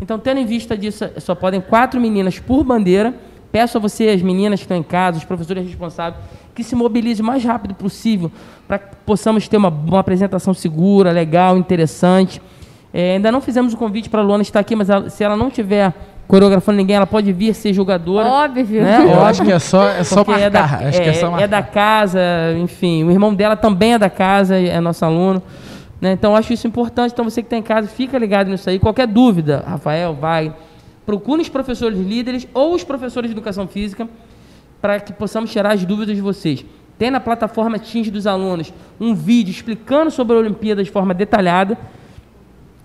Então, 0.00 0.18
tendo 0.18 0.38
em 0.40 0.46
vista 0.46 0.76
disso, 0.76 1.08
só 1.18 1.34
podem 1.34 1.60
quatro 1.60 2.00
meninas 2.00 2.38
por 2.38 2.62
bandeira. 2.64 3.14
Peço 3.50 3.78
a 3.78 3.80
você, 3.80 4.08
as 4.08 4.22
meninas 4.22 4.60
que 4.60 4.64
estão 4.64 4.76
em 4.76 4.82
casa, 4.82 5.18
os 5.18 5.24
professores 5.24 5.64
responsáveis, 5.66 6.22
que 6.54 6.62
se 6.62 6.74
mobilizem 6.74 7.22
o 7.22 7.26
mais 7.26 7.42
rápido 7.44 7.74
possível 7.74 8.30
para 8.66 8.78
que 8.78 8.96
possamos 9.06 9.48
ter 9.48 9.56
uma, 9.56 9.68
uma 9.70 10.00
apresentação 10.00 10.52
segura, 10.52 11.10
legal, 11.12 11.56
interessante. 11.56 12.42
É, 12.92 13.14
ainda 13.14 13.32
não 13.32 13.40
fizemos 13.40 13.72
o 13.72 13.76
convite 13.76 14.08
para 14.10 14.20
a 14.20 14.22
Luana 14.22 14.42
estar 14.42 14.60
aqui, 14.60 14.76
mas 14.76 14.90
ela- 14.90 15.08
se 15.08 15.24
ela 15.24 15.36
não 15.36 15.50
tiver 15.50 15.92
coreografando 16.26 16.76
ninguém, 16.76 16.96
ela 16.96 17.06
pode 17.06 17.32
vir 17.32 17.54
ser 17.54 17.72
jogadora. 17.72 18.28
Óbvio. 18.28 18.82
Né? 18.82 18.98
Eu 18.98 19.08
Óbvio. 19.08 19.20
acho 19.24 19.42
que 19.44 19.52
é 19.52 19.58
só, 19.58 19.88
é 19.88 20.04
só 20.04 20.16
Porque 20.24 20.32
marcar. 20.42 20.46
é 20.46 20.50
da, 20.50 20.88
acho 20.88 21.00
que 21.00 21.06
é 21.08 21.10
é- 21.10 21.14
só 21.14 21.26
é 21.26 21.30
marcar. 21.30 21.48
da 21.48 21.62
casa, 21.62 22.20
enfim. 22.58 23.04
O 23.04 23.10
irmão 23.10 23.34
dela 23.34 23.56
também 23.56 23.94
é 23.94 23.98
da 23.98 24.10
casa, 24.10 24.58
é 24.58 24.78
nosso 24.80 25.04
aluno. 25.06 25.42
Né? 26.00 26.12
Então, 26.12 26.36
acho 26.36 26.52
isso 26.52 26.66
importante. 26.66 27.12
Então, 27.12 27.24
você 27.24 27.42
que 27.42 27.46
está 27.46 27.56
em 27.56 27.62
casa, 27.62 27.88
fica 27.88 28.18
ligado 28.18 28.48
nisso 28.50 28.68
aí. 28.70 28.78
Qualquer 28.78 29.06
dúvida, 29.06 29.64
Rafael, 29.66 30.14
vai. 30.14 30.54
Procure 31.04 31.42
os 31.42 31.48
professores 31.48 31.98
líderes 31.98 32.46
ou 32.52 32.74
os 32.74 32.84
professores 32.84 33.30
de 33.30 33.34
educação 33.34 33.66
física 33.66 34.08
para 34.80 35.00
que 35.00 35.12
possamos 35.12 35.50
tirar 35.50 35.72
as 35.72 35.84
dúvidas 35.84 36.14
de 36.14 36.22
vocês. 36.22 36.64
Tem 36.98 37.10
na 37.10 37.20
plataforma 37.20 37.78
Teams 37.78 38.10
dos 38.10 38.26
alunos 38.26 38.72
um 39.00 39.14
vídeo 39.14 39.50
explicando 39.50 40.10
sobre 40.10 40.36
a 40.36 40.40
Olimpíada 40.40 40.82
de 40.82 40.90
forma 40.90 41.14
detalhada. 41.14 41.78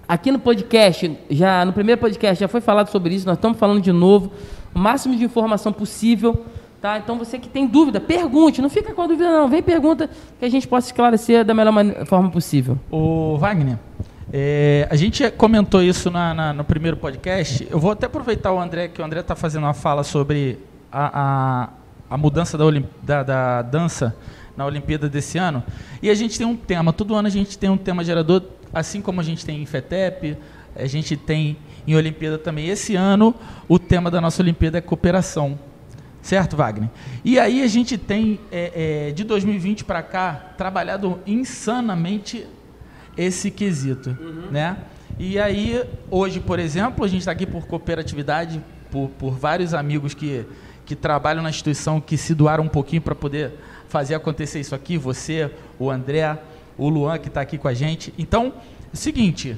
Aqui 0.07 0.31
no 0.31 0.39
podcast, 0.39 1.17
já 1.29 1.65
no 1.65 1.73
primeiro 1.73 1.99
podcast 1.99 2.39
já 2.39 2.47
foi 2.47 2.61
falado 2.61 2.89
sobre 2.89 3.15
isso, 3.15 3.25
nós 3.25 3.37
estamos 3.37 3.57
falando 3.57 3.81
de 3.81 3.91
novo, 3.91 4.31
o 4.75 4.79
máximo 4.79 5.15
de 5.15 5.23
informação 5.23 5.71
possível, 5.71 6.45
tá? 6.83 6.97
Então 6.97 7.17
você 7.17 7.39
que 7.39 7.47
tem 7.47 7.65
dúvida, 7.65 8.01
pergunte, 8.01 8.61
não 8.61 8.69
fica 8.69 8.93
com 8.93 9.01
a 9.01 9.07
dúvida 9.07 9.31
não, 9.31 9.47
vem 9.47 9.63
pergunta 9.63 10.09
que 10.37 10.43
a 10.43 10.49
gente 10.49 10.67
possa 10.67 10.87
esclarecer 10.87 11.45
da 11.45 11.53
melhor 11.53 11.73
forma 12.05 12.29
possível. 12.29 12.77
O 12.91 13.37
Wagner, 13.37 13.77
é, 14.33 14.85
a 14.91 14.95
gente 14.97 15.31
comentou 15.31 15.81
isso 15.81 16.11
na- 16.11 16.33
na- 16.33 16.51
no 16.53 16.65
primeiro 16.65 16.97
podcast. 16.97 17.65
Eu 17.71 17.79
vou 17.79 17.91
até 17.91 18.05
aproveitar 18.07 18.51
o 18.51 18.59
André, 18.59 18.89
que 18.89 19.01
o 19.01 19.05
André 19.05 19.21
está 19.21 19.33
fazendo 19.33 19.63
uma 19.63 19.73
fala 19.73 20.03
sobre 20.03 20.59
a, 20.91 21.21
a, 21.21 21.69
a 22.15 22.17
mudança 22.17 22.57
da, 22.57 22.65
da- 23.01 23.23
da 23.23 23.61
dança 23.61 24.13
na 24.57 24.65
Olimpíada 24.65 25.07
desse 25.07 25.37
ano. 25.37 25.63
E 26.01 26.09
a 26.09 26.13
gente 26.13 26.37
tem 26.37 26.45
um 26.45 26.55
tema, 26.55 26.91
todo 26.91 27.15
ano 27.15 27.29
a 27.29 27.31
gente 27.31 27.57
tem 27.57 27.69
um 27.69 27.77
tema 27.77 28.03
gerador, 28.03 28.43
assim 28.73 29.01
como 29.01 29.21
a 29.21 29.23
gente 29.23 29.45
tem 29.45 29.61
em 29.61 29.65
FETEP, 29.65 30.37
a 30.75 30.85
gente 30.85 31.15
tem 31.15 31.55
em 31.87 31.95
Olimpíada 31.95 32.37
também. 32.37 32.67
Esse 32.67 32.93
ano, 32.97 33.33
o 33.69 33.79
tema 33.79 34.11
da 34.11 34.19
nossa 34.19 34.41
Olimpíada 34.43 34.79
é 34.79 34.81
cooperação. 34.81 35.57
Certo, 36.23 36.55
Wagner? 36.55 36.89
E 37.23 37.37
aí 37.37 37.61
a 37.61 37.67
gente 37.67 37.97
tem, 37.97 38.39
é, 38.49 39.09
é, 39.09 39.11
de 39.11 39.25
2020 39.25 39.83
para 39.83 40.01
cá, 40.01 40.53
trabalhado 40.57 41.19
insanamente 41.27 42.47
esse 43.17 43.51
quesito, 43.51 44.17
né? 44.49 44.77
E 45.19 45.37
aí, 45.37 45.83
hoje, 46.09 46.39
por 46.39 46.59
exemplo, 46.59 47.03
a 47.03 47.07
gente 47.09 47.19
está 47.19 47.31
aqui 47.33 47.45
por 47.45 47.67
cooperatividade, 47.67 48.63
por, 48.89 49.09
por 49.19 49.33
vários 49.33 49.73
amigos 49.73 50.13
que, 50.13 50.45
que 50.85 50.95
trabalham 50.95 51.43
na 51.43 51.49
instituição, 51.49 51.99
que 51.99 52.17
se 52.17 52.33
doaram 52.33 52.63
um 52.63 52.69
pouquinho 52.69 53.01
para 53.01 53.13
poder 53.13 53.51
fazer 53.89 54.15
acontecer 54.15 54.61
isso 54.61 54.73
aqui, 54.73 54.97
você, 54.97 55.51
o 55.77 55.91
André, 55.91 56.39
o 56.77 56.87
Luan, 56.87 57.19
que 57.19 57.27
está 57.27 57.41
aqui 57.41 57.57
com 57.57 57.67
a 57.67 57.73
gente. 57.73 58.13
Então, 58.17 58.53
é 58.91 58.93
o 58.93 58.97
seguinte, 58.97 59.57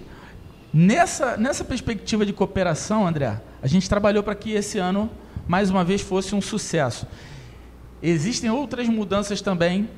Nessa, 0.78 1.38
nessa 1.38 1.64
perspectiva 1.64 2.26
de 2.26 2.34
cooperação, 2.34 3.08
André, 3.08 3.40
a 3.64 3.66
gente 3.66 3.88
trabalhou 3.88 4.22
para 4.22 4.36
que 4.36 4.52
esse 4.52 4.78
ano, 4.78 5.10
mais 5.48 5.70
uma 5.70 5.84
vez, 5.84 6.02
fosse 6.02 6.34
um 6.36 6.42
sucesso. 6.42 7.06
Existem 8.02 8.50
outras 8.50 8.88
mudanças 8.88 9.42
também 9.42 9.90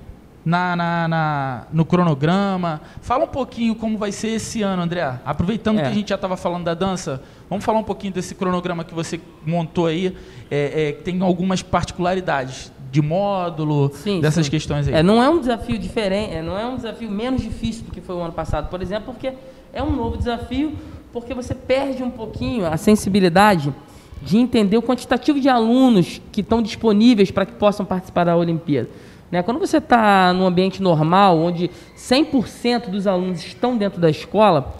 na, 0.46 0.76
na- 0.76 1.08
na- 1.08 1.68
no 1.74 1.84
cronograma. 1.84 2.80
Fala 3.02 3.26
um 3.26 3.30
pouquinho 3.30 3.76
como 3.76 3.98
vai 3.98 4.12
ser 4.12 4.30
esse 4.30 4.62
ano, 4.62 4.82
André. 4.84 5.20
Aproveitando 5.26 5.80
É. 5.80 5.82
que 5.84 5.88
a 5.88 5.94
gente 5.94 6.10
já 6.10 6.16
estava 6.16 6.38
falando 6.38 6.64
da 6.64 6.74
dança, 6.74 7.22
vamos 7.50 7.66
falar 7.66 7.80
um 7.80 7.84
pouquinho 7.84 8.14
desse 8.14 8.34
cronograma 8.36 8.84
que 8.84 8.94
você 8.94 9.20
montou 9.46 9.88
aí, 9.88 10.16
é, 10.50 10.90
é, 10.90 10.92
que 10.94 11.04
tem 11.04 11.22
algumas 11.22 11.62
particularidades 11.62 12.72
de 12.90 13.02
módulo, 13.02 13.92
Sim, 13.96 14.22
dessas 14.22 14.46
sim. 14.46 14.52
questões 14.52 14.88
aí. 14.88 14.94
É, 14.94 15.04
não 15.04 15.22
é 15.22 15.30
um 15.30 15.40
desafio 15.40 15.78
diferente, 15.78 16.34
é, 16.36 16.42
não 16.42 16.58
é 16.58 16.66
um 16.66 16.78
desafio 16.78 17.12
menos 17.12 17.42
difícil 17.42 17.84
do 17.84 17.92
que 17.92 18.00
foi 18.00 18.16
o 18.16 18.20
ano 18.22 18.32
passado, 18.32 18.70
por 18.70 18.82
exemplo, 18.82 19.12
porque 19.14 19.34
é 19.74 19.84
um 19.84 19.92
novo 19.94 20.16
desafio, 20.18 20.74
porque 21.12 21.34
você 21.34 21.54
perde 21.54 22.02
um 22.02 22.10
pouquinho 22.10 22.66
a 22.66 22.78
sensibilidade 22.78 23.74
de 24.22 24.38
entender 24.38 24.78
o 24.78 24.82
quantitativo 24.82 25.40
de 25.40 25.50
alunos 25.50 26.22
que 26.32 26.42
estão 26.42 26.62
disponíveis 26.62 27.32
para 27.32 27.46
que 27.46 27.54
possam 27.54 27.86
participar 27.86 28.26
da 28.26 28.36
Olimpíada. 28.36 28.90
Né? 29.32 29.44
Quando 29.44 29.60
você 29.60 29.78
está 29.78 30.34
num 30.34 30.46
ambiente 30.46 30.82
normal, 30.82 31.38
onde 31.38 31.70
100% 31.98 32.90
dos 32.90 33.08
alunos 33.08 33.40
estão 33.46 33.78
dentro 33.78 34.00
da 34.00 34.10
escola, 34.10 34.76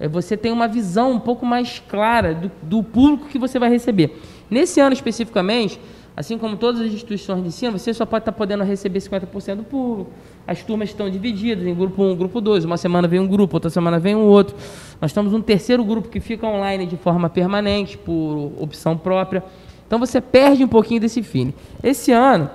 é, 0.00 0.08
você 0.08 0.36
tem 0.36 0.50
uma 0.50 0.66
visão 0.66 1.12
um 1.12 1.20
pouco 1.20 1.46
mais 1.46 1.82
clara 1.88 2.34
do, 2.34 2.50
do 2.62 2.82
público 2.82 3.28
que 3.28 3.38
você 3.38 3.58
vai 3.58 3.70
receber. 3.70 4.20
Nesse 4.50 4.80
ano 4.80 4.92
especificamente, 4.92 5.80
Assim 6.14 6.36
como 6.36 6.56
todas 6.56 6.80
as 6.82 6.88
instituições 6.88 7.40
de 7.40 7.48
ensino, 7.48 7.78
você 7.78 7.94
só 7.94 8.04
pode 8.04 8.22
estar 8.22 8.32
podendo 8.32 8.62
receber 8.64 8.98
50% 8.98 9.56
do 9.56 9.64
público. 9.64 10.10
As 10.46 10.62
turmas 10.62 10.90
estão 10.90 11.08
divididas 11.08 11.66
em 11.66 11.74
grupo 11.74 12.02
1, 12.02 12.16
grupo 12.16 12.40
2. 12.40 12.66
Uma 12.66 12.76
semana 12.76 13.08
vem 13.08 13.18
um 13.18 13.26
grupo, 13.26 13.56
outra 13.56 13.70
semana 13.70 13.98
vem 13.98 14.14
um 14.14 14.26
outro. 14.26 14.54
Nós 15.00 15.12
temos 15.12 15.32
um 15.32 15.40
terceiro 15.40 15.82
grupo 15.82 16.08
que 16.08 16.20
fica 16.20 16.46
online 16.46 16.84
de 16.84 16.98
forma 16.98 17.30
permanente, 17.30 17.96
por 17.96 18.52
opção 18.60 18.96
própria. 18.96 19.42
Então 19.86 19.98
você 19.98 20.20
perde 20.20 20.62
um 20.62 20.68
pouquinho 20.68 21.00
desse 21.00 21.22
feeling. 21.22 21.54
Esse 21.82 22.12
ano, 22.12 22.50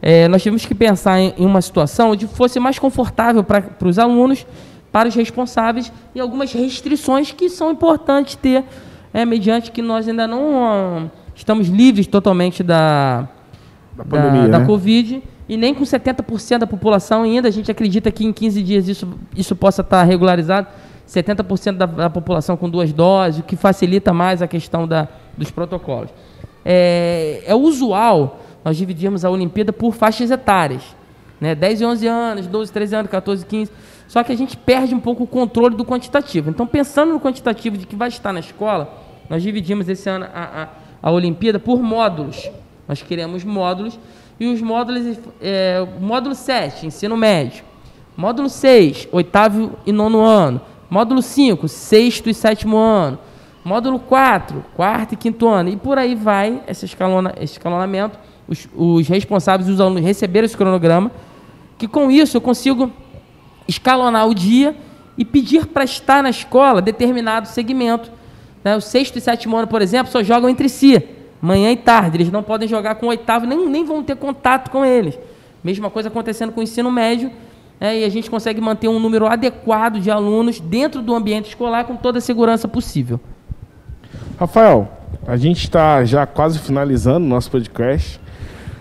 é, 0.00 0.28
nós 0.28 0.40
tivemos 0.40 0.64
que 0.64 0.74
pensar 0.74 1.18
em, 1.18 1.34
em, 1.36 1.44
uma 1.44 1.60
situação 1.60 2.12
onde 2.12 2.28
fosse 2.28 2.60
mais 2.60 2.78
confortável 2.78 3.42
para 3.42 3.64
os 3.84 3.98
alunos, 3.98 4.46
para 4.92 5.08
os 5.08 5.14
responsáveis 5.14 5.92
e 6.14 6.20
algumas 6.20 6.52
restrições 6.52 7.32
que 7.32 7.48
são 7.48 7.72
importantes 7.72 8.36
ter, 8.36 8.64
é, 9.12 9.24
mediante 9.24 9.72
que 9.72 9.82
nós 9.82 10.08
ainda 10.08 10.26
não 10.26 11.10
estamos 11.42 11.68
livres 11.68 12.06
totalmente 12.06 12.62
da, 12.62 13.28
da, 13.96 14.04
pandemia, 14.04 14.42
da, 14.42 14.48
da 14.48 14.58
né? 14.60 14.66
Covid 14.66 15.22
e 15.48 15.56
nem 15.56 15.74
com 15.74 15.82
70% 15.82 16.58
da 16.58 16.66
população 16.66 17.24
ainda. 17.24 17.48
A 17.48 17.50
gente 17.50 17.70
acredita 17.70 18.10
que 18.10 18.24
em 18.24 18.32
15 18.32 18.62
dias 18.62 18.88
isso, 18.88 19.08
isso 19.36 19.56
possa 19.56 19.82
estar 19.82 20.02
regularizado. 20.04 20.68
70% 21.06 21.76
da, 21.76 21.86
da 21.86 22.08
população 22.08 22.56
com 22.56 22.70
duas 22.70 22.92
doses, 22.92 23.40
o 23.40 23.42
que 23.42 23.56
facilita 23.56 24.12
mais 24.12 24.40
a 24.40 24.46
questão 24.46 24.86
da, 24.86 25.08
dos 25.36 25.50
protocolos. 25.50 26.10
É, 26.64 27.42
é 27.44 27.54
usual 27.54 28.40
nós 28.64 28.76
dividirmos 28.76 29.24
a 29.24 29.30
Olimpíada 29.30 29.72
por 29.72 29.92
faixas 29.94 30.30
etárias. 30.30 30.82
Né? 31.40 31.56
10 31.56 31.80
e 31.80 31.84
11 31.84 32.06
anos, 32.06 32.46
12, 32.46 32.72
13 32.72 32.94
anos, 32.94 33.10
14, 33.10 33.44
15. 33.44 33.72
Só 34.06 34.22
que 34.22 34.30
a 34.30 34.36
gente 34.36 34.56
perde 34.56 34.94
um 34.94 35.00
pouco 35.00 35.24
o 35.24 35.26
controle 35.26 35.74
do 35.74 35.84
quantitativo. 35.84 36.50
Então, 36.50 36.68
pensando 36.68 37.12
no 37.12 37.20
quantitativo 37.20 37.76
de 37.76 37.84
que 37.84 37.96
vai 37.96 38.08
estar 38.08 38.32
na 38.32 38.40
escola, 38.40 38.96
nós 39.28 39.42
dividimos 39.42 39.88
esse 39.88 40.08
ano 40.08 40.26
a, 40.32 40.62
a 40.62 40.68
a 41.02 41.10
Olimpíada 41.10 41.58
por 41.58 41.82
módulos. 41.82 42.50
Nós 42.86 43.02
queremos 43.02 43.44
módulos 43.44 43.98
e 44.38 44.46
os 44.46 44.60
módulos, 44.60 45.18
é, 45.40 45.86
módulo 46.00 46.34
7, 46.34 46.86
ensino 46.86 47.16
médio. 47.16 47.64
Módulo 48.16 48.48
6, 48.48 49.08
oitavo 49.10 49.72
e 49.86 49.92
nono 49.92 50.20
ano. 50.20 50.60
Módulo 50.88 51.22
5, 51.22 51.66
sexto 51.68 52.28
e 52.28 52.34
sétimo 52.34 52.76
ano. 52.76 53.18
Módulo 53.64 53.98
4, 53.98 54.64
quarto 54.76 55.14
e 55.14 55.16
quinto 55.16 55.48
ano. 55.48 55.70
E 55.70 55.76
por 55.76 55.98
aí 55.98 56.14
vai 56.14 56.62
esse, 56.68 56.84
escalona, 56.84 57.32
esse 57.36 57.54
escalonamento. 57.54 58.18
Os, 58.46 58.68
os 58.74 59.08
responsáveis 59.08 59.68
os 59.68 59.80
alunos 59.80 60.02
receberam 60.02 60.44
esse 60.44 60.56
cronograma. 60.56 61.10
Que 61.78 61.88
com 61.88 62.10
isso 62.10 62.36
eu 62.36 62.40
consigo 62.40 62.92
escalonar 63.66 64.28
o 64.28 64.34
dia 64.34 64.76
e 65.16 65.24
pedir 65.24 65.66
para 65.66 65.84
estar 65.84 66.22
na 66.22 66.30
escola 66.30 66.82
determinado 66.82 67.48
segmento 67.48 68.10
né? 68.64 68.76
O 68.76 68.80
sexto 68.80 69.16
e 69.16 69.20
sétimo 69.20 69.56
ano, 69.56 69.66
por 69.66 69.82
exemplo, 69.82 70.12
só 70.12 70.22
jogam 70.22 70.48
entre 70.48 70.68
si, 70.68 71.02
manhã 71.40 71.70
e 71.70 71.76
tarde. 71.76 72.16
Eles 72.16 72.30
não 72.30 72.42
podem 72.42 72.68
jogar 72.68 72.94
com 72.96 73.06
o 73.06 73.08
oitavo, 73.08 73.46
nem, 73.46 73.68
nem 73.68 73.84
vão 73.84 74.02
ter 74.02 74.16
contato 74.16 74.70
com 74.70 74.84
eles. 74.84 75.18
Mesma 75.62 75.90
coisa 75.90 76.08
acontecendo 76.08 76.52
com 76.52 76.60
o 76.60 76.62
ensino 76.62 76.90
médio. 76.90 77.30
Né? 77.80 78.00
E 78.00 78.04
a 78.04 78.08
gente 78.08 78.30
consegue 78.30 78.60
manter 78.60 78.88
um 78.88 78.98
número 78.98 79.26
adequado 79.26 80.00
de 80.00 80.10
alunos 80.10 80.60
dentro 80.60 81.02
do 81.02 81.14
ambiente 81.14 81.48
escolar 81.48 81.84
com 81.84 81.96
toda 81.96 82.18
a 82.18 82.20
segurança 82.20 82.68
possível. 82.68 83.18
Rafael, 84.38 84.88
a 85.26 85.36
gente 85.36 85.64
está 85.64 86.04
já 86.04 86.26
quase 86.26 86.58
finalizando 86.58 87.26
o 87.26 87.28
nosso 87.28 87.50
podcast. 87.50 88.20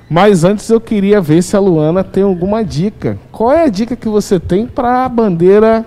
Mas 0.10 0.44
antes 0.44 0.70
eu 0.70 0.82
queria 0.82 1.22
ver 1.22 1.42
se 1.42 1.56
a 1.56 1.60
Luana 1.60 2.04
tem 2.04 2.22
alguma 2.22 2.66
dica. 2.66 3.18
Qual 3.32 3.52
é 3.52 3.64
a 3.64 3.70
dica 3.70 3.96
que 3.96 4.10
você 4.10 4.40
tem 4.40 4.68
para 4.68 5.06
a 5.06 5.10
bandeira 5.10 5.86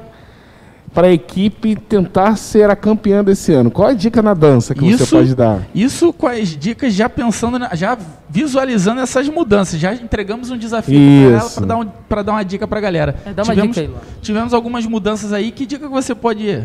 para 0.94 1.08
a 1.08 1.12
equipe 1.12 1.74
tentar 1.74 2.36
ser 2.36 2.70
a 2.70 2.76
campeã 2.76 3.22
desse 3.24 3.52
ano? 3.52 3.68
Qual 3.68 3.88
a 3.88 3.92
dica 3.92 4.22
na 4.22 4.32
dança 4.32 4.74
que 4.74 4.86
isso, 4.86 5.04
você 5.04 5.16
pode 5.16 5.34
dar? 5.34 5.66
Isso 5.74 6.12
com 6.12 6.28
as 6.28 6.56
dicas 6.56 6.94
já 6.94 7.08
pensando, 7.08 7.58
na, 7.58 7.74
já 7.74 7.98
visualizando 8.30 9.00
essas 9.00 9.28
mudanças. 9.28 9.80
Já 9.80 9.92
entregamos 9.92 10.50
um 10.52 10.56
desafio 10.56 11.30
para 11.30 11.40
ela 11.40 11.50
para 11.50 11.66
dar, 11.66 11.76
um, 11.76 12.24
dar 12.24 12.32
uma 12.32 12.44
dica 12.44 12.68
para 12.68 12.78
a 12.78 12.80
galera. 12.80 13.16
É, 13.26 13.32
dá 13.32 13.42
uma 13.42 13.54
tivemos, 13.54 13.76
dica 13.76 13.90
aí, 13.92 14.20
tivemos 14.22 14.54
algumas 14.54 14.86
mudanças 14.86 15.32
aí. 15.32 15.50
Que 15.50 15.66
dica 15.66 15.84
que 15.84 15.92
você 15.92 16.14
pode 16.14 16.62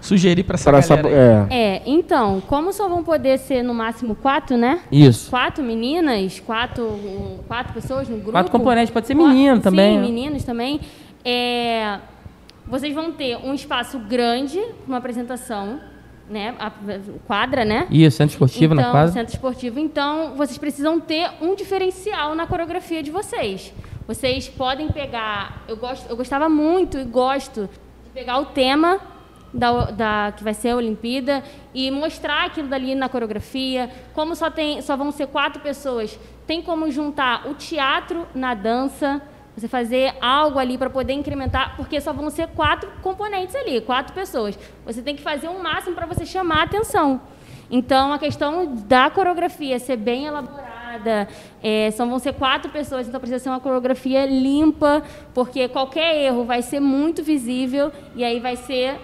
sugerir 0.00 0.44
para 0.44 0.54
essa 0.54 0.70
pra 0.70 0.80
galera? 0.80 1.08
Essa, 1.08 1.54
é. 1.54 1.74
é. 1.74 1.82
então, 1.84 2.42
como 2.46 2.72
só 2.72 2.88
vão 2.88 3.04
poder 3.04 3.38
ser 3.38 3.62
no 3.62 3.74
máximo 3.74 4.14
quatro, 4.14 4.56
né? 4.56 4.80
Isso. 4.90 5.28
Quatro 5.28 5.62
meninas, 5.62 6.40
quatro, 6.40 6.98
quatro 7.46 7.74
pessoas 7.74 8.08
no 8.08 8.16
grupo. 8.16 8.32
Quatro 8.32 8.50
componentes, 8.50 8.90
pode 8.90 9.06
ser 9.06 9.14
menino 9.14 9.56
quatro, 9.56 9.70
também. 9.70 9.96
Sim, 9.96 10.00
meninos 10.00 10.44
também. 10.44 10.80
É, 11.22 11.98
vocês 12.66 12.94
vão 12.94 13.12
ter 13.12 13.36
um 13.36 13.54
espaço 13.54 13.98
grande, 13.98 14.60
uma 14.86 14.98
apresentação, 14.98 15.80
né? 16.28 16.54
A 16.58 16.72
quadra, 17.26 17.64
né? 17.64 17.86
Isso, 17.90 18.16
centro 18.16 18.32
esportivo 18.32 18.74
então, 18.74 18.86
na 18.86 18.90
quadra. 18.90 19.12
Centro 19.12 19.34
esportivo. 19.34 19.78
Então, 19.78 20.34
vocês 20.34 20.58
precisam 20.58 20.98
ter 20.98 21.30
um 21.40 21.54
diferencial 21.54 22.34
na 22.34 22.46
coreografia 22.46 23.02
de 23.02 23.10
vocês. 23.10 23.72
Vocês 24.06 24.48
podem 24.48 24.88
pegar. 24.88 25.62
Eu, 25.68 25.76
gosto, 25.76 26.08
eu 26.08 26.16
gostava 26.16 26.48
muito 26.48 26.98
e 26.98 27.04
gosto 27.04 27.68
de 28.04 28.10
pegar 28.10 28.38
o 28.38 28.46
tema 28.46 29.00
da, 29.52 29.90
da, 29.90 30.32
que 30.36 30.42
vai 30.42 30.54
ser 30.54 30.70
a 30.70 30.76
Olimpíada 30.76 31.42
e 31.72 31.90
mostrar 31.90 32.46
aquilo 32.46 32.68
dali 32.68 32.94
na 32.94 33.08
coreografia. 33.08 33.90
Como 34.12 34.34
só, 34.34 34.50
tem, 34.50 34.82
só 34.82 34.96
vão 34.96 35.12
ser 35.12 35.28
quatro 35.28 35.62
pessoas, 35.62 36.18
tem 36.46 36.62
como 36.62 36.90
juntar 36.90 37.48
o 37.48 37.54
teatro 37.54 38.26
na 38.34 38.54
dança 38.54 39.22
você 39.56 39.66
fazer 39.66 40.14
algo 40.20 40.58
ali 40.58 40.76
para 40.76 40.90
poder 40.90 41.14
incrementar, 41.14 41.76
porque 41.76 41.98
só 42.00 42.12
vão 42.12 42.28
ser 42.28 42.48
quatro 42.48 42.90
componentes 43.02 43.56
ali, 43.56 43.80
quatro 43.80 44.12
pessoas. 44.12 44.58
Você 44.84 45.00
tem 45.00 45.16
que 45.16 45.22
fazer 45.22 45.48
o 45.48 45.52
um 45.52 45.62
máximo 45.62 45.94
para 45.94 46.04
você 46.04 46.26
chamar 46.26 46.60
a 46.60 46.62
atenção. 46.64 47.20
Então, 47.70 48.12
a 48.12 48.18
questão 48.18 48.74
da 48.86 49.08
coreografia 49.08 49.78
ser 49.78 49.96
bem 49.96 50.26
elaborada, 50.26 51.26
é, 51.62 51.90
só 51.90 52.04
vão 52.04 52.18
ser 52.18 52.34
quatro 52.34 52.70
pessoas, 52.70 53.08
então 53.08 53.18
precisa 53.18 53.42
ser 53.42 53.48
uma 53.48 53.58
coreografia 53.58 54.26
limpa, 54.26 55.02
porque 55.34 55.68
qualquer 55.68 56.16
erro 56.16 56.44
vai 56.44 56.62
ser 56.62 56.78
muito 56.78 57.22
visível 57.22 57.90
e 58.14 58.22
aí 58.22 58.38
vai 58.38 58.56
ser 58.56 58.96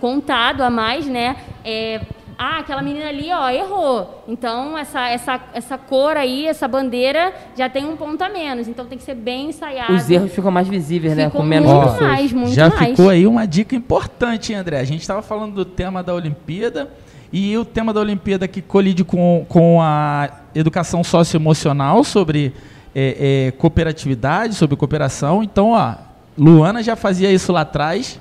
contado 0.00 0.62
a 0.62 0.70
mais, 0.70 1.06
né? 1.06 1.36
É, 1.64 2.00
ah, 2.42 2.60
aquela 2.60 2.80
menina 2.80 3.06
ali, 3.06 3.30
ó, 3.30 3.50
errou. 3.50 4.24
Então, 4.26 4.78
essa, 4.78 5.06
essa, 5.10 5.38
essa 5.52 5.76
cor 5.76 6.16
aí, 6.16 6.46
essa 6.46 6.66
bandeira, 6.66 7.34
já 7.54 7.68
tem 7.68 7.84
um 7.84 7.98
ponto 7.98 8.24
a 8.24 8.30
menos. 8.30 8.66
Então, 8.66 8.86
tem 8.86 8.96
que 8.96 9.04
ser 9.04 9.14
bem 9.14 9.50
ensaiado. 9.50 9.92
Os 9.92 10.08
erros 10.08 10.32
ficam 10.32 10.50
mais 10.50 10.66
visíveis, 10.66 11.14
né? 11.14 11.28
Com 11.28 11.42
menos 11.42 11.70
muito 11.70 11.82
pessoas. 11.82 12.00
Mais, 12.00 12.32
muito 12.32 12.54
já 12.54 12.70
mais. 12.70 12.88
ficou 12.92 13.10
aí 13.10 13.26
uma 13.26 13.46
dica 13.46 13.76
importante, 13.76 14.54
André. 14.54 14.80
A 14.80 14.84
gente 14.84 15.02
estava 15.02 15.20
falando 15.20 15.54
do 15.54 15.66
tema 15.66 16.02
da 16.02 16.14
Olimpíada. 16.14 16.90
E 17.30 17.58
o 17.58 17.64
tema 17.64 17.92
da 17.92 18.00
Olimpíada 18.00 18.48
que 18.48 18.62
colide 18.62 19.04
com, 19.04 19.44
com 19.46 19.82
a 19.82 20.30
educação 20.54 21.04
socioemocional 21.04 22.02
sobre 22.02 22.54
é, 22.94 23.48
é, 23.48 23.50
cooperatividade, 23.50 24.54
sobre 24.54 24.76
cooperação. 24.76 25.42
Então, 25.42 25.72
ó, 25.72 25.94
Luana 26.38 26.82
já 26.82 26.96
fazia 26.96 27.30
isso 27.30 27.52
lá 27.52 27.60
atrás. 27.60 28.18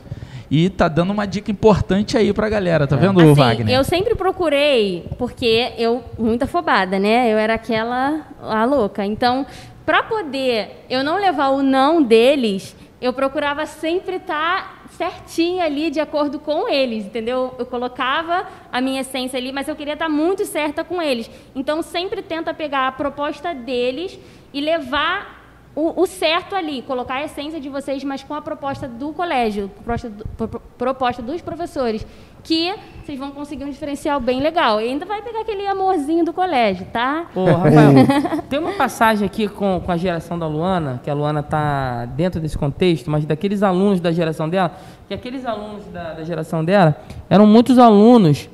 E 0.51 0.69
tá 0.69 0.87
dando 0.87 1.11
uma 1.11 1.27
dica 1.27 1.51
importante 1.51 2.17
aí 2.17 2.33
pra 2.33 2.49
galera, 2.49 2.87
tá 2.87 2.95
vendo, 2.95 3.19
assim, 3.21 3.33
Wagner? 3.33 3.75
Eu 3.75 3.83
sempre 3.83 4.15
procurei, 4.15 5.05
porque 5.17 5.73
eu, 5.77 6.03
muito 6.17 6.43
afobada, 6.43 6.97
né? 6.97 7.31
Eu 7.31 7.37
era 7.37 7.53
aquela, 7.53 8.25
a 8.41 8.65
louca. 8.65 9.05
Então, 9.05 9.45
para 9.85 10.01
poder 10.01 10.85
eu 10.89 11.03
não 11.03 11.17
levar 11.17 11.49
o 11.49 11.61
não 11.61 12.01
deles, 12.01 12.75
eu 12.99 13.13
procurava 13.13 13.65
sempre 13.67 14.15
estar 14.15 14.63
tá 14.63 14.79
certinho 14.97 15.63
ali, 15.63 15.89
de 15.91 15.99
acordo 15.99 16.39
com 16.39 16.67
eles, 16.67 17.05
entendeu? 17.05 17.53
Eu 17.57 17.65
colocava 17.65 18.47
a 18.71 18.81
minha 18.81 19.01
essência 19.01 19.37
ali, 19.37 19.51
mas 19.51 19.67
eu 19.67 19.75
queria 19.75 19.93
estar 19.93 20.05
tá 20.05 20.11
muito 20.11 20.45
certa 20.45 20.83
com 20.83 20.99
eles. 20.99 21.29
Então, 21.55 21.81
sempre 21.83 22.23
tenta 22.23 22.53
pegar 22.53 22.87
a 22.87 22.91
proposta 22.91 23.53
deles 23.53 24.19
e 24.51 24.59
levar 24.59 25.38
o, 25.79 26.01
o, 26.01 26.05
certo 26.05 26.55
ali, 26.55 26.81
colocar 26.81 27.15
a 27.15 27.23
essência 27.23 27.59
de 27.59 27.69
vocês, 27.69 28.03
mas 28.03 28.21
com 28.21 28.33
a 28.33 28.41
proposta 28.41 28.85
do 28.85 29.13
colégio, 29.13 29.69
proposta, 29.69 30.09
do, 30.09 30.61
proposta 30.77 31.21
dos 31.21 31.41
professores, 31.41 32.05
que 32.43 32.73
vocês 33.01 33.17
vão 33.17 33.31
conseguir 33.31 33.63
um 33.63 33.69
diferencial 33.69 34.19
bem 34.19 34.41
legal. 34.41 34.81
E 34.81 34.89
ainda 34.89 35.05
vai 35.05 35.21
pegar 35.21 35.39
aquele 35.39 35.65
amorzinho 35.65 36.25
do 36.25 36.33
colégio, 36.33 36.85
tá? 36.91 37.27
Ô, 37.33 37.45
Rafael, 37.45 37.93
tem 38.49 38.59
uma 38.59 38.73
passagem 38.73 39.25
aqui 39.25 39.47
com, 39.47 39.81
com 39.85 39.91
a 39.91 39.95
geração 39.95 40.37
da 40.37 40.47
Luana, 40.47 40.99
que 41.01 41.09
a 41.09 41.13
Luana 41.13 41.39
está 41.39 42.03
dentro 42.05 42.41
desse 42.41 42.57
contexto, 42.57 43.09
mas 43.09 43.25
daqueles 43.25 43.63
alunos 43.63 44.01
da 44.01 44.11
geração 44.11 44.49
dela, 44.49 44.75
que 45.07 45.13
aqueles 45.13 45.45
alunos 45.45 45.85
da, 45.85 46.13
da 46.13 46.23
geração 46.25 46.63
dela 46.63 46.97
eram 47.29 47.47
muitos 47.47 47.79
alunos 47.79 48.49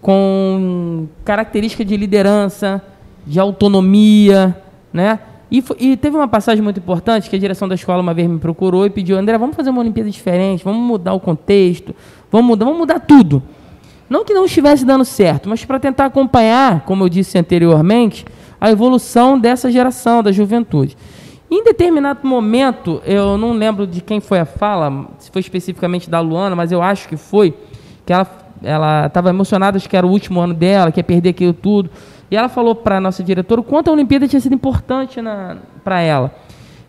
com 0.00 1.08
característica 1.24 1.84
de 1.84 1.94
liderança, 1.96 2.82
de 3.26 3.38
autonomia, 3.38 4.56
né? 4.92 5.18
E, 5.54 5.62
e, 5.78 5.96
teve 5.96 6.16
uma 6.16 6.26
passagem 6.26 6.64
muito 6.64 6.80
importante 6.80 7.30
que 7.30 7.36
a 7.36 7.38
direção 7.38 7.68
da 7.68 7.76
escola 7.76 8.02
uma 8.02 8.12
vez 8.12 8.28
me 8.28 8.40
procurou 8.40 8.84
e 8.86 8.90
pediu, 8.90 9.16
André, 9.16 9.38
vamos 9.38 9.54
fazer 9.54 9.70
uma 9.70 9.78
Olimpíada 9.78 10.10
diferente, 10.10 10.64
vamos 10.64 10.80
mudar 10.80 11.12
o 11.12 11.20
contexto, 11.20 11.94
vamos 12.28 12.48
mudar, 12.48 12.64
vamos 12.64 12.80
mudar 12.80 12.98
tudo. 12.98 13.40
Não 14.10 14.24
que 14.24 14.34
não 14.34 14.46
estivesse 14.46 14.84
dando 14.84 15.04
certo, 15.04 15.48
mas 15.48 15.64
para 15.64 15.78
tentar 15.78 16.06
acompanhar, 16.06 16.80
como 16.80 17.04
eu 17.04 17.08
disse 17.08 17.38
anteriormente, 17.38 18.24
a 18.60 18.68
evolução 18.68 19.38
dessa 19.38 19.70
geração, 19.70 20.24
da 20.24 20.32
juventude. 20.32 20.96
Em 21.48 21.62
determinado 21.62 22.26
momento, 22.26 23.00
eu 23.06 23.38
não 23.38 23.52
lembro 23.52 23.86
de 23.86 24.00
quem 24.00 24.18
foi 24.18 24.40
a 24.40 24.44
fala, 24.44 25.06
se 25.20 25.30
foi 25.30 25.40
especificamente 25.40 26.10
da 26.10 26.18
Luana, 26.18 26.56
mas 26.56 26.72
eu 26.72 26.82
acho 26.82 27.08
que 27.08 27.16
foi, 27.16 27.54
que 28.04 28.12
ela 28.60 29.06
estava 29.06 29.30
emocionada, 29.30 29.76
acho 29.76 29.88
que 29.88 29.96
era 29.96 30.04
o 30.04 30.10
último 30.10 30.40
ano 30.40 30.52
dela, 30.52 30.90
que 30.90 30.98
ia 30.98 31.04
perder 31.04 31.28
aquilo 31.28 31.52
tudo. 31.52 31.90
E 32.30 32.36
ela 32.36 32.48
falou 32.48 32.74
para 32.74 32.96
a 32.96 33.00
nossa 33.00 33.22
diretora 33.22 33.60
o 33.60 33.64
quanto 33.64 33.88
a 33.88 33.92
Olimpíada 33.92 34.26
tinha 34.26 34.40
sido 34.40 34.54
importante 34.54 35.20
para 35.82 36.00
ela. 36.00 36.34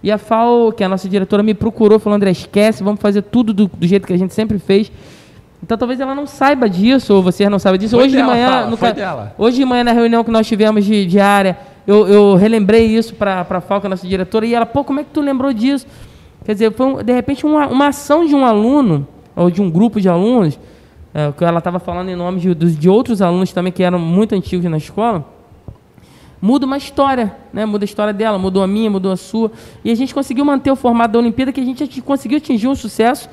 E 0.02 0.12
a 0.12 0.18
FAO, 0.18 0.72
que 0.72 0.84
é 0.84 0.86
a 0.86 0.90
nossa 0.90 1.10
diretora, 1.10 1.42
me 1.42 1.54
procurou, 1.54 2.00
falou, 2.00 2.16
André, 2.16 2.32
esquece, 2.32 2.84
vamos 2.84 3.02
fazer 3.02 3.24
tudo 3.24 3.54
do, 3.54 3.68
do 3.68 3.88
jeito 3.88 4.06
que 4.06 4.14
a 4.14 4.18
gente 4.18 4.34
sempre 4.34 4.60
fez. 4.60 4.92
Então 5.64 5.78
talvez 5.78 6.00
ela 6.00 6.14
não 6.14 6.28
saiba 6.28 6.70
disso, 6.70 7.16
ou 7.16 7.24
você 7.24 7.50
não 7.50 7.58
saiba 7.58 7.78
disso. 7.78 7.96
Foi 7.96 8.06
hoje 8.06 8.16
dela, 8.16 8.28
de 8.28 8.32
manhã, 8.32 8.50
fala, 8.50 8.70
no 8.70 8.78
foi 8.78 8.94
dela. 8.94 9.34
hoje 9.36 9.58
de 9.58 9.66
manhã 9.66 9.84
na 9.84 9.94
reunião 9.94 10.24
que 10.24 10.30
nós 10.30 10.46
tivemos 10.46 10.86
de 10.86 11.08
diária, 11.08 11.58
eu, 11.88 12.08
eu 12.08 12.36
relembrei 12.36 12.86
isso 12.86 13.16
para 13.16 13.42
a 13.42 13.62
FAO, 13.62 13.80
que 13.80 13.88
é 13.88 13.90
a 13.90 13.90
nossa 13.90 14.08
diretora, 14.08 14.46
e 14.46 14.54
ela, 14.54 14.66
pô, 14.66 14.84
como 14.84 15.00
é 15.00 15.04
que 15.04 15.10
tu 15.12 15.22
lembrou 15.22 15.52
disso? 15.52 15.88
Quer 16.46 16.54
dizer, 16.54 16.72
foi 16.74 17.04
de 17.04 17.12
repente 17.12 17.46
uma, 17.46 17.68
uma 17.68 17.88
ação 17.88 18.28
de 18.28 18.36
um 18.36 18.46
aluno, 18.46 19.08
ou 19.36 19.50
de 19.50 19.60
um 19.60 19.72
grupo 19.72 20.00
de 20.00 20.08
alunos, 20.08 20.60
é, 21.16 21.32
que 21.32 21.46
ela 21.46 21.60
estava 21.60 21.80
falando 21.80 22.10
em 22.10 22.16
nome 22.16 22.42
de, 22.42 22.54
de 22.54 22.90
outros 22.90 23.22
alunos 23.22 23.54
também 23.54 23.72
que 23.72 23.82
eram 23.82 23.98
muito 23.98 24.36
antigos 24.36 24.70
na 24.70 24.76
escola, 24.76 25.26
muda 26.42 26.66
uma 26.66 26.76
história, 26.76 27.34
né? 27.54 27.66
Muda 27.66 27.86
a 27.86 27.88
história 27.88 28.14
dela, 28.14 28.38
mudou 28.38 28.62
a 28.62 28.68
minha, 28.68 28.92
mudou 28.92 29.14
a 29.14 29.16
sua. 29.16 29.50
E 29.82 29.90
a 29.90 29.96
gente 29.96 30.14
conseguiu 30.14 30.44
manter 30.44 30.70
o 30.72 30.76
formato 30.76 31.14
da 31.14 31.20
Olimpíada, 31.20 31.54
que 31.54 31.62
a 31.62 31.64
gente 31.64 32.02
conseguiu 32.02 32.38
atingir 32.38 32.68
um 32.68 32.76
sucesso 32.76 33.30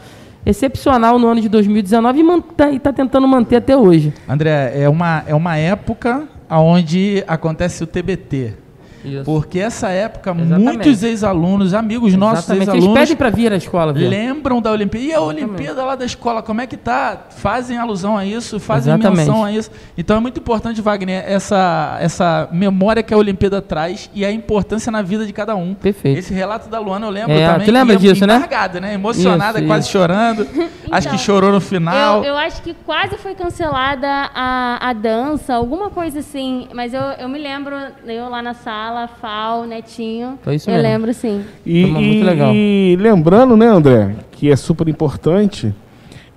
excepcional 0.46 1.18
no 1.18 1.26
ano 1.26 1.40
de 1.40 1.48
2019 1.48 2.20
e 2.20 2.76
está 2.76 2.92
tentando 2.92 3.26
manter 3.26 3.56
até 3.56 3.76
hoje. 3.76 4.14
André, 4.28 4.72
é 4.80 4.88
uma, 4.88 5.24
é 5.26 5.34
uma 5.34 5.56
época 5.56 6.28
onde 6.48 7.24
acontece 7.26 7.82
o 7.82 7.86
TBT. 7.86 8.61
Isso. 9.04 9.24
Porque 9.24 9.58
essa 9.58 9.88
época, 9.88 10.30
Exatamente. 10.30 10.62
muitos 10.64 11.02
ex-alunos, 11.02 11.74
amigos 11.74 12.14
nossos 12.14 12.44
Exatamente. 12.44 12.68
Eles 12.70 12.74
ex-alunos, 12.76 13.00
pedem 13.00 13.16
para 13.16 13.30
vir 13.30 13.52
à 13.52 13.56
escola 13.56 13.92
ver. 13.92 14.08
lembram 14.08 14.60
da 14.60 14.70
Olimpíada. 14.70 15.06
E 15.06 15.12
a 15.14 15.20
Olimpíada 15.20 15.84
lá 15.84 15.94
da 15.96 16.04
escola, 16.04 16.42
como 16.42 16.60
é 16.60 16.66
que 16.66 16.76
tá? 16.76 17.26
Fazem 17.30 17.78
alusão 17.78 18.16
a 18.16 18.24
isso, 18.24 18.60
fazem 18.60 18.92
Exatamente. 18.94 19.18
menção 19.26 19.44
a 19.44 19.50
isso. 19.52 19.70
Então 19.96 20.16
é 20.16 20.20
muito 20.20 20.38
importante, 20.40 20.80
Wagner, 20.80 21.24
essa, 21.26 21.96
essa 22.00 22.48
memória 22.52 23.02
que 23.02 23.12
a 23.12 23.16
Olimpíada 23.16 23.60
traz 23.62 24.10
e 24.14 24.24
a 24.24 24.30
importância 24.30 24.90
na 24.92 25.02
vida 25.02 25.26
de 25.26 25.32
cada 25.32 25.54
um. 25.56 25.74
Perfeito. 25.74 26.18
Esse 26.18 26.32
relato 26.34 26.68
da 26.68 26.78
Luana 26.78 27.06
eu 27.06 27.10
lembro 27.10 27.32
É, 27.32 27.46
também. 27.52 27.66
tu 27.66 27.72
lembra 27.72 27.96
disso, 27.96 28.26
né? 28.26 28.36
embargada, 28.36 28.80
né? 28.80 28.94
Emocionada, 28.94 29.58
Isso, 29.58 29.66
quase 29.68 29.82
isso. 29.84 29.92
chorando. 29.92 30.46
Acho 30.90 31.08
que 31.08 31.14
Então, 31.22 31.24
chorou 31.24 31.52
no 31.52 31.60
final. 31.60 32.18
Eu, 32.18 32.30
eu 32.32 32.36
acho 32.36 32.62
que 32.62 32.74
quase 32.86 33.16
foi 33.18 33.34
cancelada 33.34 34.06
a, 34.34 34.78
a 34.88 34.92
dança, 34.92 35.54
alguma 35.54 35.90
coisa 35.90 36.18
assim. 36.20 36.68
Mas 36.74 36.92
eu, 36.94 37.00
eu 37.00 37.28
me 37.28 37.38
lembro, 37.38 37.74
eu 38.06 38.28
lá 38.28 38.42
na 38.42 38.54
sala, 38.54 38.91
Fal, 39.20 39.64
Netinho. 39.64 40.38
Foi 40.42 40.54
isso 40.56 40.68
eu 40.70 40.74
mesmo. 40.74 40.88
lembro 40.88 41.14
sim. 41.14 41.42
E, 41.66 41.82
Foi 41.82 41.90
muito 41.90 42.24
legal. 42.24 42.52
e 42.54 42.96
lembrando, 43.00 43.56
né, 43.56 43.66
André, 43.66 44.14
que 44.32 44.50
é 44.50 44.56
super 44.56 44.88
importante 44.88 45.74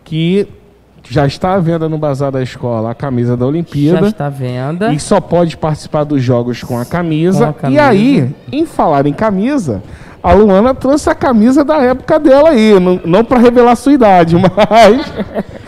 que 0.03 0.47
já 1.07 1.25
está 1.27 1.53
à 1.53 1.59
venda 1.59 1.87
no 1.87 1.97
bazar 1.97 2.31
da 2.31 2.41
escola 2.41 2.91
a 2.91 2.95
camisa 2.95 3.37
da 3.37 3.45
Já 3.45 3.49
Olimpíada. 3.49 4.07
está 4.07 4.25
à 4.25 4.29
venda. 4.29 4.91
E 4.93 4.99
só 4.99 5.19
pode 5.21 5.55
participar 5.57 6.03
dos 6.03 6.21
jogos 6.23 6.63
com 6.63 6.79
a 6.79 6.85
camisa. 6.85 7.45
Com 7.45 7.49
a 7.51 7.53
camisa. 7.53 7.81
E 7.81 7.83
aí, 7.83 8.35
em 8.51 8.65
falar 8.65 9.05
em 9.05 9.13
camisa, 9.13 9.83
a 10.23 10.33
Luana 10.33 10.73
trouxe 10.73 11.07
a 11.09 11.13
camisa 11.13 11.63
da 11.63 11.77
época 11.77 12.17
dela 12.19 12.49
aí. 12.49 12.79
Não, 12.79 12.99
não 13.05 13.23
para 13.23 13.37
revelar 13.39 13.75
sua 13.75 13.93
idade, 13.93 14.35
mas. 14.41 15.13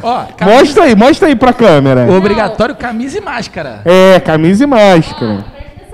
Ó, 0.02 0.24
camisa- 0.36 0.58
mostra 0.60 0.84
aí, 0.86 0.96
mostra 0.96 1.28
aí 1.28 1.36
pra 1.36 1.54
câmera. 1.54 2.12
Obrigatório 2.12 2.76
camisa 2.76 3.20
e 3.20 3.22
máscara. 3.22 3.82
É, 3.86 4.20
camisa 4.20 4.64
e 4.64 4.68
máscara. 4.68 5.46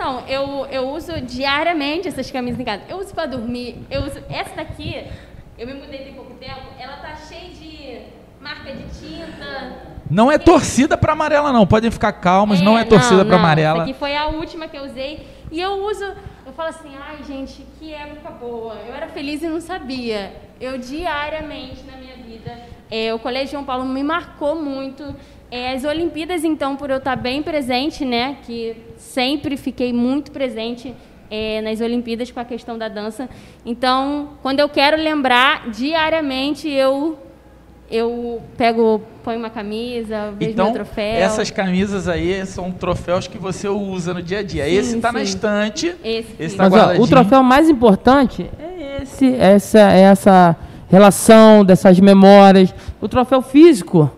Atenção, 0.03 0.23
eu, 0.27 0.65
eu 0.65 0.89
uso 0.89 1.21
diariamente 1.21 2.09
essas 2.09 2.29
camisas 2.29 2.59
em 2.59 2.63
casa. 2.65 2.83
Eu 2.89 2.97
uso 2.97 3.13
pra 3.13 3.25
dormir. 3.25 3.77
Eu 3.89 4.01
uso 4.01 4.21
essa 4.29 4.53
daqui. 4.53 5.01
Eu 5.57 5.65
me 5.65 5.73
mudei 5.75 5.99
tem 5.99 6.13
pouco 6.13 6.33
tempo. 6.33 6.59
Ela 6.77 6.97
tá 6.97 7.15
cheia 7.15 7.49
de 7.51 8.01
marca 8.41 8.69
de 8.73 8.83
tinta. 8.99 9.93
Não 10.11 10.29
é 10.29 10.37
torcida 10.37 10.97
pra 10.97 11.13
amarela, 11.13 11.53
não. 11.53 11.65
Podem 11.65 11.89
ficar 11.89 12.11
calmos, 12.11 12.59
não 12.59 12.77
é 12.77 12.83
torcida 12.83 13.23
pra 13.23 13.37
não. 13.37 13.45
amarela. 13.45 13.83
Essa 13.83 13.83
aqui 13.83 13.93
foi 13.97 14.15
a 14.15 14.27
última 14.27 14.67
que 14.67 14.77
eu 14.77 14.83
usei. 14.83 15.25
E 15.49 15.61
eu 15.61 15.71
uso. 15.85 16.03
Eu 16.45 16.51
falo 16.51 16.69
assim, 16.69 16.91
ai 16.99 17.23
gente, 17.23 17.65
que 17.79 17.93
época 17.93 18.29
boa. 18.31 18.75
Eu 18.85 18.93
era 18.93 19.07
feliz 19.07 19.41
e 19.41 19.47
não 19.47 19.61
sabia. 19.61 20.33
Eu 20.59 20.77
diariamente 20.77 21.81
na 21.89 21.97
minha 21.97 22.17
vida. 22.17 22.51
é, 22.91 23.13
o 23.13 23.19
Colégio 23.19 23.51
João 23.53 23.63
Paulo 23.63 23.85
me 23.85 24.03
marcou 24.03 24.61
muito. 24.61 25.15
É, 25.53 25.73
as 25.73 25.83
Olimpíadas, 25.83 26.43
então, 26.43 26.75
por 26.75 26.89
eu 26.89 26.97
estar 26.97 27.15
bem 27.15 27.43
presente, 27.43 28.03
né? 28.03 28.37
Que 28.43 28.75
sempre 28.97 29.55
fiquei 29.55 29.93
muito 29.93 30.31
presente 30.31 30.95
é, 31.29 31.61
nas 31.61 31.79
Olimpíadas 31.79 32.31
com 32.31 32.39
a 32.39 32.43
questão 32.43 32.75
da 32.75 32.87
dança. 32.87 33.29
Então, 33.63 34.29
quando 34.41 34.61
eu 34.61 34.67
quero 34.67 34.97
lembrar, 34.97 35.69
diariamente 35.69 36.67
eu 36.67 37.19
eu 37.91 38.41
pego, 38.57 39.03
ponho 39.23 39.37
uma 39.37 39.51
camisa, 39.51 40.33
vejo 40.39 40.53
Então, 40.53 40.65
meu 40.65 40.73
troféu. 40.73 41.17
essas 41.21 41.51
camisas 41.51 42.07
aí 42.07 42.43
são 42.47 42.71
troféus 42.71 43.27
que 43.27 43.37
você 43.37 43.67
usa 43.69 44.11
no 44.11 44.23
dia 44.23 44.39
a 44.39 44.43
dia. 44.43 44.65
Sim, 44.65 44.71
esse 44.71 44.99
tá 44.99 45.11
na 45.11 45.21
estante. 45.21 45.93
Esse, 46.03 46.35
Esse 46.39 46.57
tá 46.57 46.67
Mas 46.67 46.99
ó, 46.99 46.99
o 46.99 47.07
troféu 47.07 47.43
mais 47.43 47.69
importante 47.69 48.49
é 48.59 49.03
esse, 49.03 49.35
essa, 49.35 49.79
essa 49.81 50.55
relação 50.89 51.63
dessas 51.63 51.99
memórias. 51.99 52.73
O 52.99 53.07
troféu 53.07 53.43
físico 53.43 54.09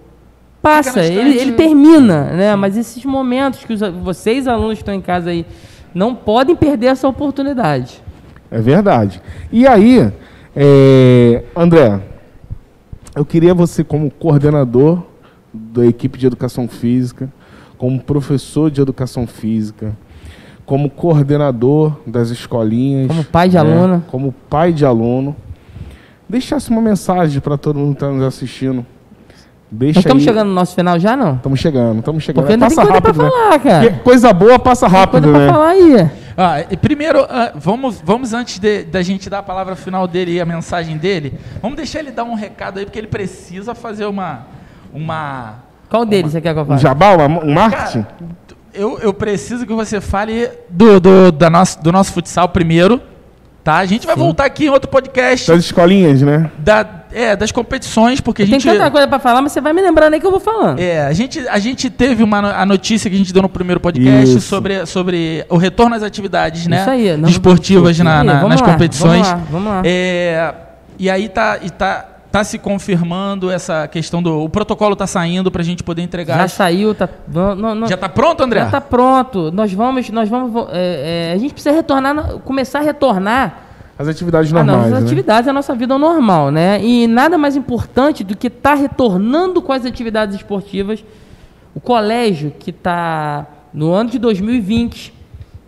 passa, 0.66 1.04
ele, 1.04 1.38
ele 1.38 1.52
termina, 1.52 2.24
né? 2.32 2.56
Mas 2.56 2.76
esses 2.76 3.06
momentos 3.06 3.64
que 3.64 3.74
os, 3.74 3.82
vocês, 4.02 4.48
alunos 4.48 4.80
que 4.80 4.82
estão 4.82 4.96
em 4.96 5.02
casa 5.02 5.30
aí, 5.30 5.46
não 5.94 6.16
podem 6.16 6.56
perder 6.56 6.88
essa 6.88 7.08
oportunidade. 7.08 8.02
É 8.50 8.60
verdade. 8.60 9.22
E 9.52 9.68
aí, 9.68 10.12
é, 10.56 11.44
André, 11.56 12.02
eu 13.16 13.24
queria 13.24 13.54
você, 13.54 13.84
como 13.84 14.10
coordenador 14.10 15.04
da 15.54 15.86
equipe 15.86 16.18
de 16.18 16.26
educação 16.26 16.68
física, 16.68 17.32
como 17.78 18.02
professor 18.02 18.72
de 18.72 18.82
educação 18.82 19.28
física, 19.28 19.96
como 20.66 20.90
coordenador 20.90 21.96
das 22.08 22.32
escolinhas, 22.32 23.08
Como 23.08 23.24
pai 23.24 23.50
de 23.50 23.56
né, 23.56 23.62
aluno. 23.62 24.04
como 24.08 24.34
pai 24.50 24.74
de 24.74 24.84
aluno, 24.84 25.36
deixasse 26.28 26.72
uma 26.72 26.82
mensagem 26.82 27.40
para 27.40 27.56
todo 27.56 27.78
mundo 27.78 27.90
que 27.90 28.04
está 28.04 28.10
nos 28.10 28.24
assistindo. 28.24 28.84
Deixa 29.78 30.00
estamos 30.00 30.22
aí- 30.24 30.28
chegando 30.28 30.48
no 30.50 30.54
nosso 30.54 30.74
final 30.76 31.00
já, 31.00 31.16
não? 31.16 31.36
Estamos 31.36 31.60
chegando, 31.60 32.00
estamos 32.00 32.24
chegando. 32.24 32.42
Porque 32.44 32.54
ainda 32.54 32.68
tem 32.68 32.76
passa 32.76 32.88
coisa 32.88 33.02
pra 33.02 33.12
rápido, 33.12 33.24
né? 33.24 33.30
falar, 33.30 33.60
cara. 33.60 33.84
Porque 33.90 34.04
coisa 34.04 34.34
boa 34.34 34.60
passa 34.60 34.90
Tem 34.90 34.98
rápido, 35.00 35.24
coisa 35.24 35.38
né? 35.40 35.46
pra 35.46 35.54
falar 35.54 35.70
aí. 35.70 36.10
Ah, 36.38 36.66
e 36.70 36.76
primeiro, 36.78 37.26
ah, 37.30 37.52
vamos, 37.56 38.02
vamos 38.04 38.34
antes 38.34 38.60
de- 38.60 38.84
da 38.84 39.02
gente 39.02 39.30
dar 39.30 39.40
a 39.40 39.44
palavra 39.44 39.76
final 39.76 40.08
dele 40.08 40.34
e 40.34 40.42
a 40.42 40.46
mensagem 40.46 40.98
dele, 40.98 41.34
vamos 41.62 41.78
deixar 41.78 42.00
ele 42.00 42.12
dar 42.12 42.24
um 42.26 42.34
recado 42.36 42.78
aí, 42.80 42.86
porque 42.86 43.00
ele 43.00 43.08
precisa 43.08 43.74
fazer 43.76 44.06
uma. 44.06 44.46
uma 44.94 45.56
Qual 45.90 46.06
deles 46.06 46.32
você 46.32 46.42
quer 46.42 46.54
que 46.54 46.60
eu 46.60 46.64
Um 46.64 46.68
fale? 46.68 46.80
jabá, 46.82 47.12
uma- 47.16 47.44
um 47.44 47.54
marketing? 47.54 48.02
Cara, 48.04 48.36
eu, 48.74 49.00
eu 49.00 49.14
preciso 49.14 49.66
que 49.66 49.74
você 49.74 50.02
fale 50.02 50.50
do, 50.70 51.00
do, 51.00 51.32
da 51.32 51.50
nosso, 51.50 51.82
do 51.82 51.92
nosso 51.92 52.12
futsal 52.12 52.50
primeiro, 52.50 53.00
tá? 53.64 53.76
A 53.78 53.86
gente 53.86 54.06
vai 54.06 54.16
voltar 54.16 54.46
aqui 54.46 54.66
em 54.66 54.70
outro 54.70 54.90
podcast 54.90 55.48
Das 55.50 55.64
escolinhas, 55.64 56.22
né? 56.22 56.50
da, 56.58 56.84
é, 57.16 57.36
das 57.36 57.52
competições, 57.52 58.20
porque 58.20 58.44
a 58.44 58.46
Tem 58.46 58.60
gente. 58.60 58.72
tanta 58.78 58.92
coisa 58.92 59.08
pra 59.08 59.20
falar, 59.20 59.42
mas 59.42 59.52
você 59.54 59.62
vai 59.62 59.72
me 59.74 59.82
lembrando 59.82 60.14
aí 60.14 60.20
que 60.20 60.26
eu 60.28 60.32
vou 60.32 60.40
falando. 60.40 60.80
É, 60.80 61.06
a 61.08 61.14
gente, 61.14 61.40
a 61.48 61.58
gente 61.60 61.90
teve 61.90 62.22
uma 62.24 62.42
no- 62.42 62.48
a 62.50 62.66
notícia 62.66 63.10
que 63.10 63.16
a 63.16 63.20
gente 63.20 63.32
deu 63.32 63.42
no 63.42 63.50
primeiro 63.50 63.80
podcast 63.80 64.30
Isso. 64.38 64.42
sobre, 64.42 64.86
sobre 64.86 65.46
o 65.50 65.58
retorno 65.58 65.96
às 65.96 66.04
atividades, 66.04 66.68
né? 66.68 66.82
Isso 66.82 66.90
aí, 66.90 67.18
não- 67.18 67.30
Desportivas 67.30 67.98
na, 68.00 68.24
na- 68.24 68.48
nas 68.48 68.62
lá, 68.62 68.68
competições. 68.68 69.26
Vamos 69.28 69.44
lá, 69.44 69.48
vamos 69.52 69.68
lá. 69.70 69.82
É, 69.86 70.54
e 71.00 71.10
aí 71.10 71.30
tá, 71.30 71.60
e 71.62 71.70
tá, 71.70 72.06
tá 72.32 72.44
se 72.44 72.58
confirmando 72.58 73.50
essa 73.50 73.88
questão 73.88 74.22
do. 74.22 74.44
O 74.44 74.50
protocolo 74.50 74.96
tá 74.96 75.08
saindo 75.08 75.50
pra 75.50 75.64
gente 75.64 75.84
poder 75.84 76.02
entregar. 76.02 76.38
Já 76.38 76.48
saiu, 76.50 76.94
tá. 76.94 77.08
Não, 77.34 77.56
não, 77.76 77.88
Já 77.88 77.96
tá 77.98 78.10
pronto, 78.10 78.44
André? 78.44 78.60
Já 78.62 78.72
tá 78.72 78.82
pronto. 78.82 79.52
Nós 79.54 79.72
vamos, 79.72 80.10
nós 80.10 80.28
vamos. 80.28 80.68
é, 80.72 81.30
é, 81.32 81.34
a 81.34 81.38
gente 81.38 81.54
precisa 81.54 81.74
retornar, 81.74 82.14
na- 82.14 82.24
começar 82.44 82.80
a 82.80 82.82
retornar 82.82 83.62
As 83.98 84.08
atividades 84.08 84.52
normais, 84.52 84.78
nossas 84.78 84.92
né? 84.92 85.06
atividades, 85.06 85.48
a 85.48 85.54
nossa 85.54 85.74
vida 85.74 85.94
ao 85.94 86.00
normal, 86.00 86.52
né? 86.52 86.84
E 86.84 87.08
nada 87.08 87.38
mais 87.38 87.56
importante 87.56 88.24
do 88.24 88.36
que 88.36 88.48
estar 88.48 88.74
retornando 88.76 89.62
com 89.62 89.72
as 89.72 89.86
atividades 89.86 90.36
esportivas. 90.36 91.04
O 91.74 91.80
colégio 91.80 92.52
que 92.58 92.72
está 92.72 93.48
no 93.74 93.92
ano 93.94 94.10
de 94.10 94.20
2020 94.20 95.14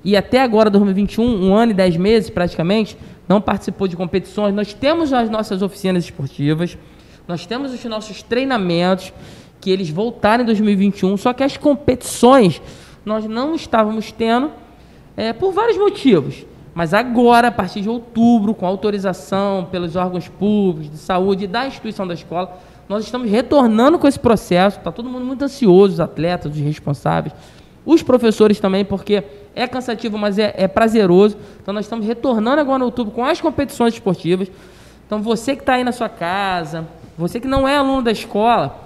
e 0.03 0.15
até 0.15 0.41
agora 0.41 0.69
2021, 0.69 1.23
um 1.23 1.55
ano 1.55 1.71
e 1.71 1.75
dez 1.75 1.95
meses 1.97 2.29
praticamente, 2.29 2.97
não 3.27 3.41
participou 3.41 3.87
de 3.87 3.95
competições. 3.95 4.53
Nós 4.53 4.73
temos 4.73 5.11
as 5.13 5.29
nossas 5.29 5.61
oficinas 5.61 6.03
esportivas, 6.03 6.77
nós 7.27 7.45
temos 7.45 7.73
os 7.73 7.83
nossos 7.85 8.23
treinamentos 8.23 9.11
que 9.59 9.69
eles 9.69 9.89
voltaram 9.89 10.43
em 10.43 10.45
2021, 10.45 11.17
só 11.17 11.33
que 11.33 11.43
as 11.43 11.57
competições 11.57 12.61
nós 13.05 13.25
não 13.25 13.55
estávamos 13.55 14.11
tendo 14.11 14.51
é, 15.15 15.33
por 15.33 15.51
vários 15.51 15.77
motivos. 15.77 16.45
Mas 16.77 16.93
agora, 16.93 17.47
a 17.47 17.51
partir 17.51 17.81
de 17.81 17.89
outubro, 17.89 18.53
com 18.53 18.63
autorização 18.63 19.67
pelos 19.71 19.95
órgãos 19.95 20.27
públicos 20.27 20.91
de 20.91 20.97
saúde 20.99 21.45
e 21.45 21.47
da 21.47 21.65
instituição 21.65 22.05
da 22.05 22.13
escola, 22.13 22.55
nós 22.87 23.03
estamos 23.03 23.31
retornando 23.31 23.97
com 23.97 24.07
esse 24.07 24.19
processo. 24.19 24.77
Está 24.77 24.91
todo 24.91 25.09
mundo 25.09 25.25
muito 25.25 25.43
ansioso, 25.43 25.93
os 25.93 25.99
atletas, 25.99 26.51
os 26.51 26.59
responsáveis, 26.59 27.33
os 27.83 28.03
professores 28.03 28.59
também, 28.59 28.85
porque 28.85 29.23
é 29.55 29.65
cansativo, 29.65 30.19
mas 30.19 30.37
é, 30.37 30.53
é 30.55 30.67
prazeroso. 30.67 31.35
Então, 31.59 31.73
nós 31.73 31.85
estamos 31.85 32.05
retornando 32.05 32.61
agora 32.61 32.83
em 32.83 32.85
outubro 32.85 33.11
com 33.11 33.25
as 33.25 33.41
competições 33.41 33.95
esportivas. 33.95 34.47
Então, 35.07 35.19
você 35.19 35.55
que 35.55 35.63
está 35.63 35.73
aí 35.73 35.83
na 35.83 35.91
sua 35.91 36.09
casa, 36.09 36.87
você 37.17 37.39
que 37.39 37.47
não 37.47 37.67
é 37.67 37.75
aluno 37.75 38.03
da 38.03 38.11
escola, 38.11 38.79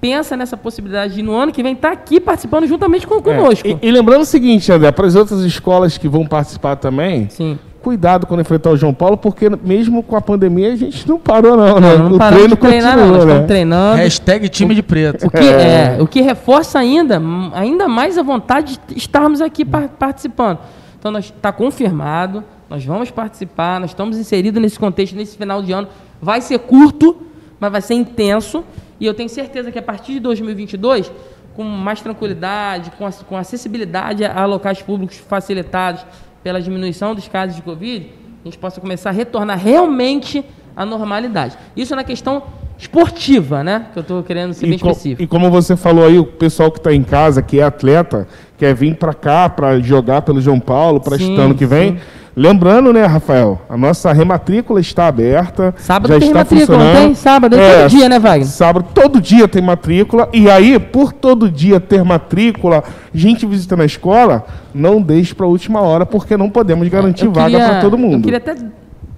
pensa 0.00 0.36
nessa 0.36 0.56
possibilidade 0.56 1.14
de 1.14 1.22
no 1.22 1.34
ano 1.34 1.52
que 1.52 1.62
vem 1.62 1.72
estar 1.72 1.88
tá 1.88 1.94
aqui 1.94 2.20
participando 2.20 2.66
juntamente 2.66 3.06
com, 3.06 3.20
conosco. 3.20 3.66
É, 3.66 3.78
e, 3.82 3.88
e, 3.88 3.90
lembrando 3.90 4.22
o 4.22 4.26
seguinte, 4.26 4.70
André, 4.70 4.92
para 4.92 5.06
as 5.06 5.14
outras 5.14 5.40
escolas 5.40 5.98
que 5.98 6.08
vão 6.08 6.26
participar 6.26 6.76
também, 6.76 7.28
Sim. 7.30 7.58
cuidado 7.82 8.26
quando 8.26 8.40
enfrentar 8.40 8.70
o 8.70 8.76
João 8.76 8.94
Paulo, 8.94 9.16
porque 9.16 9.48
mesmo 9.62 10.02
com 10.02 10.16
a 10.16 10.20
pandemia 10.20 10.72
a 10.72 10.76
gente 10.76 11.08
não 11.08 11.18
parou 11.18 11.56
não, 11.56 11.80
né? 11.80 11.96
Não, 11.96 12.10
não 12.10 12.16
o 12.16 12.18
treino 12.18 12.56
treinar, 12.56 12.96
continua, 12.96 13.24
não. 13.24 13.40
Né? 13.40 13.46
treinando. 13.46 13.96
Hashtag 13.96 14.48
time 14.48 14.74
de 14.74 14.82
preto. 14.82 15.26
O 15.26 15.30
que, 15.30 15.38
é. 15.38 15.96
é. 15.98 16.02
o 16.02 16.06
que 16.06 16.20
reforça 16.20 16.78
ainda, 16.78 17.20
ainda 17.52 17.88
mais 17.88 18.16
a 18.16 18.22
vontade 18.22 18.78
de 18.86 18.96
estarmos 18.96 19.40
aqui 19.40 19.64
participando. 19.64 20.58
Então, 20.98 21.16
está 21.18 21.52
confirmado, 21.52 22.42
nós 22.68 22.84
vamos 22.84 23.10
participar, 23.10 23.80
nós 23.80 23.90
estamos 23.90 24.18
inseridos 24.18 24.60
nesse 24.60 24.78
contexto, 24.78 25.14
nesse 25.14 25.36
final 25.36 25.62
de 25.62 25.72
ano. 25.72 25.88
Vai 26.20 26.40
ser 26.40 26.58
curto, 26.58 27.16
mas 27.58 27.70
vai 27.70 27.80
ser 27.80 27.94
intenso. 27.94 28.64
E 29.00 29.06
eu 29.06 29.14
tenho 29.14 29.28
certeza 29.28 29.70
que 29.70 29.78
a 29.78 29.82
partir 29.82 30.12
de 30.14 30.20
2022, 30.20 31.10
com 31.54 31.64
mais 31.64 32.00
tranquilidade, 32.00 32.92
com, 32.92 33.10
com 33.28 33.36
acessibilidade 33.36 34.24
a 34.24 34.44
locais 34.44 34.82
públicos 34.82 35.16
facilitados 35.16 36.04
pela 36.42 36.60
diminuição 36.60 37.14
dos 37.14 37.28
casos 37.28 37.56
de 37.56 37.62
Covid, 37.62 38.10
a 38.42 38.44
gente 38.44 38.58
possa 38.58 38.80
começar 38.80 39.10
a 39.10 39.12
retornar 39.12 39.58
realmente 39.58 40.44
à 40.76 40.84
normalidade. 40.84 41.56
Isso 41.76 41.94
na 41.96 42.04
questão 42.04 42.42
esportiva, 42.78 43.64
né? 43.64 43.86
Que 43.92 43.98
eu 43.98 44.02
estou 44.02 44.22
querendo 44.22 44.54
ser 44.54 44.66
e 44.66 44.68
bem 44.70 44.76
específico. 44.76 45.22
E 45.22 45.26
como 45.26 45.50
você 45.50 45.76
falou 45.76 46.06
aí, 46.06 46.18
o 46.18 46.24
pessoal 46.24 46.70
que 46.70 46.78
está 46.78 46.94
em 46.94 47.02
casa, 47.02 47.42
que 47.42 47.58
é 47.58 47.64
atleta, 47.64 48.28
quer 48.56 48.74
vir 48.74 48.94
para 48.94 49.12
cá 49.12 49.48
para 49.48 49.80
jogar 49.80 50.22
pelo 50.22 50.40
João 50.40 50.60
Paulo 50.60 51.00
para 51.00 51.16
este 51.16 51.34
ano 51.34 51.54
que 51.54 51.66
vem. 51.66 51.92
Sim. 51.92 51.98
Lembrando, 52.38 52.92
né, 52.92 53.04
Rafael, 53.04 53.60
a 53.68 53.76
nossa 53.76 54.12
rematrícula 54.12 54.78
está 54.78 55.08
aberta. 55.08 55.74
Sábado 55.76 56.12
já 56.12 56.20
tem 56.20 56.28
está 56.28 56.38
rematrícula, 56.44 56.78
não 56.78 56.92
tem? 56.92 57.14
Sábado 57.16 57.56
é, 57.58 57.80
todo 57.80 57.90
dia, 57.90 58.08
né, 58.08 58.18
Wagner? 58.20 58.46
Sábado, 58.46 58.86
todo 58.94 59.20
dia 59.20 59.48
tem 59.48 59.60
matrícula. 59.60 60.28
E 60.32 60.48
aí, 60.48 60.78
por 60.78 61.12
todo 61.12 61.50
dia 61.50 61.80
ter 61.80 62.04
matrícula, 62.04 62.84
gente 63.12 63.44
visitando 63.44 63.80
a 63.80 63.84
escola, 63.84 64.46
não 64.72 65.02
deixe 65.02 65.34
para 65.34 65.46
a 65.46 65.48
última 65.48 65.80
hora, 65.80 66.06
porque 66.06 66.36
não 66.36 66.48
podemos 66.48 66.86
garantir 66.86 67.26
queria, 67.26 67.42
vaga 67.42 67.58
para 67.58 67.80
todo 67.80 67.98
mundo. 67.98 68.18
Eu 68.18 68.22
queria 68.22 68.38
até, 68.38 68.54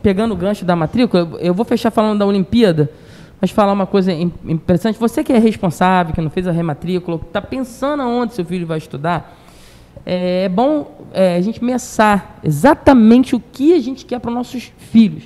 pegando 0.03 0.33
o 0.33 0.37
gancho 0.37 0.65
da 0.65 0.75
matrícula, 0.75 1.29
eu 1.41 1.53
vou 1.53 1.67
fechar 1.67 1.91
falando 1.91 2.21
da 2.21 2.25
Olimpíada, 2.25 2.91
mas 3.39 3.51
falar 3.51 3.75
uma 3.75 3.87
coisa 3.87 4.11
interessante. 4.13 4.99
Você 4.99 5.23
que 5.23 5.31
é 5.31 5.39
responsável, 5.39 6.15
que 6.15 6.23
não 6.23 6.31
fez 6.31 6.49
a 6.49 6.53
rematrícula, 6.53 7.19
que 7.19 7.27
está 7.27 7.43
pensando 7.43 8.03
aonde 8.03 8.33
seu 8.33 8.47
filho 8.47 8.67
vai 8.67 8.79
estudar, 8.79 9.37
é, 10.05 10.45
é 10.45 10.49
bom 10.49 11.01
é, 11.13 11.37
a 11.37 11.41
gente 11.41 11.61
pensar 11.61 12.39
exatamente 12.43 13.35
o 13.35 13.41
que 13.41 13.75
a 13.75 13.81
gente 13.81 14.05
quer 14.05 14.19
para 14.21 14.31
os 14.31 14.35
nossos 14.35 14.73
filhos, 14.79 15.25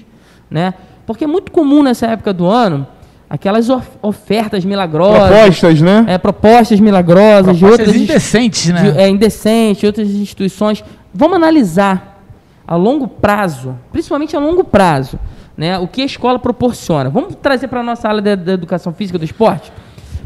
né? 0.50 0.74
Porque 1.06 1.24
é 1.24 1.26
muito 1.26 1.52
comum 1.52 1.82
nessa 1.82 2.06
época 2.06 2.32
do 2.32 2.46
ano 2.46 2.86
aquelas 3.28 3.68
ofertas 4.00 4.64
milagrosas. 4.64 5.28
Propostas, 5.28 5.80
né? 5.80 6.04
É, 6.08 6.18
propostas 6.18 6.80
milagrosas. 6.80 7.58
Propostas 7.58 7.58
de 7.58 7.64
outras 7.64 7.96
indecentes, 7.96 8.68
né? 8.68 8.90
De, 8.90 8.98
é, 8.98 9.08
indecentes, 9.08 9.84
outras 9.84 10.08
instituições. 10.10 10.84
Vamos 11.12 11.36
analisar 11.36 12.22
a 12.66 12.76
longo 12.76 13.06
prazo, 13.06 13.76
principalmente 13.92 14.34
a 14.36 14.38
longo 14.38 14.64
prazo, 14.64 15.18
né? 15.56 15.78
O 15.78 15.86
que 15.86 16.02
a 16.02 16.06
escola 16.06 16.38
proporciona. 16.38 17.10
Vamos 17.10 17.34
trazer 17.36 17.68
para 17.68 17.80
a 17.80 17.82
nossa 17.82 18.08
aula 18.08 18.22
da 18.22 18.52
educação 18.52 18.92
física 18.92 19.18
do 19.18 19.24
esporte? 19.24 19.72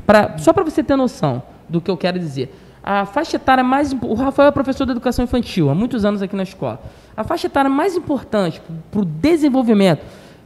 Pra, 0.06 0.36
só 0.38 0.52
para 0.52 0.64
você 0.64 0.82
ter 0.82 0.96
noção 0.96 1.42
do 1.68 1.80
que 1.80 1.90
eu 1.90 1.96
quero 1.96 2.18
dizer. 2.18 2.54
A 2.90 3.04
faixa 3.04 3.36
etária 3.36 3.62
mais. 3.62 3.94
O 4.00 4.14
Rafael 4.14 4.48
é 4.48 4.50
professor 4.50 4.86
de 4.86 4.92
educação 4.92 5.22
infantil, 5.22 5.68
há 5.68 5.74
muitos 5.74 6.06
anos 6.06 6.22
aqui 6.22 6.34
na 6.34 6.42
escola. 6.42 6.80
A 7.14 7.22
faixa 7.22 7.46
etária 7.46 7.68
mais 7.68 7.94
importante 7.94 8.62
para 8.90 9.02
o 9.02 9.04
desenvolvimento 9.04 10.00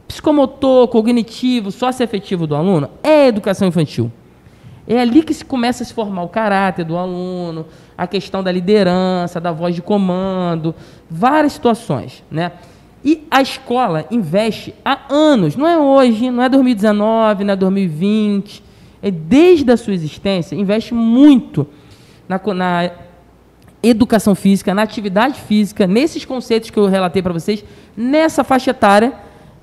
psicomotor, 0.05 0.89
cognitivo, 0.89 1.71
socioafetivo 1.71 2.45
do 2.45 2.53
aluno 2.53 2.89
é 3.01 3.23
a 3.23 3.27
educação 3.27 3.65
infantil. 3.65 4.11
É 4.85 4.99
ali 4.99 5.23
que 5.23 5.33
se 5.33 5.45
começa 5.45 5.83
a 5.83 5.85
se 5.85 5.93
formar 5.93 6.23
o 6.23 6.27
caráter 6.27 6.83
do 6.83 6.97
aluno, 6.97 7.65
a 7.97 8.05
questão 8.05 8.43
da 8.43 8.51
liderança, 8.51 9.39
da 9.39 9.53
voz 9.53 9.73
de 9.73 9.81
comando, 9.81 10.75
várias 11.09 11.53
situações, 11.53 12.25
né? 12.29 12.51
E 13.05 13.25
a 13.31 13.41
escola 13.41 14.05
investe 14.11 14.75
há 14.83 14.99
anos, 15.09 15.55
não 15.55 15.65
é 15.65 15.77
hoje, 15.77 16.29
não 16.29 16.43
é 16.43 16.49
2019, 16.49 17.45
não 17.45 17.53
é 17.53 17.55
2020, 17.55 18.61
é 19.01 19.09
desde 19.09 19.71
a 19.71 19.77
sua 19.77 19.93
existência, 19.93 20.57
investe 20.57 20.93
muito 20.93 21.65
na, 22.27 22.39
na 22.53 22.91
educação 23.81 24.33
física, 24.33 24.73
na 24.73 24.81
atividade 24.81 25.41
física, 25.41 25.85
nesses 25.85 26.23
conceitos 26.23 26.69
que 26.69 26.77
eu 26.77 26.87
relatei 26.87 27.21
para 27.21 27.33
vocês, 27.33 27.63
nessa 27.95 28.43
faixa 28.43 28.71
etária 28.71 29.13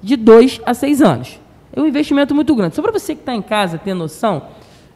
de 0.03 0.17
2 0.17 0.61
a 0.67 0.75
6 0.75 1.03
anos. 1.03 1.41
É 1.75 1.81
um 1.81 1.87
investimento 1.87 2.35
muito 2.35 2.55
grande. 2.55 2.75
Só 2.75 2.83
para 2.83 2.93
você 2.93 3.15
que 3.15 3.23
está 3.23 3.35
em 3.35 3.43
casa 3.43 3.79
ter 3.79 3.95
noção, 3.95 4.43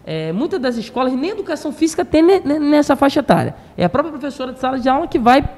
é, 0.06 0.32
muitas 0.32 0.60
das 0.60 0.76
escolas 0.76 1.12
nem 1.12 1.30
educação 1.30 1.72
física 1.72 2.04
tem 2.04 2.22
nessa 2.22 2.94
faixa 2.94 3.20
etária. 3.20 3.54
É 3.76 3.84
a 3.84 3.88
própria 3.88 4.12
professora 4.12 4.52
de 4.52 4.58
sala 4.60 4.78
de 4.78 4.88
aula 4.88 5.06
que 5.06 5.18
vai 5.18 5.48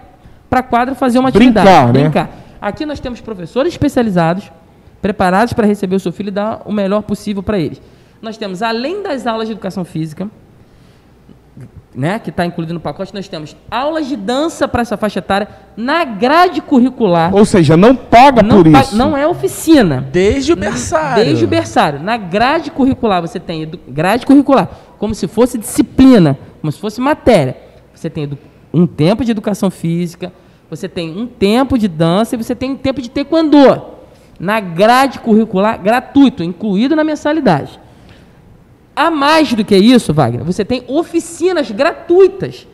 para 0.49 0.61
a 0.61 0.63
quadra 0.63 0.95
fazer 0.95 1.19
uma 1.19 1.29
atividade. 1.29 1.67
Brincar, 1.67 1.93
né? 1.93 2.03
Brincar. 2.03 2.31
Aqui 2.61 2.87
nós 2.87 3.01
temos 3.01 3.21
professores 3.21 3.73
especializados, 3.73 4.51
preparados 5.03 5.53
para 5.53 5.67
receber 5.67 5.97
o 5.97 6.01
seu 6.01 6.13
filho 6.13 6.29
e 6.29 6.33
dar 6.33 6.63
o 6.65 6.73
melhor 6.73 7.03
possível 7.03 7.43
para 7.43 7.59
eles. 7.59 7.81
Nós 8.23 8.37
temos, 8.37 8.63
além 8.63 9.03
das 9.03 9.27
aulas 9.27 9.47
de 9.49 9.53
educação 9.53 9.85
física, 9.85 10.31
né, 11.97 12.19
que 12.19 12.29
está 12.29 12.45
incluído 12.45 12.75
no 12.75 12.81
pacote, 12.81 13.15
nós 13.15 13.27
temos 13.27 13.57
aulas 13.71 14.07
de 14.07 14.17
dança 14.17 14.69
para 14.69 14.83
essa 14.83 14.99
faixa 14.99 15.21
etária 15.21 15.49
na 15.75 16.05
grade 16.05 16.61
curricular. 16.61 17.35
Ou 17.35 17.47
seja, 17.47 17.75
não 17.75 17.97
paga 17.97 18.43
não 18.43 18.63
por 18.63 18.67
isso. 18.67 18.95
Não 18.95 19.17
é 19.17 19.27
oficina. 19.27 20.07
Desde 20.13 20.53
o 20.53 20.57
berçário. 20.57 21.25
Desde 21.25 21.45
o 21.47 21.49
berçário. 21.49 21.99
Na 21.99 22.19
grade 22.19 22.71
curricular 22.71 23.23
você 23.23 23.41
tem 23.41 23.69
grade 23.89 24.27
curricular, 24.27 24.69
como 24.99 25.15
se 25.15 25.27
fosse 25.27 25.57
disciplina, 25.57 26.39
como 26.61 26.71
se 26.71 26.79
fosse 26.79 27.01
matéria. 27.01 27.57
Você 27.95 28.11
tem 28.11 28.31
um 28.75 28.87
tempo 28.87 29.25
de 29.25 29.31
educação 29.31 29.71
física, 29.71 30.31
você 30.69 30.87
tem 30.87 31.17
um 31.17 31.27
tempo 31.27 31.79
de 31.79 31.89
dança 31.89 32.35
e 32.35 32.39
você 32.39 32.55
tem 32.55 32.73
um 32.73 32.77
tempo 32.77 33.01
de 33.01 33.09
taekwondo. 33.09 33.97
Na 34.39 34.61
grade 34.61 35.19
curricular 35.21 35.81
gratuito, 35.83 36.45
incluído 36.45 36.95
na 36.95 37.03
mensalidade. 37.03 37.81
A 38.97 39.11
mais 39.11 39.53
do 39.53 39.63
que 39.63 39.77
isso, 39.77 40.15
Wagner, 40.15 40.43
você 40.43 40.65
tem 40.65 40.83
oficinas 40.89 41.71
gratuitas 41.71 42.67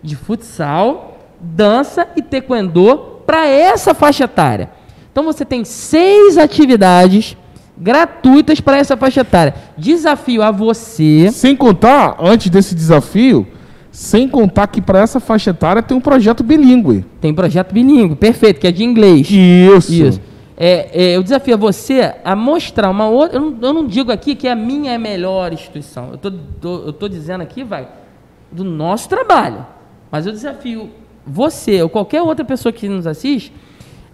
de 0.00 0.14
futsal, 0.14 1.18
dança 1.40 2.06
e 2.16 2.22
taekwondo 2.22 3.18
para 3.26 3.44
essa 3.46 3.92
faixa 3.92 4.24
etária. 4.24 4.70
Então 5.10 5.24
você 5.24 5.44
tem 5.44 5.64
seis 5.64 6.38
atividades 6.38 7.36
gratuitas 7.76 8.60
para 8.60 8.78
essa 8.78 8.96
faixa 8.96 9.22
etária. 9.22 9.54
Desafio 9.76 10.42
a 10.42 10.52
você. 10.52 11.30
Sem 11.32 11.56
contar, 11.56 12.16
antes 12.20 12.48
desse 12.50 12.74
desafio, 12.74 13.44
sem 13.90 14.28
contar 14.28 14.68
que 14.68 14.80
para 14.80 15.00
essa 15.00 15.18
faixa 15.18 15.50
etária 15.50 15.82
tem 15.82 15.96
um 15.96 16.00
projeto 16.00 16.44
bilíngue. 16.44 17.04
Tem 17.20 17.34
projeto 17.34 17.72
bilíngue, 17.72 18.14
perfeito, 18.14 18.60
que 18.60 18.66
é 18.68 18.72
de 18.72 18.84
inglês. 18.84 19.28
Isso. 19.28 19.92
Isso. 19.92 20.20
É, 20.60 20.90
é, 20.92 21.16
eu 21.16 21.22
desafio 21.22 21.56
você 21.56 22.16
a 22.24 22.34
mostrar 22.34 22.90
uma 22.90 23.08
outra. 23.08 23.38
Eu 23.38 23.42
não, 23.42 23.58
eu 23.62 23.72
não, 23.72 23.86
digo 23.86 24.10
aqui 24.10 24.34
que 24.34 24.48
a 24.48 24.56
minha 24.56 24.90
é 24.90 24.96
a 24.96 24.98
melhor 24.98 25.52
instituição. 25.52 26.10
Eu 26.10 26.18
tô, 26.18 26.32
tô, 26.60 26.92
tô 26.92 27.08
dizendo 27.08 27.42
aqui, 27.42 27.62
vai, 27.62 27.88
do 28.50 28.64
nosso 28.64 29.08
trabalho. 29.08 29.64
Mas 30.10 30.26
eu 30.26 30.32
desafio 30.32 30.90
você 31.24 31.80
ou 31.80 31.88
qualquer 31.88 32.22
outra 32.22 32.44
pessoa 32.44 32.72
que 32.72 32.88
nos 32.88 33.06
assiste 33.06 33.52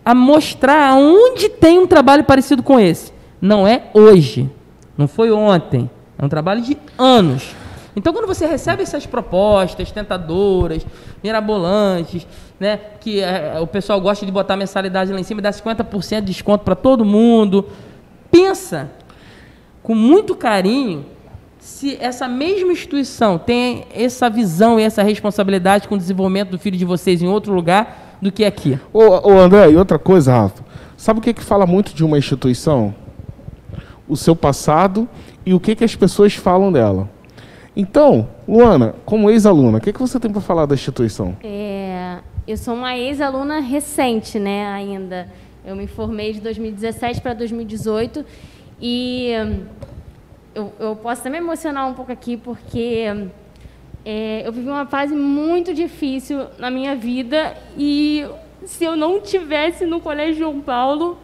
a 0.05 0.15
mostrar 0.15 0.95
onde 0.97 1.49
tem 1.49 1.79
um 1.79 1.87
trabalho 1.87 2.25
parecido 2.25 2.63
com 2.63 2.79
esse. 2.79 3.11
Não 3.41 3.67
é 3.67 3.85
hoje, 3.95 4.51
não 4.99 5.09
foi 5.09 5.33
ontem. 5.33 5.89
É 6.19 6.25
um 6.25 6.29
trabalho 6.29 6.61
de 6.61 6.77
anos. 6.99 7.55
Então, 7.97 8.13
quando 8.13 8.27
você 8.27 8.45
recebe 8.45 8.83
essas 8.83 9.07
propostas 9.07 9.91
tentadoras, 9.91 10.85
mirabolantes, 11.23 12.27
né, 12.59 12.79
que 13.01 13.21
é, 13.21 13.59
o 13.61 13.67
pessoal 13.67 14.01
gosta 14.01 14.25
de 14.25 14.33
botar 14.33 14.57
mensalidade 14.57 15.13
lá 15.13 15.19
em 15.19 15.25
cima 15.25 15.41
e 15.41 15.43
dar 15.43 15.53
50% 15.53 16.21
de 16.21 16.27
desconto 16.27 16.65
para 16.65 16.75
todo 16.75 17.05
mundo, 17.05 17.67
pensa 18.31 18.91
com 19.83 19.95
muito 19.95 20.35
carinho 20.35 21.05
se 21.59 21.97
essa 22.01 22.29
mesma 22.29 22.73
instituição 22.73 23.39
tem 23.39 23.87
essa 23.95 24.29
visão 24.29 24.79
e 24.79 24.83
essa 24.83 25.03
responsabilidade 25.03 25.89
com 25.89 25.95
o 25.95 25.99
desenvolvimento 25.99 26.51
do 26.51 26.59
filho 26.59 26.77
de 26.77 26.85
vocês 26.85 27.23
em 27.23 27.27
outro 27.27 27.53
lugar 27.55 28.17
do 28.21 28.31
que 28.31 28.45
aqui. 28.45 28.79
Ô, 28.93 29.31
ô 29.31 29.39
André, 29.39 29.71
e 29.71 29.77
outra 29.77 29.99
coisa, 29.99 30.33
Rafa, 30.33 30.63
sabe 30.97 31.21
o 31.21 31.23
que, 31.23 31.33
que 31.33 31.43
fala 31.43 31.67
muito 31.67 31.95
de 31.95 32.05
uma 32.05 32.19
instituição? 32.19 32.95
O 34.07 34.17
seu 34.17 34.37
passado 34.37 35.09
e 35.45 35.55
o 35.55 35.61
que, 35.61 35.75
que 35.75 35.85
as 35.85 35.97
pessoas 35.97 36.35
falam 36.35 36.71
dela. 36.71 37.09
Então, 37.77 38.29
Luana, 38.47 38.95
como 39.05 39.31
ex-aluna, 39.31 39.79
o 39.79 39.81
que, 39.81 39.93
que 39.93 39.99
você 39.99 40.21
tem 40.21 40.31
para 40.31 40.41
falar 40.41 40.67
da 40.67 40.75
instituição? 40.75 41.37
É, 41.43 41.74
eu 42.47 42.57
sou 42.57 42.75
uma 42.75 42.97
ex-aluna 42.97 43.61
recente, 43.61 44.39
né, 44.39 44.67
ainda. 44.67 45.29
Eu 45.65 45.75
me 45.75 45.87
formei 45.87 46.33
de 46.33 46.41
2017 46.41 47.21
para 47.21 47.33
2018 47.33 48.25
e 48.81 49.31
eu, 50.55 50.73
eu, 50.79 50.97
posso 50.97 51.23
até 51.23 51.31
me 51.31 51.39
emocionar 51.39 51.89
um 51.89 51.95
pouco 51.95 52.13
aqui 52.13 52.37
porque 52.37 53.07
é, 54.05 54.43
eu 54.47 54.53
vivi 54.53 54.69
uma 54.69 54.85
fase 54.85 55.15
muito 55.15 55.73
difícil 55.73 56.47
na 56.59 56.71
minha 56.71 56.95
vida 56.95 57.57
e 57.79 58.27
se 58.67 58.85
eu 58.85 58.95
não 58.95 59.21
tivesse 59.21 59.87
no 59.87 60.01
Colégio 60.01 60.41
João 60.41 60.61
Paulo, 60.61 61.19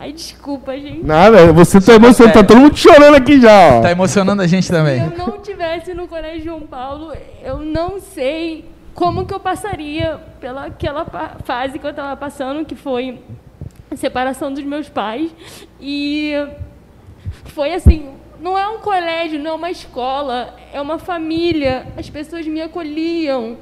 Ai, 0.00 0.12
desculpa, 0.12 0.78
gente. 0.78 1.04
Nada, 1.04 1.52
você 1.52 1.80
tá 1.80 1.94
emocionado, 1.94 2.38
tá 2.38 2.44
todo 2.44 2.60
mundo 2.60 2.76
chorando 2.76 3.16
aqui 3.16 3.40
já, 3.40 3.78
ó. 3.78 3.82
Tá 3.82 3.90
emocionando 3.90 4.40
a 4.40 4.46
gente 4.46 4.66
Se 4.66 4.70
também. 4.72 5.02
eu 5.02 5.18
não 5.18 5.40
tivesse 5.40 5.92
no 5.92 6.06
Colégio 6.06 6.44
João 6.44 6.60
Paulo, 6.60 7.12
eu 7.42 7.58
não 7.58 8.00
sei 8.00 8.64
como 8.98 9.24
que 9.24 9.32
eu 9.32 9.38
passaria 9.38 10.20
pela 10.40 10.66
aquela 10.66 11.06
fase 11.44 11.78
que 11.78 11.86
eu 11.86 11.90
estava 11.90 12.16
passando, 12.16 12.64
que 12.64 12.74
foi 12.74 13.22
a 13.88 13.94
separação 13.94 14.52
dos 14.52 14.64
meus 14.64 14.88
pais. 14.88 15.30
E 15.80 16.32
foi 17.44 17.72
assim, 17.74 18.12
não 18.40 18.58
é 18.58 18.66
um 18.66 18.78
colégio, 18.80 19.38
não 19.38 19.52
é 19.52 19.54
uma 19.54 19.70
escola, 19.70 20.52
é 20.72 20.80
uma 20.80 20.98
família. 20.98 21.86
As 21.96 22.10
pessoas 22.10 22.44
me 22.48 22.60
acolhiam. 22.60 23.58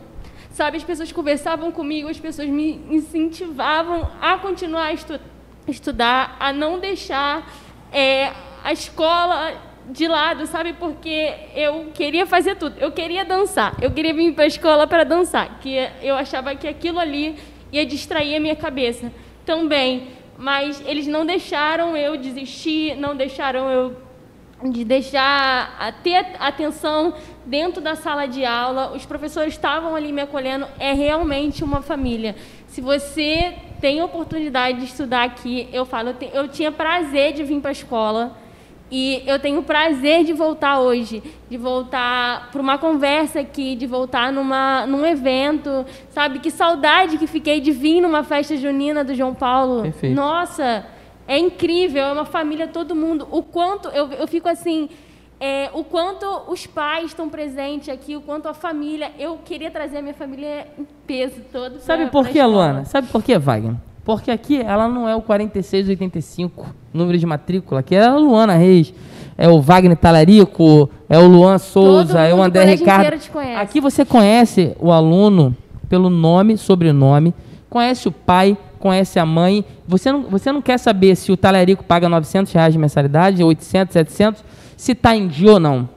Sabe, 0.52 0.78
as 0.78 0.84
pessoas 0.84 1.12
conversavam 1.12 1.70
comigo, 1.70 2.08
as 2.08 2.18
pessoas 2.18 2.48
me 2.48 2.80
incentivavam 2.88 4.08
a 4.22 4.38
continuar 4.38 4.84
a 4.84 4.92
estu- 4.94 5.20
estudar, 5.68 6.34
a 6.40 6.50
não 6.50 6.78
deixar 6.78 7.46
é, 7.92 8.32
a 8.64 8.72
escola 8.72 9.52
de 9.88 10.08
lado, 10.08 10.46
sabe? 10.46 10.72
Porque 10.72 11.32
eu 11.54 11.90
queria 11.94 12.26
fazer 12.26 12.56
tudo. 12.56 12.76
Eu 12.78 12.92
queria 12.92 13.24
dançar. 13.24 13.74
Eu 13.80 13.90
queria 13.90 14.12
vir 14.12 14.34
para 14.34 14.44
a 14.44 14.48
escola 14.48 14.86
para 14.86 15.04
dançar, 15.04 15.58
que 15.60 15.76
eu 16.02 16.16
achava 16.16 16.54
que 16.54 16.66
aquilo 16.66 16.98
ali 16.98 17.36
ia 17.72 17.86
distrair 17.86 18.36
a 18.36 18.40
minha 18.40 18.56
cabeça 18.56 19.12
também. 19.44 20.08
Mas 20.38 20.82
eles 20.86 21.06
não 21.06 21.24
deixaram 21.24 21.96
eu 21.96 22.16
desistir, 22.16 22.96
não 22.96 23.16
deixaram 23.16 23.70
eu 23.70 23.96
de 24.70 24.84
deixar 24.84 25.76
a 25.78 25.92
ter 25.92 26.34
atenção 26.38 27.14
dentro 27.44 27.80
da 27.80 27.94
sala 27.94 28.26
de 28.26 28.44
aula. 28.44 28.92
Os 28.94 29.04
professores 29.04 29.54
estavam 29.54 29.94
ali 29.94 30.12
me 30.12 30.22
acolhendo. 30.22 30.66
É 30.78 30.92
realmente 30.92 31.62
uma 31.62 31.82
família. 31.82 32.34
Se 32.66 32.80
você 32.80 33.54
tem 33.80 34.02
oportunidade 34.02 34.78
de 34.80 34.84
estudar 34.86 35.24
aqui, 35.24 35.68
eu 35.72 35.84
falo, 35.84 36.14
eu, 36.32 36.48
tinha 36.48 36.72
prazer 36.72 37.32
de 37.34 37.44
vir 37.44 37.60
para 37.60 37.70
a 37.70 37.72
escola. 37.72 38.36
E 38.90 39.22
eu 39.26 39.38
tenho 39.40 39.62
prazer 39.64 40.24
de 40.24 40.32
voltar 40.32 40.78
hoje, 40.80 41.20
de 41.50 41.56
voltar 41.56 42.50
para 42.52 42.60
uma 42.60 42.78
conversa 42.78 43.40
aqui, 43.40 43.74
de 43.74 43.84
voltar 43.86 44.32
numa, 44.32 44.86
num 44.86 45.04
evento, 45.04 45.84
sabe? 46.10 46.38
Que 46.38 46.50
saudade 46.52 47.18
que 47.18 47.26
fiquei 47.26 47.60
de 47.60 47.72
vir 47.72 48.00
numa 48.00 48.22
festa 48.22 48.56
junina 48.56 49.02
do 49.02 49.12
João 49.14 49.34
Paulo. 49.34 49.82
Perfeito. 49.82 50.14
Nossa, 50.14 50.86
é 51.26 51.36
incrível, 51.36 52.04
é 52.04 52.12
uma 52.12 52.24
família, 52.24 52.68
todo 52.68 52.94
mundo. 52.94 53.26
O 53.32 53.42
quanto, 53.42 53.88
eu, 53.88 54.08
eu 54.12 54.28
fico 54.28 54.48
assim, 54.48 54.88
é, 55.40 55.68
o 55.74 55.82
quanto 55.82 56.24
os 56.46 56.64
pais 56.64 57.06
estão 57.06 57.28
presentes 57.28 57.88
aqui, 57.88 58.14
o 58.14 58.20
quanto 58.20 58.48
a 58.48 58.54
família. 58.54 59.10
Eu 59.18 59.38
queria 59.44 59.70
trazer 59.70 59.98
a 59.98 60.02
minha 60.02 60.14
família 60.14 60.68
em 60.78 60.86
peso 61.08 61.40
todo. 61.52 61.80
Sabe 61.80 62.04
pra- 62.04 62.12
por 62.12 62.22
pra 62.22 62.32
quê. 62.32 62.44
Luana? 62.44 62.84
Sabe 62.84 63.08
por 63.08 63.20
quê, 63.20 63.36
Wagner? 63.36 63.74
Porque 64.06 64.30
aqui 64.30 64.60
ela 64.60 64.86
não 64.88 65.08
é 65.08 65.16
o 65.16 65.20
4685, 65.20 66.72
número 66.94 67.18
de 67.18 67.26
matrícula. 67.26 67.80
Aqui 67.80 67.96
é 67.96 68.06
a 68.06 68.14
Luana 68.14 68.54
Reis, 68.54 68.94
é 69.36 69.48
o 69.48 69.60
Wagner 69.60 69.96
Talarico, 69.96 70.88
é 71.08 71.18
o 71.18 71.26
Luan 71.26 71.58
Souza, 71.58 72.20
é 72.20 72.32
o 72.32 72.40
André 72.40 72.66
Ricardo. 72.66 73.12
Aqui 73.58 73.80
você 73.80 74.04
conhece 74.04 74.76
o 74.78 74.92
aluno 74.92 75.56
pelo 75.88 76.08
nome, 76.08 76.56
sobrenome, 76.56 77.34
conhece 77.68 78.06
o 78.06 78.12
pai, 78.12 78.56
conhece 78.78 79.18
a 79.18 79.26
mãe. 79.26 79.64
Você 79.88 80.12
não, 80.12 80.22
você 80.22 80.52
não 80.52 80.62
quer 80.62 80.78
saber 80.78 81.16
se 81.16 81.32
o 81.32 81.36
Talarico 81.36 81.82
paga 81.82 82.08
900 82.08 82.52
reais 82.52 82.72
de 82.72 82.78
mensalidade, 82.78 83.42
800, 83.42 83.92
700, 83.92 84.44
se 84.76 84.92
está 84.92 85.16
em 85.16 85.26
dia 85.26 85.54
ou 85.54 85.58
não. 85.58 85.88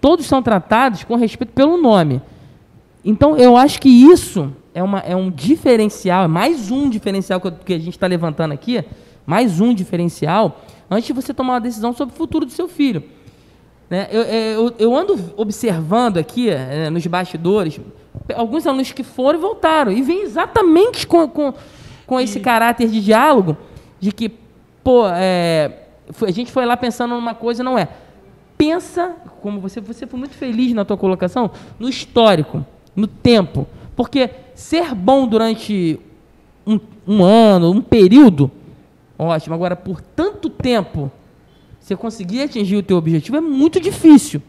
Todos 0.00 0.24
são 0.24 0.40
tratados 0.40 1.02
com 1.02 1.16
respeito 1.16 1.52
pelo 1.52 1.76
nome. 1.76 2.22
Então, 3.04 3.36
eu 3.36 3.56
acho 3.56 3.80
que 3.80 3.88
isso 3.88 4.52
é, 4.74 4.82
uma, 4.82 4.98
é 5.00 5.14
um 5.16 5.30
diferencial, 5.30 6.24
é 6.24 6.28
mais 6.28 6.70
um 6.70 6.88
diferencial 6.88 7.40
que, 7.40 7.48
eu- 7.48 7.52
que 7.52 7.74
a 7.74 7.78
gente 7.78 7.90
está 7.94 8.06
levantando 8.06 8.52
aqui, 8.52 8.84
mais 9.26 9.60
um 9.60 9.74
diferencial, 9.74 10.60
antes 10.90 11.06
de 11.06 11.12
você 11.12 11.32
tomar 11.34 11.54
uma 11.54 11.60
decisão 11.60 11.92
sobre 11.92 12.14
o 12.14 12.16
futuro 12.18 12.44
do 12.46 12.52
seu 12.52 12.68
filho. 12.68 13.02
Né? 13.88 14.08
Eu, 14.10 14.22
é, 14.22 14.54
eu, 14.54 14.74
eu 14.78 14.96
ando 14.96 15.18
observando 15.36 16.16
aqui, 16.18 16.48
é, 16.48 16.88
nos 16.90 17.04
bastidores, 17.06 17.80
alguns 18.36 18.66
alunos 18.66 18.92
que 18.92 19.02
foram 19.02 19.38
e 19.38 19.42
voltaram, 19.42 19.92
e 19.92 20.02
vêm 20.02 20.22
exatamente 20.22 21.06
com, 21.06 21.28
com, 21.28 21.52
com 22.06 22.20
esse 22.20 22.38
caráter 22.40 22.88
de 22.88 23.00
diálogo, 23.00 23.56
de 23.98 24.12
que, 24.12 24.32
pô, 24.84 25.06
é, 25.08 25.72
a 26.22 26.30
gente 26.30 26.50
foi 26.52 26.64
lá 26.64 26.76
pensando 26.76 27.14
numa 27.14 27.34
coisa, 27.34 27.62
não 27.64 27.76
é. 27.78 27.88
Pensa, 28.56 29.14
como 29.40 29.58
você, 29.60 29.80
você 29.80 30.06
foi 30.06 30.18
muito 30.18 30.34
feliz 30.34 30.72
na 30.74 30.84
tua 30.84 30.96
colocação, 30.96 31.50
no 31.78 31.88
histórico, 31.88 32.64
no 32.94 33.06
tempo. 33.06 33.66
Porque 33.96 34.30
ser 34.54 34.94
bom 34.94 35.26
durante 35.26 35.98
um, 36.66 36.78
um 37.06 37.22
ano, 37.24 37.70
um 37.70 37.80
período, 37.80 38.50
ótimo. 39.18 39.54
Agora, 39.54 39.74
por 39.76 40.00
tanto 40.00 40.48
tempo, 40.48 41.10
você 41.78 41.96
conseguir 41.96 42.42
atingir 42.42 42.76
o 42.76 42.82
teu 42.82 42.96
objetivo 42.96 43.36
é 43.36 43.40
muito 43.40 43.80
difícil. 43.80 44.40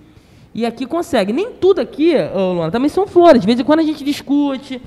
E 0.53 0.65
aqui 0.65 0.85
consegue. 0.85 1.31
Nem 1.31 1.51
tudo 1.51 1.79
aqui, 1.79 2.13
ô 2.35 2.53
Luana, 2.53 2.71
também 2.71 2.89
são 2.89 3.07
flores. 3.07 3.41
De 3.41 3.47
vez 3.47 3.59
em 3.59 3.63
quando 3.63 3.79
a 3.79 3.83
gente 3.83 4.03
discute, 4.03 4.81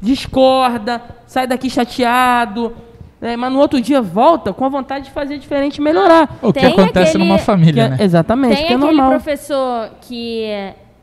discorda, 0.00 1.02
sai 1.26 1.46
daqui 1.46 1.68
chateado, 1.68 2.72
né, 3.20 3.36
mas 3.36 3.52
no 3.52 3.58
outro 3.58 3.80
dia 3.80 4.00
volta 4.00 4.52
com 4.52 4.64
a 4.64 4.68
vontade 4.68 5.06
de 5.06 5.10
fazer 5.10 5.38
diferente 5.38 5.76
e 5.78 5.80
melhorar. 5.80 6.38
O 6.40 6.52
que 6.52 6.60
Tem 6.60 6.72
acontece 6.72 7.10
aquele- 7.16 7.24
numa 7.24 7.38
família, 7.38 7.72
Que 7.88 7.94
é- 7.94 7.96
né? 7.96 8.04
Exatamente, 8.04 8.56
Tem 8.56 8.66
que 8.66 8.72
é 8.72 8.76
aquele 8.76 8.92
normal. 8.92 9.10
professor 9.10 9.90
que 10.00 10.44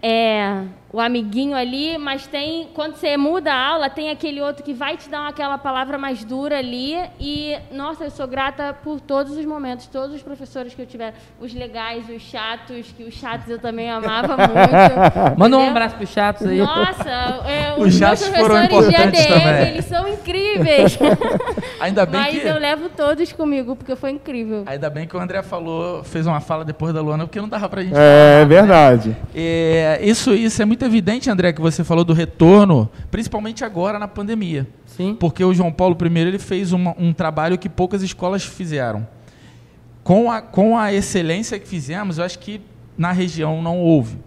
é 0.02 0.62
o 0.96 1.00
amiguinho 1.02 1.58
ali, 1.58 1.98
mas 1.98 2.26
tem 2.26 2.70
quando 2.74 2.96
você 2.96 3.18
muda 3.18 3.52
a 3.52 3.68
aula, 3.68 3.90
tem 3.90 4.10
aquele 4.10 4.42
outro 4.42 4.64
que 4.64 4.74
vai 4.74 4.96
te 4.96 5.10
dar 5.10 5.28
aquela 5.28 5.58
palavra 5.58 5.98
mais 5.98 6.24
dura 6.24 6.58
ali 6.58 6.96
e 7.20 7.54
nossa, 7.70 8.06
eu 8.06 8.10
sou 8.10 8.26
grata 8.26 8.74
por 8.82 9.02
todos 9.02 9.36
os 9.36 9.44
momentos, 9.44 9.88
todos 9.88 10.16
os 10.16 10.24
professores 10.24 10.74
que 10.74 10.82
eu 10.82 10.86
tiver, 10.86 11.14
os 11.38 11.54
legais, 11.54 12.08
os 12.08 12.22
chatos, 12.22 12.94
que 12.96 13.04
os 13.04 13.14
chatos 13.14 13.50
eu 13.50 13.60
também 13.60 13.92
amava 13.92 14.38
muito. 14.48 15.38
Manda 15.38 15.58
um 15.58 15.68
abraço 15.70 15.98
pros 15.98 16.10
chatos 16.10 16.48
aí. 16.48 16.60
Nossa, 16.60 17.10
é, 17.46 17.76
Os 17.78 17.88
os, 17.88 18.00
chatos 18.00 18.26
foram 18.28 18.66
professores 18.68 18.88
de 18.88 18.94
importantes 18.94 19.26
ADM, 19.26 19.34
também. 19.44 19.68
eles 19.74 19.86
são 19.86 20.08
incríveis. 20.08 20.98
Ainda 21.82 22.06
bem 22.06 22.22
Mas 22.22 22.42
que. 22.42 22.48
eu 22.48 22.58
levo 22.58 22.88
todos 22.88 23.34
comigo, 23.34 23.76
porque 23.76 23.98
foi 23.98 24.12
incrível. 24.12 24.64
Ainda 24.66 24.90
bem 24.90 25.06
que 25.06 25.18
o 25.18 25.20
André 25.20 25.44
falou, 25.44 26.06
fez 26.06 26.26
uma 26.26 26.40
fala 26.40 26.64
depois 26.64 26.94
da 26.94 27.02
Luana, 27.02 27.26
porque 27.26 27.42
não 27.42 27.50
dava 27.50 27.68
pra 27.68 27.84
gente 27.84 27.96
É 27.98 28.46
verdade. 28.46 29.14
É, 29.36 30.00
isso, 30.02 30.34
isso 30.34 30.62
é 30.62 30.66
muito 30.66 30.85
evidente, 30.86 31.30
André, 31.30 31.52
que 31.54 31.62
você 31.62 31.84
falou 31.84 32.04
do 32.06 32.14
retorno, 32.14 32.90
principalmente 33.12 33.64
agora 33.66 33.98
na 34.00 34.08
pandemia. 34.08 34.68
Sim. 34.86 35.16
Porque 35.20 35.44
o 35.44 35.54
João 35.54 35.72
Paulo 35.72 35.98
I 36.02 36.20
ele 36.20 36.40
fez 36.40 36.72
uma- 36.72 36.96
um 36.98 37.12
trabalho 37.14 37.58
que 37.58 37.68
poucas 37.70 38.02
escolas 38.02 38.44
fizeram. 38.44 39.08
Com 40.04 40.32
a, 40.32 40.42
com 40.42 40.78
a 40.78 40.94
excelência 40.94 41.58
que 41.60 41.68
fizemos, 41.68 42.18
eu 42.18 42.24
acho 42.24 42.38
que 42.40 42.62
na 42.98 43.12
região 43.12 43.62
não 43.62 43.80
houve. 43.80 44.18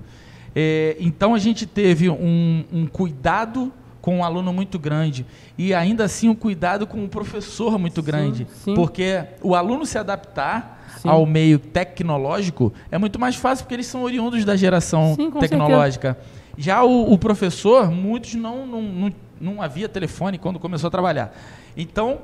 É, 0.54 0.96
então 0.98 1.34
a 1.34 1.38
gente 1.38 1.66
teve 1.66 2.10
um, 2.10 2.64
um 2.72 2.86
cuidado 2.86 3.72
com 4.00 4.20
o 4.20 4.24
aluno 4.24 4.52
muito 4.52 4.78
grande 4.78 5.24
e 5.56 5.72
ainda 5.74 6.04
assim 6.04 6.28
um 6.28 6.34
cuidado 6.34 6.86
com 6.86 7.04
o 7.04 7.08
professor 7.08 7.78
muito 7.78 8.02
grande. 8.02 8.46
sim. 8.64 8.74
Porque 8.74 9.22
o 9.42 9.54
aluno 9.54 9.84
se 9.86 9.98
adaptar 9.98 10.76
Sim. 10.98 11.08
ao 11.10 11.24
meio 11.26 11.58
tecnológico 11.60 12.72
é 12.90 12.98
muito 12.98 13.20
mais 13.20 13.36
fácil 13.36 13.64
porque 13.64 13.74
eles 13.74 13.86
são 13.86 14.02
oriundos 14.02 14.44
da 14.44 14.56
geração 14.56 15.14
tecnológica. 15.38 16.18
Já 16.58 16.82
o, 16.82 17.12
o 17.12 17.16
professor, 17.16 17.88
muitos 17.88 18.34
não, 18.34 18.66
não, 18.66 18.82
não, 18.82 19.12
não 19.40 19.62
havia 19.62 19.88
telefone 19.88 20.38
quando 20.38 20.58
começou 20.58 20.88
a 20.88 20.90
trabalhar. 20.90 21.32
Então, 21.76 22.18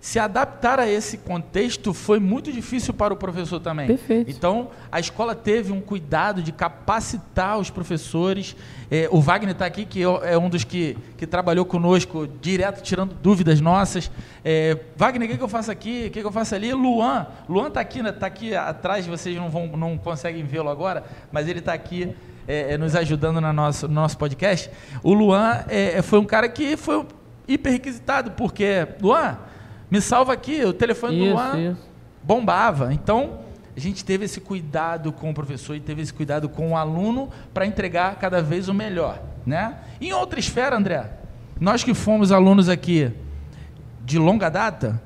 se 0.00 0.18
adaptar 0.18 0.80
a 0.80 0.88
esse 0.88 1.18
contexto 1.18 1.92
foi 1.92 2.18
muito 2.18 2.50
difícil 2.50 2.94
para 2.94 3.12
o 3.12 3.16
professor 3.18 3.60
também. 3.60 3.88
Perfeito. 3.88 4.30
Então, 4.30 4.70
a 4.90 4.98
escola 4.98 5.34
teve 5.34 5.72
um 5.72 5.80
cuidado 5.80 6.42
de 6.42 6.52
capacitar 6.52 7.58
os 7.58 7.68
professores. 7.68 8.56
É, 8.90 9.08
o 9.10 9.20
Wagner 9.20 9.52
está 9.52 9.66
aqui, 9.66 9.84
que 9.84 10.02
é 10.02 10.06
é 10.32 10.38
um 10.38 10.48
dos 10.48 10.64
que, 10.64 10.96
que 11.18 11.26
trabalhou 11.26 11.66
conosco, 11.66 12.26
direto 12.40 12.82
tirando 12.82 13.14
dúvidas 13.14 13.60
nossas. 13.60 14.10
É, 14.42 14.78
Wagner, 14.96 15.28
o 15.28 15.30
que, 15.32 15.36
que 15.36 15.44
eu 15.44 15.48
faço 15.48 15.70
aqui? 15.70 16.06
O 16.06 16.10
que, 16.10 16.20
que 16.20 16.26
eu 16.26 16.32
faço 16.32 16.54
ali? 16.54 16.72
Luan. 16.72 17.26
Luan 17.46 17.68
está 17.68 17.80
aqui, 17.80 18.00
né, 18.00 18.10
tá 18.12 18.26
aqui 18.26 18.54
atrás, 18.54 19.06
vocês 19.06 19.36
não, 19.36 19.50
vão, 19.50 19.66
não 19.76 19.98
conseguem 19.98 20.44
vê-lo 20.44 20.70
agora, 20.70 21.04
mas 21.30 21.46
ele 21.46 21.58
está 21.58 21.74
aqui 21.74 22.14
é, 22.46 22.74
é, 22.74 22.78
nos 22.78 22.94
ajudando 22.94 23.40
na 23.40 23.52
nosso, 23.52 23.88
no 23.88 23.94
nosso 23.94 24.16
podcast. 24.16 24.70
O 25.02 25.12
Luan 25.12 25.64
é, 25.68 25.98
é, 25.98 26.02
foi 26.02 26.18
um 26.18 26.24
cara 26.24 26.48
que 26.48 26.76
foi 26.76 27.04
hiper 27.48 27.72
requisitado, 27.72 28.32
porque, 28.32 28.86
Luan, 29.00 29.38
me 29.90 30.00
salva 30.00 30.32
aqui, 30.32 30.64
o 30.64 30.72
telefone 30.72 31.16
do 31.16 31.24
Isso, 31.24 31.34
Luan 31.34 31.58
isso. 31.58 31.88
bombava. 32.22 32.92
Então, 32.92 33.40
a 33.76 33.80
gente 33.80 34.04
teve 34.04 34.24
esse 34.24 34.40
cuidado 34.40 35.12
com 35.12 35.30
o 35.30 35.34
professor 35.34 35.76
e 35.76 35.80
teve 35.80 36.02
esse 36.02 36.12
cuidado 36.12 36.48
com 36.48 36.72
o 36.72 36.76
aluno 36.76 37.28
para 37.52 37.66
entregar 37.66 38.16
cada 38.16 38.40
vez 38.40 38.68
o 38.68 38.74
melhor, 38.74 39.20
né? 39.44 39.76
Em 40.00 40.12
outra 40.12 40.40
esfera, 40.40 40.76
André, 40.76 41.10
nós 41.60 41.84
que 41.84 41.92
fomos 41.92 42.32
alunos 42.32 42.68
aqui 42.68 43.12
de 44.04 44.18
longa 44.18 44.48
data, 44.48 45.00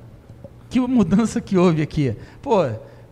que 0.69 0.79
mudança 0.79 1.41
que 1.41 1.57
houve 1.57 1.81
aqui? 1.81 2.15
Pô, 2.41 2.63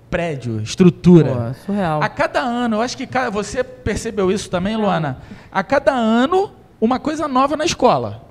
prédio, 0.09 0.61
estrutura. 0.61 1.53
Pô, 1.55 1.65
surreal. 1.65 2.01
A 2.01 2.09
cada 2.09 2.39
ano, 2.41 2.77
eu 2.77 2.81
acho 2.81 2.97
que 2.97 3.07
você 3.31 3.63
percebeu 3.63 4.31
isso 4.31 4.49
também, 4.49 4.75
Luana. 4.75 5.19
A 5.51 5.63
cada 5.63 5.91
ano, 5.93 6.51
uma 6.81 6.99
coisa 6.99 7.27
nova 7.27 7.55
na 7.55 7.65
escola. 7.65 8.23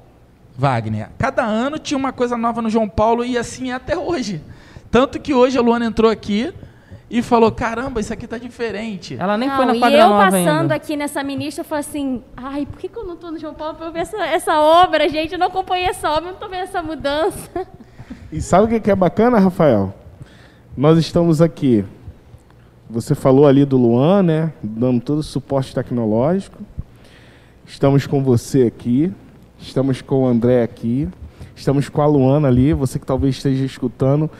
Wagner. 0.56 1.10
Cada 1.16 1.44
ano 1.44 1.78
tinha 1.78 1.96
uma 1.96 2.12
coisa 2.12 2.36
nova 2.36 2.60
no 2.60 2.68
João 2.68 2.88
Paulo 2.88 3.24
e 3.24 3.38
assim 3.38 3.70
é 3.70 3.74
até 3.74 3.96
hoje. 3.96 4.42
Tanto 4.90 5.20
que 5.20 5.32
hoje 5.32 5.56
a 5.56 5.60
Luana 5.60 5.84
entrou 5.86 6.10
aqui 6.10 6.52
e 7.08 7.22
falou: 7.22 7.52
caramba, 7.52 8.00
isso 8.00 8.12
aqui 8.12 8.26
tá 8.26 8.38
diferente. 8.38 9.16
Ela 9.18 9.38
nem 9.38 9.48
Não, 9.48 9.56
foi 9.56 9.66
na 9.66 9.76
e 9.76 9.78
quadra 9.78 9.98
eu 9.98 10.08
nova 10.08 10.24
passando 10.24 10.60
ainda. 10.62 10.74
aqui 10.74 10.96
nessa 10.96 11.22
ministra, 11.22 11.60
eu 11.62 11.64
falei 11.64 11.80
assim, 11.80 12.22
ai, 12.36 12.66
por 12.66 12.78
que, 12.80 12.88
que 12.88 12.98
eu 12.98 13.04
não 13.04 13.16
tô 13.16 13.30
no 13.30 13.38
João 13.38 13.54
Paulo 13.54 13.74
pra 13.76 13.86
eu 13.86 13.92
ver 13.92 14.00
essa, 14.00 14.16
essa 14.26 14.60
obra, 14.60 15.08
gente? 15.08 15.32
Eu 15.32 15.38
não 15.38 15.46
acompanhei 15.46 15.86
essa 15.86 16.10
obra, 16.10 16.30
eu 16.30 16.32
não 16.32 16.40
tô 16.40 16.48
vendo 16.48 16.62
essa 16.64 16.82
mudança. 16.82 17.66
E 18.32 18.40
sabe 18.42 18.64
o 18.64 18.68
que 18.68 18.80
que 18.80 18.90
é 18.90 18.96
bacana, 18.96 19.38
Rafael? 19.38 19.94
Nós 20.78 20.96
estamos 20.96 21.42
aqui. 21.42 21.84
Você 22.88 23.12
falou 23.12 23.48
ali 23.48 23.64
do 23.64 23.76
Luan, 23.76 24.22
né? 24.22 24.52
Dando 24.62 25.00
todo 25.00 25.18
o 25.18 25.22
suporte 25.24 25.74
tecnológico. 25.74 26.56
Estamos 27.66 28.06
com 28.06 28.22
você 28.22 28.62
aqui. 28.62 29.12
Estamos 29.58 30.00
com 30.00 30.22
o 30.22 30.26
André 30.28 30.62
aqui. 30.62 31.08
Estamos 31.56 31.88
com 31.88 32.00
a 32.00 32.06
Luana 32.06 32.46
ali. 32.46 32.72
Você 32.74 32.96
que 32.96 33.04
talvez 33.04 33.34
esteja 33.34 33.64
escutando. 33.64 34.30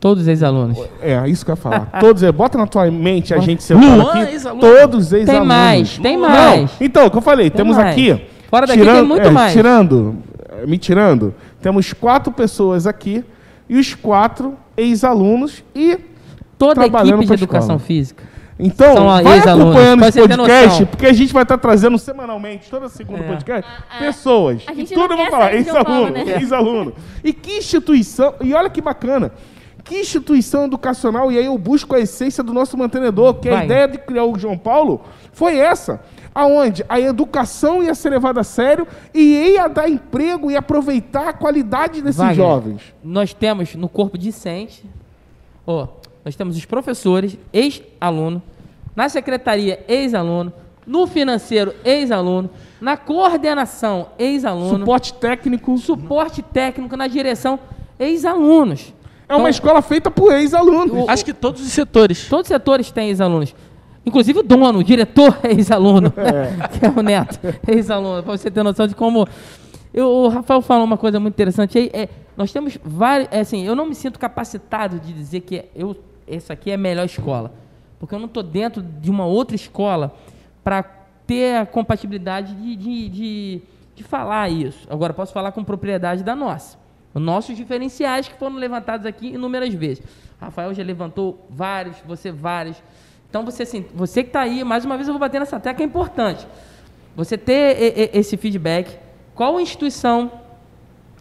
Todos 0.00 0.24
os 0.24 0.28
ex-alunos. 0.28 0.80
É, 1.00 1.28
isso 1.28 1.44
que 1.44 1.52
eu 1.52 1.54
ia 1.54 1.56
falar. 1.56 1.92
Todos, 2.00 2.24
é, 2.24 2.32
bota 2.32 2.58
na 2.58 2.66
tua 2.66 2.90
mente 2.90 3.32
a 3.32 3.38
gente 3.38 3.72
Luan, 3.72 3.82
sentando 3.82 4.10
aqui. 4.10 4.32
ex-aluno? 4.32 4.60
Todos 4.62 5.12
ex-alunos. 5.12 5.48
Tem 5.48 5.56
mais, 5.56 5.98
tem 5.98 6.16
Não, 6.18 6.28
mais. 6.28 6.72
Então, 6.80 7.06
o 7.06 7.10
que 7.12 7.18
eu 7.18 7.22
falei, 7.22 7.50
Tem 7.50 7.58
temos 7.58 7.76
mais. 7.76 7.92
aqui. 7.92 8.20
Fora 8.50 8.66
daqui 8.66 8.84
tem 8.84 9.04
muito 9.04 9.28
é, 9.28 9.30
mais. 9.30 9.52
Tirando, 9.52 10.16
é, 10.60 10.66
me 10.66 10.76
tirando, 10.76 11.32
temos 11.60 11.92
quatro 11.92 12.32
pessoas 12.32 12.84
aqui 12.84 13.24
e 13.68 13.78
os 13.78 13.94
quatro 13.94 14.56
ex-alunos 14.76 15.64
e 15.74 15.98
Toda 16.58 16.82
a 16.82 16.86
equipe 16.86 17.26
de 17.26 17.32
educação 17.32 17.76
física. 17.78 18.22
Então, 18.56 18.94
São 18.94 19.06
vai 19.24 19.38
acompanhando 19.40 20.04
esse 20.04 20.20
podcast, 20.28 20.86
porque 20.86 21.06
a 21.06 21.12
gente 21.12 21.32
vai 21.32 21.42
estar 21.42 21.58
trazendo 21.58 21.98
semanalmente, 21.98 22.70
toda 22.70 22.88
segunda 22.88 23.18
É. 23.24 23.26
podcast, 23.26 23.68
A- 23.68 23.96
a- 23.96 23.98
pessoas. 23.98 24.62
a 24.68 24.72
E 24.72 24.76
gente 24.76 24.94
tudo 24.94 25.16
quer 25.16 25.30
falar, 25.30 25.54
ex-aluno, 25.54 26.10
né? 26.10 26.24
ex-aluno. 26.36 26.92
E 27.24 27.32
que 27.32 27.56
instituição, 27.58 28.34
e 28.40 28.54
olha 28.54 28.70
que 28.70 28.80
bacana, 28.80 29.32
que 29.82 29.96
instituição 29.98 30.66
educacional, 30.66 31.32
e 31.32 31.38
aí 31.38 31.46
eu 31.46 31.58
busco 31.58 31.96
a 31.96 31.98
essência 31.98 32.44
do 32.44 32.52
nosso 32.52 32.78
mantenedor, 32.78 33.34
que 33.34 33.48
a 33.48 33.56
Vai. 33.56 33.64
ideia 33.64 33.88
de 33.88 33.98
criar 33.98 34.24
o 34.24 34.38
João 34.38 34.56
Paulo 34.56 35.00
foi 35.32 35.56
essa. 35.58 36.00
Aonde 36.34 36.84
a 36.88 36.98
educação 36.98 37.82
ia 37.82 37.94
ser 37.94 38.10
levada 38.10 38.40
a 38.40 38.44
sério 38.44 38.86
e 39.12 39.52
ia 39.54 39.68
dar 39.68 39.88
emprego 39.88 40.50
e 40.50 40.56
aproveitar 40.56 41.28
a 41.28 41.32
qualidade 41.32 42.00
desses 42.00 42.16
Wagner, 42.16 42.36
jovens. 42.36 42.82
Nós 43.04 43.34
temos 43.34 43.74
no 43.74 43.88
corpo 43.88 44.16
discente, 44.16 44.84
ó, 45.66 45.88
nós 46.24 46.34
temos 46.34 46.56
os 46.56 46.64
professores, 46.64 47.36
ex-aluno, 47.52 48.42
na 48.96 49.08
secretaria, 49.08 49.84
ex-aluno, 49.86 50.52
no 50.86 51.06
financeiro, 51.06 51.74
ex-aluno, 51.84 52.48
na 52.80 52.96
coordenação, 52.96 54.08
ex-aluno, 54.18 54.78
Suporte 54.78 55.14
técnico. 55.14 55.76
suporte 55.78 56.42
técnico, 56.42 56.96
na 56.96 57.06
direção, 57.06 57.58
ex-alunos. 57.98 58.92
É 59.28 59.34
uma 59.34 59.42
Então, 59.42 59.48
escola 59.48 59.80
feita 59.82 60.10
por 60.10 60.32
ex-alunos. 60.32 61.08
Acho 61.08 61.24
que 61.24 61.32
todos 61.32 61.62
os 61.62 61.68
setores. 61.72 62.28
Todos 62.28 62.44
os 62.46 62.48
setores 62.48 62.90
têm 62.90 63.08
ex-alunos. 63.08 63.54
Inclusive 64.04 64.40
o 64.40 64.42
dono, 64.42 64.80
o 64.80 64.84
diretor 64.84 65.38
é 65.42 65.52
ex-aluno, 65.52 66.12
que 66.78 66.84
é 66.84 66.88
o 66.88 67.02
Neto, 67.02 67.38
é 67.66 67.72
ex-aluno, 67.72 68.22
para 68.22 68.36
você 68.36 68.50
ter 68.50 68.62
noção 68.62 68.86
de 68.86 68.94
como. 68.94 69.26
Eu, 69.94 70.08
o 70.08 70.28
Rafael 70.28 70.62
falou 70.62 70.84
uma 70.84 70.96
coisa 70.96 71.20
muito 71.20 71.34
interessante 71.34 71.78
aí. 71.78 71.90
É, 71.92 72.08
nós 72.36 72.52
temos 72.52 72.78
vários. 72.82 73.28
É, 73.30 73.40
assim, 73.40 73.64
eu 73.64 73.76
não 73.76 73.86
me 73.86 73.94
sinto 73.94 74.18
capacitado 74.18 74.98
de 74.98 75.12
dizer 75.12 75.40
que 75.40 75.66
eu, 75.74 75.96
essa 76.26 76.54
aqui 76.54 76.70
é 76.70 76.74
a 76.74 76.78
melhor 76.78 77.04
escola. 77.04 77.52
Porque 78.00 78.14
eu 78.14 78.18
não 78.18 78.26
estou 78.26 78.42
dentro 78.42 78.82
de 78.82 79.10
uma 79.10 79.26
outra 79.26 79.54
escola 79.54 80.14
para 80.64 80.82
ter 81.26 81.56
a 81.56 81.66
compatibilidade 81.66 82.54
de, 82.54 82.76
de, 82.76 83.08
de, 83.08 83.62
de 83.94 84.02
falar 84.02 84.50
isso. 84.50 84.86
Agora, 84.90 85.12
posso 85.12 85.32
falar 85.32 85.52
com 85.52 85.62
propriedade 85.62 86.24
da 86.24 86.34
nossa. 86.34 86.78
Os 87.14 87.22
nossos 87.22 87.56
diferenciais 87.56 88.26
que 88.26 88.34
foram 88.34 88.56
levantados 88.56 89.06
aqui 89.06 89.28
inúmeras 89.28 89.72
vezes. 89.74 90.02
Rafael 90.40 90.74
já 90.74 90.82
levantou 90.82 91.46
vários, 91.48 91.96
você 92.06 92.32
vários. 92.32 92.82
Então, 93.32 93.46
você, 93.46 93.62
assim, 93.62 93.86
você 93.94 94.22
que 94.22 94.28
está 94.28 94.42
aí, 94.42 94.62
mais 94.62 94.84
uma 94.84 94.94
vez 94.94 95.08
eu 95.08 95.14
vou 95.14 95.18
bater 95.18 95.38
nessa 95.38 95.58
tecla, 95.58 95.82
é 95.82 95.86
importante. 95.86 96.46
Você 97.16 97.38
ter 97.38 98.10
esse 98.12 98.36
feedback. 98.36 98.94
Qual 99.34 99.58
instituição 99.58 100.30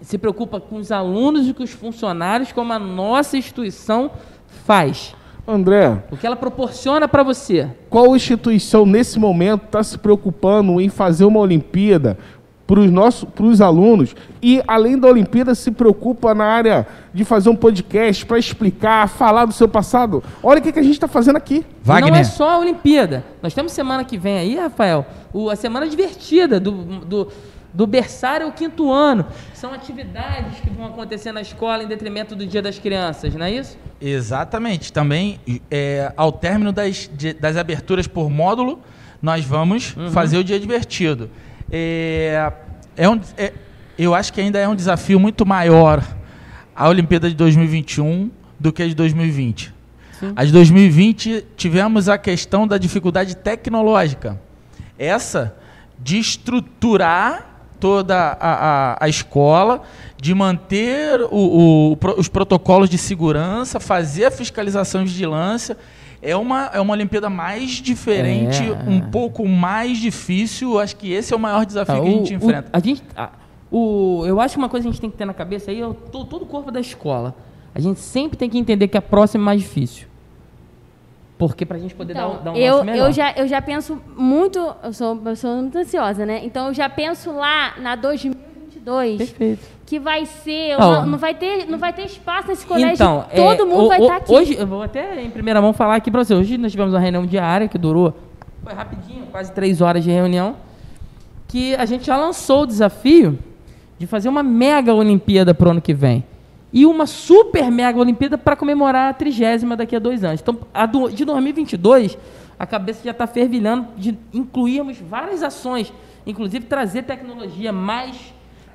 se 0.01 0.17
preocupa 0.17 0.59
com 0.59 0.75
os 0.75 0.91
alunos 0.91 1.47
e 1.47 1.53
com 1.53 1.63
os 1.63 1.71
funcionários, 1.71 2.51
como 2.51 2.73
a 2.73 2.77
nossa 2.79 3.37
instituição 3.37 4.11
faz? 4.65 5.15
André, 5.47 6.03
O 6.11 6.17
que 6.17 6.27
ela 6.27 6.35
proporciona 6.35 7.07
para 7.07 7.23
você? 7.23 7.69
qual 7.89 8.13
instituição 8.13 8.85
nesse 8.85 9.17
momento 9.17 9.63
está 9.67 9.81
se 9.81 9.97
preocupando 9.97 10.81
em 10.81 10.89
fazer 10.89 11.23
uma 11.23 11.39
Olimpíada 11.39 12.17
para 12.71 12.79
os 12.79 12.89
nossos 12.89 13.25
para 13.35 13.43
os 13.45 13.59
alunos 13.59 14.15
e 14.41 14.61
além 14.65 14.97
da 14.97 15.05
Olimpíada 15.09 15.53
se 15.53 15.71
preocupa 15.71 16.33
na 16.33 16.45
área 16.45 16.87
de 17.13 17.25
fazer 17.25 17.49
um 17.49 17.55
podcast 17.55 18.25
para 18.25 18.39
explicar, 18.39 19.09
falar 19.09 19.43
do 19.43 19.51
seu 19.51 19.67
passado? 19.67 20.23
Olha 20.41 20.59
o 20.59 20.61
que, 20.63 20.71
que 20.71 20.79
a 20.79 20.83
gente 20.83 20.93
está 20.93 21.07
fazendo 21.07 21.35
aqui. 21.35 21.65
Wagner. 21.83 22.11
Não 22.13 22.17
é 22.19 22.23
só 22.23 22.51
a 22.51 22.57
Olimpíada. 22.59 23.25
Nós 23.43 23.53
temos 23.53 23.73
semana 23.73 24.05
que 24.05 24.17
vem 24.17 24.37
aí, 24.37 24.55
Rafael, 24.55 25.05
o- 25.33 25.49
a 25.49 25.55
semana 25.57 25.85
divertida 25.85 26.61
do, 26.61 26.71
do, 26.71 27.27
do 27.73 27.85
berçário 27.85 28.45
ao 28.45 28.53
quinto 28.53 28.89
ano. 28.89 29.25
São 29.53 29.73
atividades 29.73 30.61
que 30.61 30.69
vão 30.69 30.85
acontecer 30.85 31.33
na 31.33 31.41
escola 31.41 31.83
em 31.83 31.87
detrimento 31.87 32.37
do 32.37 32.45
Dia 32.47 32.61
das 32.61 32.79
Crianças, 32.79 33.35
não 33.35 33.45
é 33.45 33.51
isso? 33.51 33.77
Exatamente. 33.99 34.93
Também, 34.93 35.41
é, 35.69 36.13
ao 36.15 36.31
término 36.31 36.71
das, 36.71 37.09
de- 37.13 37.33
das 37.33 37.57
aberturas 37.57 38.07
por 38.07 38.29
módulo, 38.29 38.79
nós 39.21 39.43
vamos 39.43 39.93
fazer 40.13 40.37
o 40.37 40.43
dia 40.43 40.57
divertido. 40.59 41.29
É, 41.71 42.51
é 42.97 43.09
um, 43.09 43.19
é- 43.37 43.53
eu 43.97 44.13
acho 44.13 44.33
que 44.33 44.41
ainda 44.41 44.59
é 44.59 44.67
um 44.67 44.75
desafio 44.75 45.19
muito 45.19 45.45
maior 45.45 46.03
a 46.75 46.87
Olimpíada 46.89 47.29
de 47.29 47.35
2021 47.35 48.29
do 48.59 48.71
que 48.73 48.81
a 48.83 48.87
de 48.87 48.95
2020. 48.95 49.73
A 50.35 50.45
de 50.45 50.51
2020 50.51 51.45
tivemos 51.57 52.07
a 52.09 52.17
questão 52.17 52.67
da 52.67 52.77
dificuldade 52.77 53.35
tecnológica. 53.35 54.39
Essa 54.97 55.55
de 55.97 56.19
estruturar 56.19 57.47
toda 57.79 58.15
a, 58.15 58.35
a, 58.93 59.05
a 59.05 59.09
escola, 59.09 59.81
de 60.21 60.33
manter 60.35 61.19
o- 61.31 61.93
o- 61.93 61.97
os 62.17 62.27
protocolos 62.27 62.87
de 62.89 62.97
segurança, 62.99 63.79
fazer 63.79 64.25
a 64.25 64.31
fiscalização 64.31 65.01
e 65.01 65.05
vigilância. 65.05 65.75
É 66.21 66.35
uma, 66.35 66.65
é 66.73 66.79
uma 66.79 66.93
Olimpíada 66.93 67.29
mais 67.29 67.71
diferente, 67.71 68.61
É. 68.63 68.89
um 68.89 69.01
pouco 69.01 69.47
mais 69.47 69.97
difícil. 69.97 70.79
Acho 70.79 70.95
que 70.95 71.11
esse 71.11 71.33
é 71.33 71.35
o 71.35 71.39
maior 71.39 71.65
desafio 71.65 71.95
Tá, 71.95 72.01
que 72.01 72.07
a 72.07 72.11
o- 72.11 72.13
gente 72.17 72.33
o- 72.33 72.35
enfrenta. 72.37 72.69
a 72.71 72.79
gente, 72.79 73.01
a- 73.17 73.29
o, 73.71 74.23
eu 74.27 74.39
acho 74.39 74.53
que 74.53 74.59
uma 74.59 74.69
coisa 74.69 74.83
que 74.83 74.89
a 74.89 74.91
gente 74.91 75.01
tem 75.01 75.09
que 75.09 75.17
ter 75.17 75.25
na 75.25 75.33
cabeça 75.33 75.71
aí 75.71 75.81
é 75.81 75.87
o, 75.87 75.93
to- 75.95 76.25
todo 76.25 76.43
o 76.43 76.45
corpo 76.45 76.69
da 76.71 76.79
escola. 76.79 77.33
A 77.73 77.79
gente 77.79 77.99
sempre 77.99 78.37
tem 78.37 78.49
que 78.49 78.57
entender 78.57 78.87
que 78.87 78.97
a 78.97 79.01
próxima 79.01 79.43
é 79.43 79.45
mais 79.45 79.61
difícil. 79.61 80.07
Porque 81.37 81.65
pra 81.65 81.79
gente 81.79 81.95
poder 81.95 82.13
Então, 82.13 82.33
dar, 82.35 82.39
dar 82.43 82.51
um 82.51 82.55
eu, 82.55 82.83
melhor. 82.83 83.07
eu, 83.07 83.11
já, 83.11 83.31
eu 83.31 83.47
já 83.47 83.59
penso 83.59 83.99
muito. 84.15 84.59
Eu 84.83 84.93
sou 84.93 85.13
uma 85.13 85.21
pessoa 85.23 85.55
muito 85.55 85.75
ansiosa, 85.75 86.23
né? 86.23 86.41
Então 86.45 86.67
eu 86.67 86.73
já 86.73 86.87
penso 86.87 87.31
lá 87.31 87.73
na 87.79 87.95
2022, 88.83 89.17
Perfeito. 89.17 89.67
que 89.85 89.99
vai 89.99 90.25
ser. 90.25 90.75
Ó. 90.79 90.89
uma- 90.99 91.05
não, 91.05 91.17
vai 91.17 91.33
ter, 91.33 91.67
não 91.69 91.77
vai 91.77 91.93
ter 91.93 92.05
espaço 92.05 92.47
nesse 92.47 92.65
colégio. 92.65 92.93
Então, 92.93 93.25
todo 93.35 93.63
é, 93.63 93.65
mundo 93.65 93.85
o- 93.85 93.87
vai 93.87 93.99
o- 93.99 94.03
estar 94.03 94.15
aqui. 94.17 94.31
Hoje, 94.33 94.55
eu 94.57 94.67
vou 94.67 94.81
até 94.83 95.21
em 95.21 95.29
primeira 95.29 95.61
mão 95.61 95.73
falar 95.73 95.95
aqui 95.95 96.09
pra 96.11 96.23
você. 96.23 96.33
Hoje 96.33 96.57
nós 96.57 96.71
tivemos 96.71 96.93
uma 96.93 96.99
reunião 96.99 97.25
diária 97.25 97.67
que 97.67 97.77
durou 97.77 98.13
foi 98.63 98.73
rapidinho, 98.73 99.25
quase 99.31 99.51
três 99.51 99.81
horas 99.81 100.03
de 100.03 100.11
reunião, 100.11 100.55
que 101.47 101.73
a 101.75 101.85
gente 101.85 102.05
já 102.05 102.15
lançou 102.15 102.61
o 102.61 102.65
desafio 102.67 103.37
de 103.97 104.05
fazer 104.05 104.29
uma 104.29 104.43
mega 104.43 104.93
Olimpíada 104.93 105.53
pro 105.53 105.71
ano 105.71 105.81
que 105.81 105.93
vem. 105.95 106.23
E 106.71 106.85
uma 106.85 107.05
super 107.07 107.69
mega 107.71 107.99
Olimpíada 107.99 108.37
para 108.37 108.55
comemorar 108.55 109.09
a 109.09 109.13
trigésima 109.13 109.75
daqui 109.75 109.95
a 109.95 109.99
dois 109.99 110.23
anos. 110.23 110.41
Então, 110.41 110.59
a 110.73 110.85
do- 110.85 111.09
de 111.09 111.25
2022, 111.25 112.17
a 112.57 112.65
cabeça 112.67 113.01
já 113.03 113.11
está 113.11 113.25
fervilhando 113.27 113.87
de 113.97 114.17
incluirmos 114.33 114.97
várias 114.99 115.41
ações, 115.43 115.91
inclusive 116.25 116.65
trazer 116.65 117.01
tecnologia 117.03 117.73
mais 117.73 118.15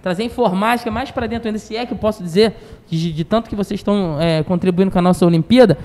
trazer 0.03 0.25
informática 0.25 0.91
mais 0.91 1.11
para 1.11 1.27
dentro 1.27 1.49
ainda, 1.49 1.59
se 1.59 1.77
é 1.77 1.85
que 1.85 1.93
eu 1.93 1.99
posso 1.99 2.23
dizer, 2.23 2.55
de, 2.89 3.13
de 3.13 3.25
tanto 3.25 3.49
que 3.49 3.57
vocês 3.57 3.81
estão 3.81 4.21
é, 4.21 4.43
contribuindo 4.43 4.91
com 4.91 4.99
a 4.99 5.03
nossa 5.03 5.27
Olimpíada. 5.27 5.79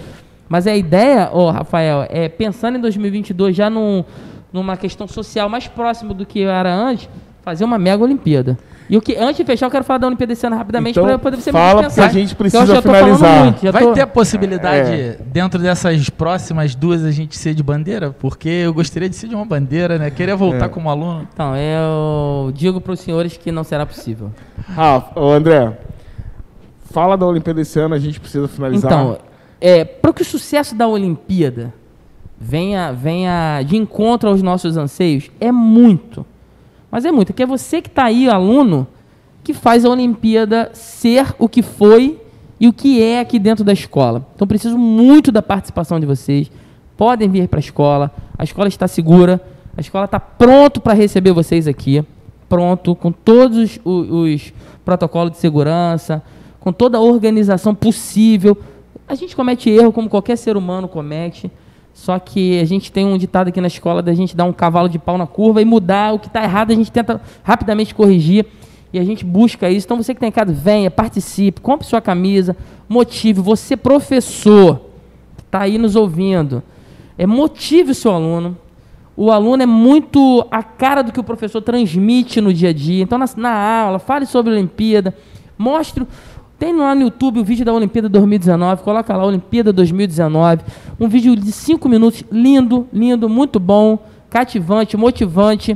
Mas 0.48 0.68
a 0.68 0.76
ideia, 0.76 1.30
ô, 1.32 1.50
Rafael, 1.50 2.06
é 2.10 2.28
pensando 2.28 2.78
em 2.78 2.82
2022 2.82 3.56
já 3.56 3.70
num, 3.70 4.04
numa 4.52 4.76
questão 4.76 5.08
social 5.08 5.48
mais 5.48 5.68
próxima 5.68 6.14
do 6.14 6.26
que 6.26 6.44
era 6.44 6.74
antes, 6.74 7.10
fazer 7.42 7.64
uma 7.64 7.80
mega 7.80 8.04
Olimpíada. 8.04 8.58
E 8.92 8.98
o 8.98 9.02
que, 9.02 9.16
antes 9.16 9.38
de 9.38 9.46
fechar, 9.46 9.68
eu 9.68 9.72
quero 9.72 9.86
falar 9.86 10.00
da 10.00 10.08
Olimpíada 10.08 10.34
esse 10.34 10.46
ano 10.46 10.58
rapidamente 10.58 11.00
Então, 11.00 11.06
para 11.06 11.18
poder 11.18 11.38
ser 11.38 11.54
fala, 11.54 11.84
porque 11.84 12.02
a 12.02 12.10
gente 12.10 12.36
precisa 12.36 12.82
finalizar. 12.82 13.44
muito, 13.46 13.62
já 13.64 13.72
Vai 13.72 13.84
tô- 13.84 13.94
ter 13.94 14.02
a 14.02 14.08
possibilidade, 14.08 14.92
É. 14.92 15.18
dentro 15.28 15.62
dessas 15.62 16.10
próximas 16.10 16.76
duas, 16.76 17.06
a 17.06 17.10
gente 17.12 17.38
ser 17.38 17.54
de 17.54 17.64
bandeira? 17.64 18.12
Porque 18.12 18.50
eu 18.50 18.74
gostaria 18.74 19.08
de 19.08 19.16
ser 19.16 19.30
de 19.30 19.36
uma 19.36 19.46
bandeira, 19.46 19.98
né? 19.98 20.12
Queria 20.12 20.36
voltar 20.36 20.66
É. 20.66 20.68
como 20.68 20.90
aluno. 20.90 21.26
Então, 21.34 21.56
eu 21.56 22.52
digo 22.54 22.82
para 22.82 22.92
os 22.92 23.00
senhores 23.00 23.38
que 23.38 23.50
não 23.50 23.64
será 23.64 23.86
possível. 23.86 24.30
Rafa, 24.68 25.18
ô 25.18 25.32
André, 25.32 25.72
fala 26.92 27.16
da 27.18 27.26
Olimpíada 27.26 27.62
esse 27.62 27.80
ano, 27.80 27.96
a 27.96 28.00
gente 28.00 28.20
precisa 28.20 28.46
finalizar. 28.50 28.92
Então, 28.92 29.18
é, 29.62 29.86
para 29.86 30.12
que 30.12 30.22
o 30.22 30.26
sucesso 30.26 30.76
da 30.76 30.86
Olimpíada 30.90 31.74
venha, 32.38 32.92
venha 32.92 33.62
de 33.66 33.78
encontro 33.78 34.28
aos 34.30 34.42
nossos 34.42 34.76
anseios, 34.76 35.32
é 35.40 35.50
muito. 35.50 36.26
Mas 36.92 37.06
é 37.06 37.12
muito. 37.12 37.34
Que 37.34 37.44
é 37.44 37.46
você 37.46 37.82
que 37.82 37.88
está 37.88 38.06
aí, 38.06 38.28
aluno, 38.28 38.86
que 39.44 39.54
faz 39.54 39.86
a 39.86 39.90
Olimpíada 39.90 40.70
ser 40.74 41.34
o 41.40 41.48
que 41.48 41.62
foi 41.62 42.20
e 42.60 42.68
o 42.68 42.74
que 42.74 43.02
é 43.02 43.20
aqui 43.20 43.40
dentro 43.40 43.64
da 43.64 43.74
escola. 43.74 44.28
Então 44.36 44.48
preciso 44.48 44.78
muito 44.78 45.32
da 45.32 45.42
participação 45.42 46.00
de 46.00 46.06
vocês. 46.06 46.52
Podem 46.98 47.30
vir 47.30 47.48
para 47.48 47.58
a 47.58 47.62
escola. 47.62 48.12
A 48.38 48.44
escola 48.44 48.68
está 48.68 48.88
segura. 48.88 49.42
A 49.76 49.82
escola 49.82 50.06
está 50.06 50.20
pronto 50.20 50.82
para 50.82 50.94
receber 50.94 51.32
vocês 51.32 51.68
aqui. 51.68 52.04
Pronto, 52.48 52.96
com 52.96 53.12
todos 53.12 53.58
os, 53.58 53.80
os 53.84 54.54
protocolos 54.84 55.32
de 55.32 55.38
segurança, 55.38 56.22
com 56.60 56.74
toda 56.74 56.98
a 56.98 57.02
organização 57.02 57.74
possível. 57.74 58.58
A 59.08 59.16
gente 59.16 59.36
comete 59.36 59.70
erro 59.70 59.92
como 59.92 60.10
qualquer 60.10 60.38
ser 60.38 60.58
humano 60.58 60.88
comete. 60.88 61.50
Só 61.94 62.18
que 62.20 62.60
a 62.60 62.66
gente 62.66 62.92
tem 62.92 63.06
um 63.06 63.18
ditado 63.18 63.50
aqui 63.50 63.60
na 63.60 63.68
escola 63.68 64.02
da 64.02 64.14
gente 64.14 64.36
dar 64.36 64.46
um 64.46 64.54
cavalo 64.54 64.88
de 64.88 64.98
pau 64.98 65.18
na 65.18 65.28
curva 65.28 65.62
e 65.62 65.66
mudar 65.66 66.14
o 66.14 66.20
que 66.20 66.28
está 66.28 66.44
errado, 66.44 66.72
a 66.72 66.76
gente 66.76 66.92
tenta 66.92 67.22
rapidamente 67.44 67.94
corrigir 67.94 68.46
e 68.94 69.00
a 69.00 69.04
gente 69.04 69.24
busca 69.24 69.70
isso. 69.70 69.86
Então 69.86 69.98
você 69.98 70.14
que 70.14 70.20
tem 70.20 70.30
em 70.30 70.32
casa, 70.32 70.52
venha, 70.52 70.90
participe, 70.90 71.62
compre 71.62 71.88
sua 71.88 72.02
camisa, 72.02 72.56
motive. 72.88 73.42
Você, 73.42 73.78
professor, 73.78 74.82
que 75.38 75.44
está 75.44 75.62
aí 75.62 75.78
nos 75.78 75.96
ouvindo, 75.96 76.64
é, 77.18 77.26
motive 77.26 77.92
o 77.92 77.96
seu 77.96 78.12
aluno. 78.12 78.58
O 79.16 79.32
aluno 79.32 79.62
é 79.62 79.66
muito 79.66 80.48
a 80.50 80.64
cara 80.64 81.02
do 81.02 81.12
que 81.12 81.20
o 81.20 81.24
professor 81.24 81.62
transmite 81.62 82.42
no 82.42 82.54
dia 82.54 82.70
a 82.70 82.74
dia. 82.74 83.04
Então, 83.04 83.18
na, 83.18 83.26
na 83.38 83.54
aula, 83.84 84.00
fale 84.00 84.26
sobre 84.26 84.52
a 84.52 84.56
Olimpíada, 84.56 85.16
mostre 85.58 86.08
tem 86.62 86.76
lá 86.76 86.94
no 86.94 87.02
YouTube 87.02 87.40
o 87.40 87.44
vídeo 87.44 87.66
da 87.66 87.74
Olimpíada 87.74 88.08
2019, 88.08 88.84
coloca 88.84 89.18
lá 89.18 89.26
Olimpíada 89.26 89.74
2019, 89.74 90.62
um 91.00 91.08
vídeo 91.08 91.36
de 91.36 91.52
5 91.52 91.90
minutos, 91.90 92.24
lindo, 92.32 92.88
lindo, 92.94 93.28
muito 93.28 93.60
bom, 93.60 93.98
cativante, 94.30 94.96
motivante. 94.96 95.76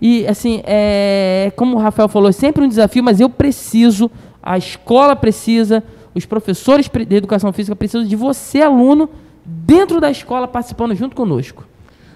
E 0.00 0.26
assim, 0.26 0.62
é, 0.64 1.52
como 1.56 1.76
o 1.76 1.78
Rafael 1.78 2.08
falou, 2.08 2.30
é 2.30 2.32
sempre 2.32 2.64
um 2.64 2.68
desafio, 2.68 3.04
mas 3.04 3.20
eu 3.20 3.28
preciso, 3.28 4.10
a 4.42 4.56
escola 4.56 5.14
precisa, 5.14 5.84
os 6.14 6.24
professores 6.24 6.88
de 6.88 7.16
educação 7.16 7.52
física 7.52 7.76
precisam 7.76 8.06
de 8.06 8.16
você, 8.16 8.62
aluno, 8.62 9.10
dentro 9.44 10.00
da 10.00 10.10
escola, 10.10 10.48
participando 10.48 10.94
junto 10.94 11.14
conosco. 11.14 11.66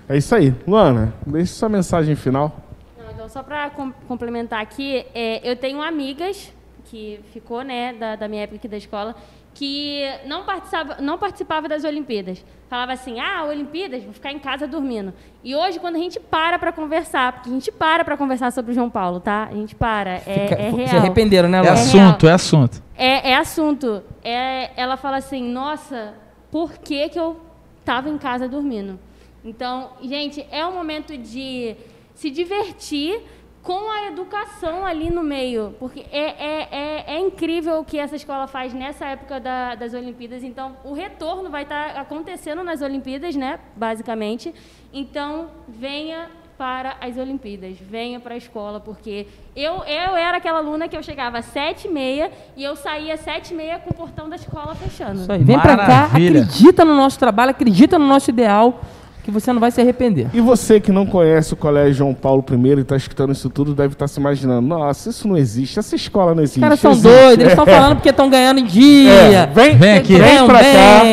É 0.08 0.16
isso 0.16 0.34
aí. 0.34 0.54
Luana, 0.66 1.12
deixe 1.26 1.52
sua 1.52 1.68
mensagem 1.68 2.16
final. 2.16 2.58
Não, 2.98 3.10
então, 3.12 3.28
só 3.28 3.42
para 3.42 3.68
com 3.68 3.92
complementar 4.08 4.62
aqui, 4.62 5.04
é, 5.14 5.46
eu 5.46 5.54
tenho 5.56 5.82
amigas 5.82 6.56
que 6.90 7.20
ficou, 7.32 7.62
né, 7.62 7.92
da, 7.92 8.16
da 8.16 8.28
minha 8.28 8.42
época 8.42 8.56
aqui 8.56 8.68
da 8.68 8.76
escola, 8.76 9.14
que 9.54 10.04
não 10.24 10.44
participava, 10.44 10.96
não 11.00 11.18
participava 11.18 11.68
das 11.68 11.84
Olimpíadas. 11.84 12.44
Falava 12.68 12.92
assim, 12.92 13.18
ah, 13.18 13.44
Olimpíadas, 13.44 14.04
vou 14.04 14.12
ficar 14.12 14.30
em 14.30 14.38
casa 14.38 14.66
dormindo. 14.68 15.12
E 15.42 15.56
hoje, 15.56 15.80
quando 15.80 15.96
a 15.96 15.98
gente 15.98 16.20
para 16.20 16.58
para 16.58 16.70
conversar, 16.70 17.32
porque 17.32 17.50
a 17.50 17.52
gente 17.52 17.72
para 17.72 18.04
para 18.04 18.16
conversar 18.16 18.52
sobre 18.52 18.70
o 18.72 18.74
João 18.74 18.88
Paulo, 18.88 19.18
tá? 19.18 19.48
A 19.50 19.54
gente 19.54 19.74
para, 19.74 20.10
é, 20.10 20.20
Fica, 20.20 20.54
é 20.54 20.70
real. 20.70 20.88
Se 20.88 20.96
arrependeram, 20.96 21.48
né, 21.48 21.60
Laura? 21.60 21.76
É, 21.76 21.80
é 21.80 21.82
assunto, 21.82 22.28
é 22.28 22.32
assunto. 22.32 22.82
É, 22.96 23.30
é 23.30 23.36
assunto. 23.36 24.02
É, 24.22 24.70
ela 24.80 24.96
fala 24.96 25.16
assim, 25.16 25.42
nossa, 25.42 26.14
por 26.50 26.78
que 26.78 27.08
que 27.08 27.18
eu 27.18 27.40
estava 27.80 28.08
em 28.08 28.18
casa 28.18 28.48
dormindo? 28.48 28.98
Então, 29.44 29.90
gente, 30.02 30.46
é 30.50 30.64
um 30.66 30.72
momento 30.72 31.16
de 31.16 31.74
se 32.14 32.30
divertir, 32.30 33.22
com 33.62 33.90
a 33.90 34.06
educação 34.06 34.86
ali 34.86 35.10
no 35.10 35.22
meio, 35.22 35.74
porque 35.78 36.06
é, 36.12 36.20
é, 36.20 36.68
é, 36.70 37.04
é, 37.16 37.18
incrível 37.18 37.80
o 37.80 37.84
que 37.84 37.98
essa 37.98 38.16
escola 38.16 38.46
faz 38.46 38.72
nessa 38.72 39.06
época 39.06 39.40
da, 39.40 39.74
das 39.74 39.94
Olimpíadas. 39.94 40.42
Então, 40.42 40.76
o 40.84 40.92
retorno 40.92 41.50
vai 41.50 41.64
estar 41.64 41.96
acontecendo 41.96 42.62
nas 42.62 42.80
Olimpíadas, 42.80 43.34
né, 43.36 43.58
basicamente. 43.76 44.54
Então, 44.92 45.48
venha 45.68 46.30
para 46.56 46.96
as 47.00 47.16
Olimpíadas, 47.16 47.76
venha 47.78 48.18
para 48.18 48.34
a 48.34 48.36
escola, 48.36 48.80
porque 48.80 49.28
eu, 49.54 49.84
eu 49.84 50.16
era 50.16 50.38
aquela 50.38 50.58
aluna 50.58 50.88
que 50.88 50.96
eu 50.96 51.02
chegava 51.02 51.38
às 51.38 51.44
sete 51.44 51.86
e 51.86 51.90
meia 51.90 52.32
e 52.56 52.64
eu 52.64 52.74
saía 52.74 53.14
às 53.14 53.20
sete 53.20 53.54
e 53.54 53.56
meia 53.56 53.78
com 53.78 53.90
o 53.90 53.94
portão 53.94 54.28
da 54.28 54.34
escola 54.34 54.74
fechando. 54.74 55.20
Isso 55.20 55.30
aí, 55.30 55.44
vem 55.44 55.58
para 55.58 55.76
cá, 55.76 56.04
acredita 56.06 56.84
no 56.84 56.96
nosso 56.96 57.16
trabalho, 57.16 57.52
acredita 57.52 57.96
no 57.96 58.06
nosso 58.06 58.30
ideal 58.30 58.80
que 59.28 59.32
você 59.32 59.52
não 59.52 59.60
vai 59.60 59.70
se 59.70 59.78
arrepender. 59.78 60.28
E 60.32 60.40
você 60.40 60.80
que 60.80 60.90
não 60.90 61.04
conhece 61.04 61.52
o 61.52 61.56
Colégio 61.56 61.92
João 61.92 62.14
Paulo 62.14 62.42
I 62.50 62.78
e 62.78 62.80
está 62.80 62.96
escutando 62.96 63.30
isso 63.30 63.50
tudo, 63.50 63.74
deve 63.74 63.92
estar 63.92 64.04
tá 64.04 64.08
se 64.08 64.18
imaginando: 64.18 64.66
nossa, 64.66 65.10
isso 65.10 65.28
não 65.28 65.36
existe, 65.36 65.78
essa 65.78 65.94
escola 65.94 66.34
não 66.34 66.42
existe. 66.42 66.60
Os 66.60 66.62
caras 66.62 66.80
são 66.80 66.92
existe. 66.92 67.08
doidos, 67.08 67.38
eles 67.40 67.52
estão 67.52 67.66
é. 67.66 67.76
falando 67.76 67.96
porque 67.96 68.08
estão 68.08 68.30
ganhando 68.30 68.60
em 68.60 68.64
dia. 68.64 69.12
É. 69.12 69.46
Vem, 69.46 69.76
vem 69.76 69.98
aqui, 69.98 70.16
vem 70.16 70.46
pra 70.46 70.60
cá. 70.60 71.04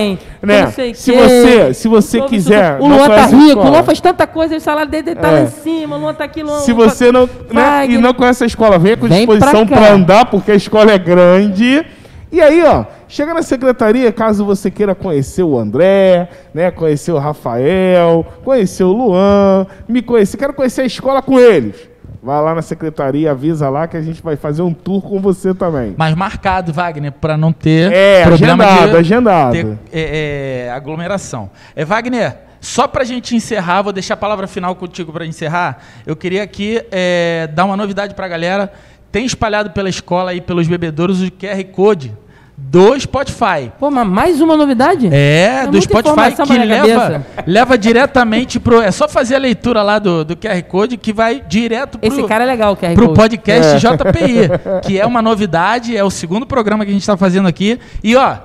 Né? 0.41 0.71
Se 0.93 1.11
você, 1.11 1.73
se 1.73 1.87
você 1.89 2.21
quiser. 2.21 2.79
O 2.79 2.87
Luan 2.87 3.05
tá 3.05 3.25
rico, 3.25 3.59
o 3.59 3.69
Luan 3.69 3.83
faz 3.83 3.99
tanta 3.99 4.25
coisa, 4.25 4.55
o 4.55 4.61
salário 4.61 4.89
dele 4.89 5.13
tá 5.13 5.27
é. 5.27 5.31
lá 5.31 5.41
em 5.41 5.47
cima, 5.47 5.97
o 5.97 5.99
Luan 5.99 6.13
tá 6.13 6.23
aqui. 6.23 6.41
Luan, 6.41 6.59
se 6.59 6.71
você 6.71 7.11
não. 7.11 7.29
Né, 7.51 7.85
e 7.89 7.97
não 7.97 8.13
conhece 8.13 8.45
a 8.45 8.47
escola, 8.47 8.79
venha 8.79 8.95
com 8.95 9.09
vem 9.09 9.27
disposição 9.27 9.67
para 9.67 9.91
andar, 9.91 10.27
porque 10.27 10.53
a 10.53 10.55
escola 10.55 10.89
é 10.89 10.97
grande. 10.97 11.85
E 12.31 12.41
aí, 12.41 12.63
ó, 12.63 12.85
chega 13.07 13.33
na 13.33 13.41
secretaria, 13.41 14.11
caso 14.11 14.45
você 14.45 14.69
queira 14.71 14.95
conhecer 14.95 15.43
o 15.43 15.57
André, 15.57 16.29
né, 16.53 16.71
conhecer 16.71 17.11
o 17.11 17.17
Rafael, 17.17 18.25
conhecer 18.43 18.83
o 18.83 18.91
Luan, 18.91 19.67
me 19.87 20.01
conhecer, 20.01 20.37
quero 20.37 20.53
conhecer 20.53 20.81
a 20.81 20.85
escola 20.85 21.21
com 21.21 21.39
eles. 21.39 21.89
Vai 22.21 22.41
lá 22.41 22.55
na 22.55 22.63
secretaria, 22.63 23.29
avisa 23.29 23.69
lá 23.69 23.87
que 23.87 23.95
a 23.95 24.01
gente 24.01 24.21
vai 24.21 24.35
fazer 24.35 24.63
um 24.63 24.73
tour 24.73 24.99
com 24.99 25.19
você 25.19 25.53
também. 25.53 25.93
Mas 25.95 26.15
marcado, 26.15 26.73
Wagner, 26.73 27.11
para 27.11 27.37
não 27.37 27.53
ter 27.53 27.91
é, 27.91 28.23
problema 28.23 28.63
agendado, 28.63 28.91
de 28.91 28.97
agendado. 28.97 29.51
Ter, 29.51 29.77
é, 29.93 30.65
é, 30.65 30.71
aglomeração. 30.71 31.51
É, 31.75 31.85
Wagner, 31.85 32.35
só 32.59 32.87
para 32.87 33.03
a 33.03 33.05
gente 33.05 33.35
encerrar, 33.35 33.83
vou 33.83 33.93
deixar 33.93 34.15
a 34.15 34.17
palavra 34.17 34.47
final 34.47 34.75
contigo 34.75 35.13
para 35.13 35.23
encerrar. 35.23 35.77
Eu 36.03 36.15
queria 36.15 36.41
aqui 36.41 36.83
é, 36.91 37.47
dar 37.53 37.65
uma 37.65 37.77
novidade 37.77 38.15
para 38.15 38.25
a 38.25 38.29
galera 38.29 38.73
tem 39.15 39.25
espalhado 39.25 39.69
pela 39.69 39.87
escola 39.87 40.33
e 40.33 40.41
pelos 40.41 40.67
bebedouros 40.67 41.21
o 41.21 41.31
QR 41.31 41.63
Code 41.71 42.11
do 42.57 42.97
Spotify. 42.97 43.71
Pô, 43.77 43.91
mas 43.91 44.07
mais 44.07 44.39
uma 44.39 44.55
novidade? 44.55 45.09
É, 45.11 45.63
é 45.63 45.67
do 45.67 45.81
Spotify 45.81 46.33
que 46.45 46.57
leva, 46.57 47.25
leva 47.45 47.77
diretamente 47.77 48.59
pro. 48.59 48.81
É 48.81 48.91
só 48.91 49.09
fazer 49.09 49.35
a 49.35 49.39
leitura 49.39 49.83
lá 49.83 49.99
do, 49.99 50.23
do 50.23 50.37
QR 50.37 50.61
Code 50.63 50.95
que 50.95 51.11
vai 51.11 51.41
direto 51.41 51.99
pro. 51.99 52.07
Esse 52.07 52.23
cara 52.23 52.45
é 52.45 52.47
legal, 52.47 52.73
o 52.73 52.77
QR 52.77 52.93
pro 52.93 53.13
podcast 53.13 53.75
é. 53.75 53.77
JPI, 53.77 54.83
que 54.87 54.99
é 54.99 55.05
uma 55.05 55.21
novidade, 55.21 55.97
é 55.97 56.03
o 56.03 56.09
segundo 56.09 56.45
programa 56.45 56.85
que 56.85 56.91
a 56.91 56.93
gente 56.93 57.01
está 57.01 57.17
fazendo 57.17 57.47
aqui. 57.47 57.77
E 58.01 58.15
ó, 58.15 58.37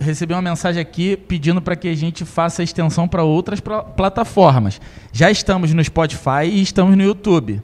recebi 0.00 0.34
uma 0.34 0.42
mensagem 0.42 0.82
aqui 0.82 1.16
pedindo 1.16 1.62
para 1.62 1.76
que 1.76 1.86
a 1.86 1.94
gente 1.94 2.24
faça 2.24 2.62
a 2.62 2.64
extensão 2.64 3.06
para 3.06 3.22
outras 3.22 3.60
plataformas. 3.60 4.80
Já 5.12 5.30
estamos 5.30 5.72
no 5.72 5.84
Spotify 5.84 6.46
e 6.50 6.60
estamos 6.60 6.96
no 6.96 7.02
YouTube. 7.04 7.62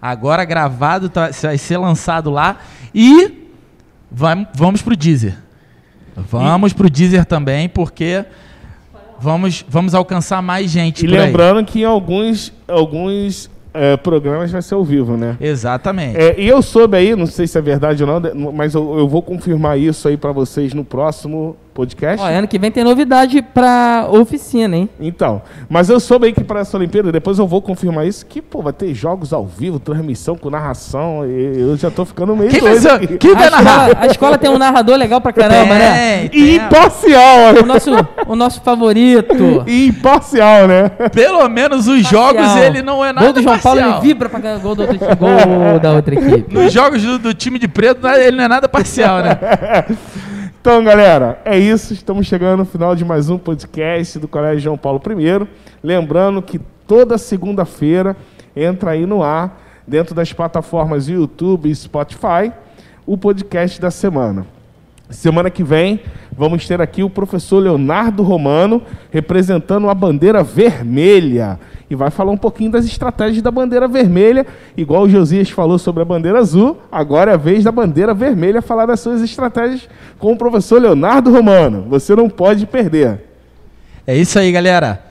Agora 0.00 0.42
gravado, 0.46 1.10
tá, 1.10 1.28
vai 1.42 1.58
ser 1.58 1.76
lançado 1.76 2.30
lá. 2.30 2.58
E 2.94 3.45
vamos, 4.10 4.48
vamos 4.54 4.82
pro 4.82 4.96
Deezer. 4.96 5.36
Vamos 6.16 6.72
para 6.72 6.86
o 6.86 6.90
Deezer 6.90 7.24
também, 7.24 7.68
porque 7.68 8.24
vamos, 9.20 9.64
vamos 9.68 9.94
alcançar 9.94 10.40
mais 10.40 10.70
gente. 10.70 11.04
E 11.04 11.08
lembrando 11.08 11.58
aí. 11.58 11.64
que 11.64 11.80
em 11.80 11.84
alguns, 11.84 12.52
alguns 12.66 13.50
é, 13.74 13.96
programas 13.96 14.50
vai 14.50 14.62
ser 14.62 14.74
ao 14.74 14.84
vivo, 14.84 15.16
né? 15.16 15.36
Exatamente. 15.40 16.16
É, 16.18 16.40
e 16.40 16.48
eu 16.48 16.62
soube 16.62 16.96
aí, 16.96 17.14
não 17.14 17.26
sei 17.26 17.46
se 17.46 17.58
é 17.58 17.60
verdade 17.60 18.02
ou 18.02 18.20
não, 18.20 18.52
mas 18.52 18.74
eu, 18.74 18.98
eu 18.98 19.06
vou 19.06 19.22
confirmar 19.22 19.78
isso 19.78 20.08
aí 20.08 20.16
para 20.16 20.32
vocês 20.32 20.72
no 20.72 20.84
próximo 20.84 21.56
podcast. 21.76 22.24
Ó, 22.24 22.26
ano 22.26 22.48
que 22.48 22.58
vem 22.58 22.70
tem 22.70 22.82
novidade 22.82 23.42
para 23.42 24.06
oficina, 24.10 24.74
hein? 24.74 24.88
Então, 24.98 25.42
mas 25.68 25.90
eu 25.90 26.00
soube 26.00 26.26
aí 26.26 26.32
que 26.32 26.42
para 26.42 26.60
essa 26.60 26.78
Olimpíada, 26.78 27.12
depois 27.12 27.38
eu 27.38 27.46
vou 27.46 27.60
confirmar 27.60 28.06
isso, 28.06 28.24
que 28.24 28.40
pô, 28.40 28.62
vai 28.62 28.72
ter 28.72 28.94
jogos 28.94 29.34
ao 29.34 29.44
vivo, 29.46 29.78
transmissão 29.78 30.36
com 30.36 30.48
narração, 30.48 31.24
eu 31.26 31.76
já 31.76 31.90
tô 31.90 32.06
ficando 32.06 32.34
meio 32.34 32.50
que 32.50 32.60
doido. 32.60 32.80
Vai, 32.80 33.06
que 33.06 33.34
vai 33.34 33.48
a, 33.48 33.50
narrar? 33.50 33.88
Escola, 33.88 34.04
a 34.04 34.06
escola 34.06 34.38
tem 34.38 34.50
um 34.50 34.58
narrador 34.58 34.96
legal 34.96 35.20
pra 35.20 35.32
caramba, 35.32 35.74
é, 35.74 35.78
né? 35.78 36.30
E 36.32 36.56
imparcial. 36.56 37.62
O 37.62 37.66
nosso, 37.66 37.90
o 38.26 38.36
nosso 38.36 38.60
favorito. 38.62 39.26
E 39.66 39.88
imparcial, 39.88 40.68
né? 40.68 40.88
Pelo 41.12 41.46
menos 41.48 41.88
os 41.88 42.02
parcial. 42.02 42.34
jogos 42.34 42.56
ele 42.56 42.82
não 42.82 43.04
é 43.04 43.12
nada 43.12 43.26
Gol 43.26 43.32
do 43.34 43.42
João 43.42 43.58
parcial. 43.58 43.76
Paulo, 43.76 43.96
ele 43.96 44.08
vibra 44.08 44.28
pra 44.28 44.38
gol, 44.58 44.74
do 44.74 44.82
outro, 44.82 44.98
gol 44.98 45.80
da 45.80 45.92
outra 45.92 46.14
equipe. 46.14 46.54
Nos 46.54 46.72
jogos 46.72 47.02
do, 47.02 47.18
do 47.18 47.34
time 47.34 47.58
de 47.58 47.66
preto, 47.66 48.06
ele 48.06 48.36
não 48.36 48.44
é 48.44 48.48
nada 48.48 48.68
parcial, 48.68 49.18
né? 49.18 49.38
Então, 50.66 50.82
galera, 50.82 51.40
é 51.44 51.56
isso. 51.56 51.92
Estamos 51.92 52.26
chegando 52.26 52.58
no 52.58 52.64
final 52.64 52.96
de 52.96 53.04
mais 53.04 53.30
um 53.30 53.38
podcast 53.38 54.18
do 54.18 54.26
Colégio 54.26 54.58
João 54.64 54.76
Paulo 54.76 55.00
I. 55.00 55.46
Lembrando 55.80 56.42
que 56.42 56.58
toda 56.58 57.16
segunda-feira 57.18 58.16
entra 58.56 58.90
aí 58.90 59.06
no 59.06 59.22
ar, 59.22 59.62
dentro 59.86 60.12
das 60.12 60.32
plataformas 60.32 61.08
YouTube 61.08 61.70
e 61.70 61.74
Spotify, 61.76 62.52
o 63.06 63.16
podcast 63.16 63.80
da 63.80 63.92
semana. 63.92 64.44
Semana 65.10 65.50
que 65.50 65.62
vem 65.62 66.00
vamos 66.36 66.66
ter 66.66 66.80
aqui 66.82 67.02
o 67.02 67.08
professor 67.08 67.58
Leonardo 67.58 68.22
Romano 68.22 68.82
representando 69.10 69.88
a 69.88 69.94
bandeira 69.94 70.42
vermelha 70.42 71.58
e 71.88 71.94
vai 71.94 72.10
falar 72.10 72.32
um 72.32 72.36
pouquinho 72.36 72.70
das 72.70 72.84
estratégias 72.84 73.42
da 73.42 73.50
bandeira 73.50 73.86
vermelha, 73.86 74.44
igual 74.76 75.04
o 75.04 75.08
Josias 75.08 75.48
falou 75.50 75.78
sobre 75.78 76.02
a 76.02 76.04
bandeira 76.04 76.38
azul, 76.38 76.78
agora 76.90 77.30
é 77.30 77.34
a 77.34 77.38
vez 77.38 77.64
da 77.64 77.72
bandeira 77.72 78.12
vermelha 78.12 78.60
falar 78.60 78.86
das 78.86 79.00
suas 79.00 79.22
estratégias 79.22 79.88
com 80.18 80.32
o 80.32 80.36
professor 80.36 80.80
Leonardo 80.82 81.30
Romano. 81.30 81.86
Você 81.88 82.14
não 82.14 82.28
pode 82.28 82.66
perder. 82.66 83.20
É 84.06 84.16
isso 84.16 84.38
aí, 84.38 84.50
galera. 84.50 85.04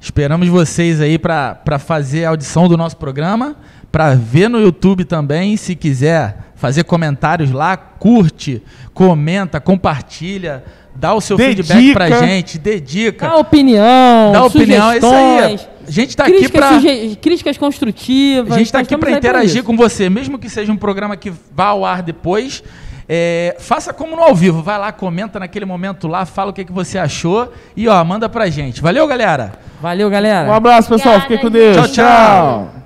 Esperamos 0.00 0.48
vocês 0.48 1.00
aí 1.00 1.18
para 1.18 1.78
fazer 1.78 2.24
a 2.24 2.30
audição 2.30 2.68
do 2.68 2.76
nosso 2.76 2.96
programa, 2.96 3.56
para 3.92 4.14
ver 4.14 4.48
no 4.48 4.60
YouTube 4.60 5.04
também, 5.04 5.56
se 5.56 5.74
quiser 5.74 6.52
fazer 6.64 6.84
comentários 6.84 7.50
lá, 7.50 7.76
curte, 7.76 8.62
comenta, 8.94 9.60
compartilha, 9.60 10.64
dá 10.94 11.12
o 11.12 11.20
seu 11.20 11.36
Dedica. 11.36 11.74
feedback 11.74 11.92
pra 11.92 12.26
gente, 12.26 12.58
dedica. 12.58 13.28
Dá 13.28 13.36
opinião, 13.36 14.32
Dá 14.32 14.44
opinião, 14.46 14.90
é 14.92 14.96
isso 14.96 15.06
aí. 15.14 15.60
A 15.86 15.90
gente 15.90 16.16
tá 16.16 16.24
aqui 16.24 16.48
suge- 16.48 17.16
críticas 17.20 17.58
construtivas. 17.58 18.50
A 18.54 18.56
gente 18.56 18.66
está 18.68 18.78
nós 18.78 18.86
aqui 18.86 18.96
para 18.96 19.10
interagir 19.10 19.62
com 19.62 19.76
você, 19.76 20.08
mesmo 20.08 20.38
que 20.38 20.48
seja 20.48 20.72
um 20.72 20.76
programa 20.78 21.18
que 21.18 21.30
vá 21.54 21.66
ao 21.66 21.84
ar 21.84 22.00
depois. 22.02 22.62
é, 23.06 23.54
faça 23.58 23.92
como 23.92 24.16
no 24.16 24.22
ao 24.22 24.34
vivo, 24.34 24.62
vai 24.62 24.78
lá, 24.78 24.90
comenta 24.90 25.38
naquele 25.38 25.66
momento 25.66 26.08
lá, 26.08 26.24
fala 26.24 26.50
o 26.50 26.54
que, 26.54 26.64
que 26.64 26.72
você 26.72 26.96
achou 26.96 27.52
e 27.76 27.86
ó, 27.86 28.02
manda 28.02 28.30
pra 28.30 28.48
gente. 28.48 28.80
Valeu, 28.80 29.06
galera! 29.06 29.52
Valeu, 29.82 30.08
galera. 30.08 30.48
Um 30.48 30.54
abraço, 30.54 30.88
pessoal. 30.88 31.16
Obrigada, 31.16 31.36
Fiquem 31.36 31.50
com 31.50 31.50
Deus. 31.50 31.76
Tchau, 31.76 31.88
tchau. 31.92 32.83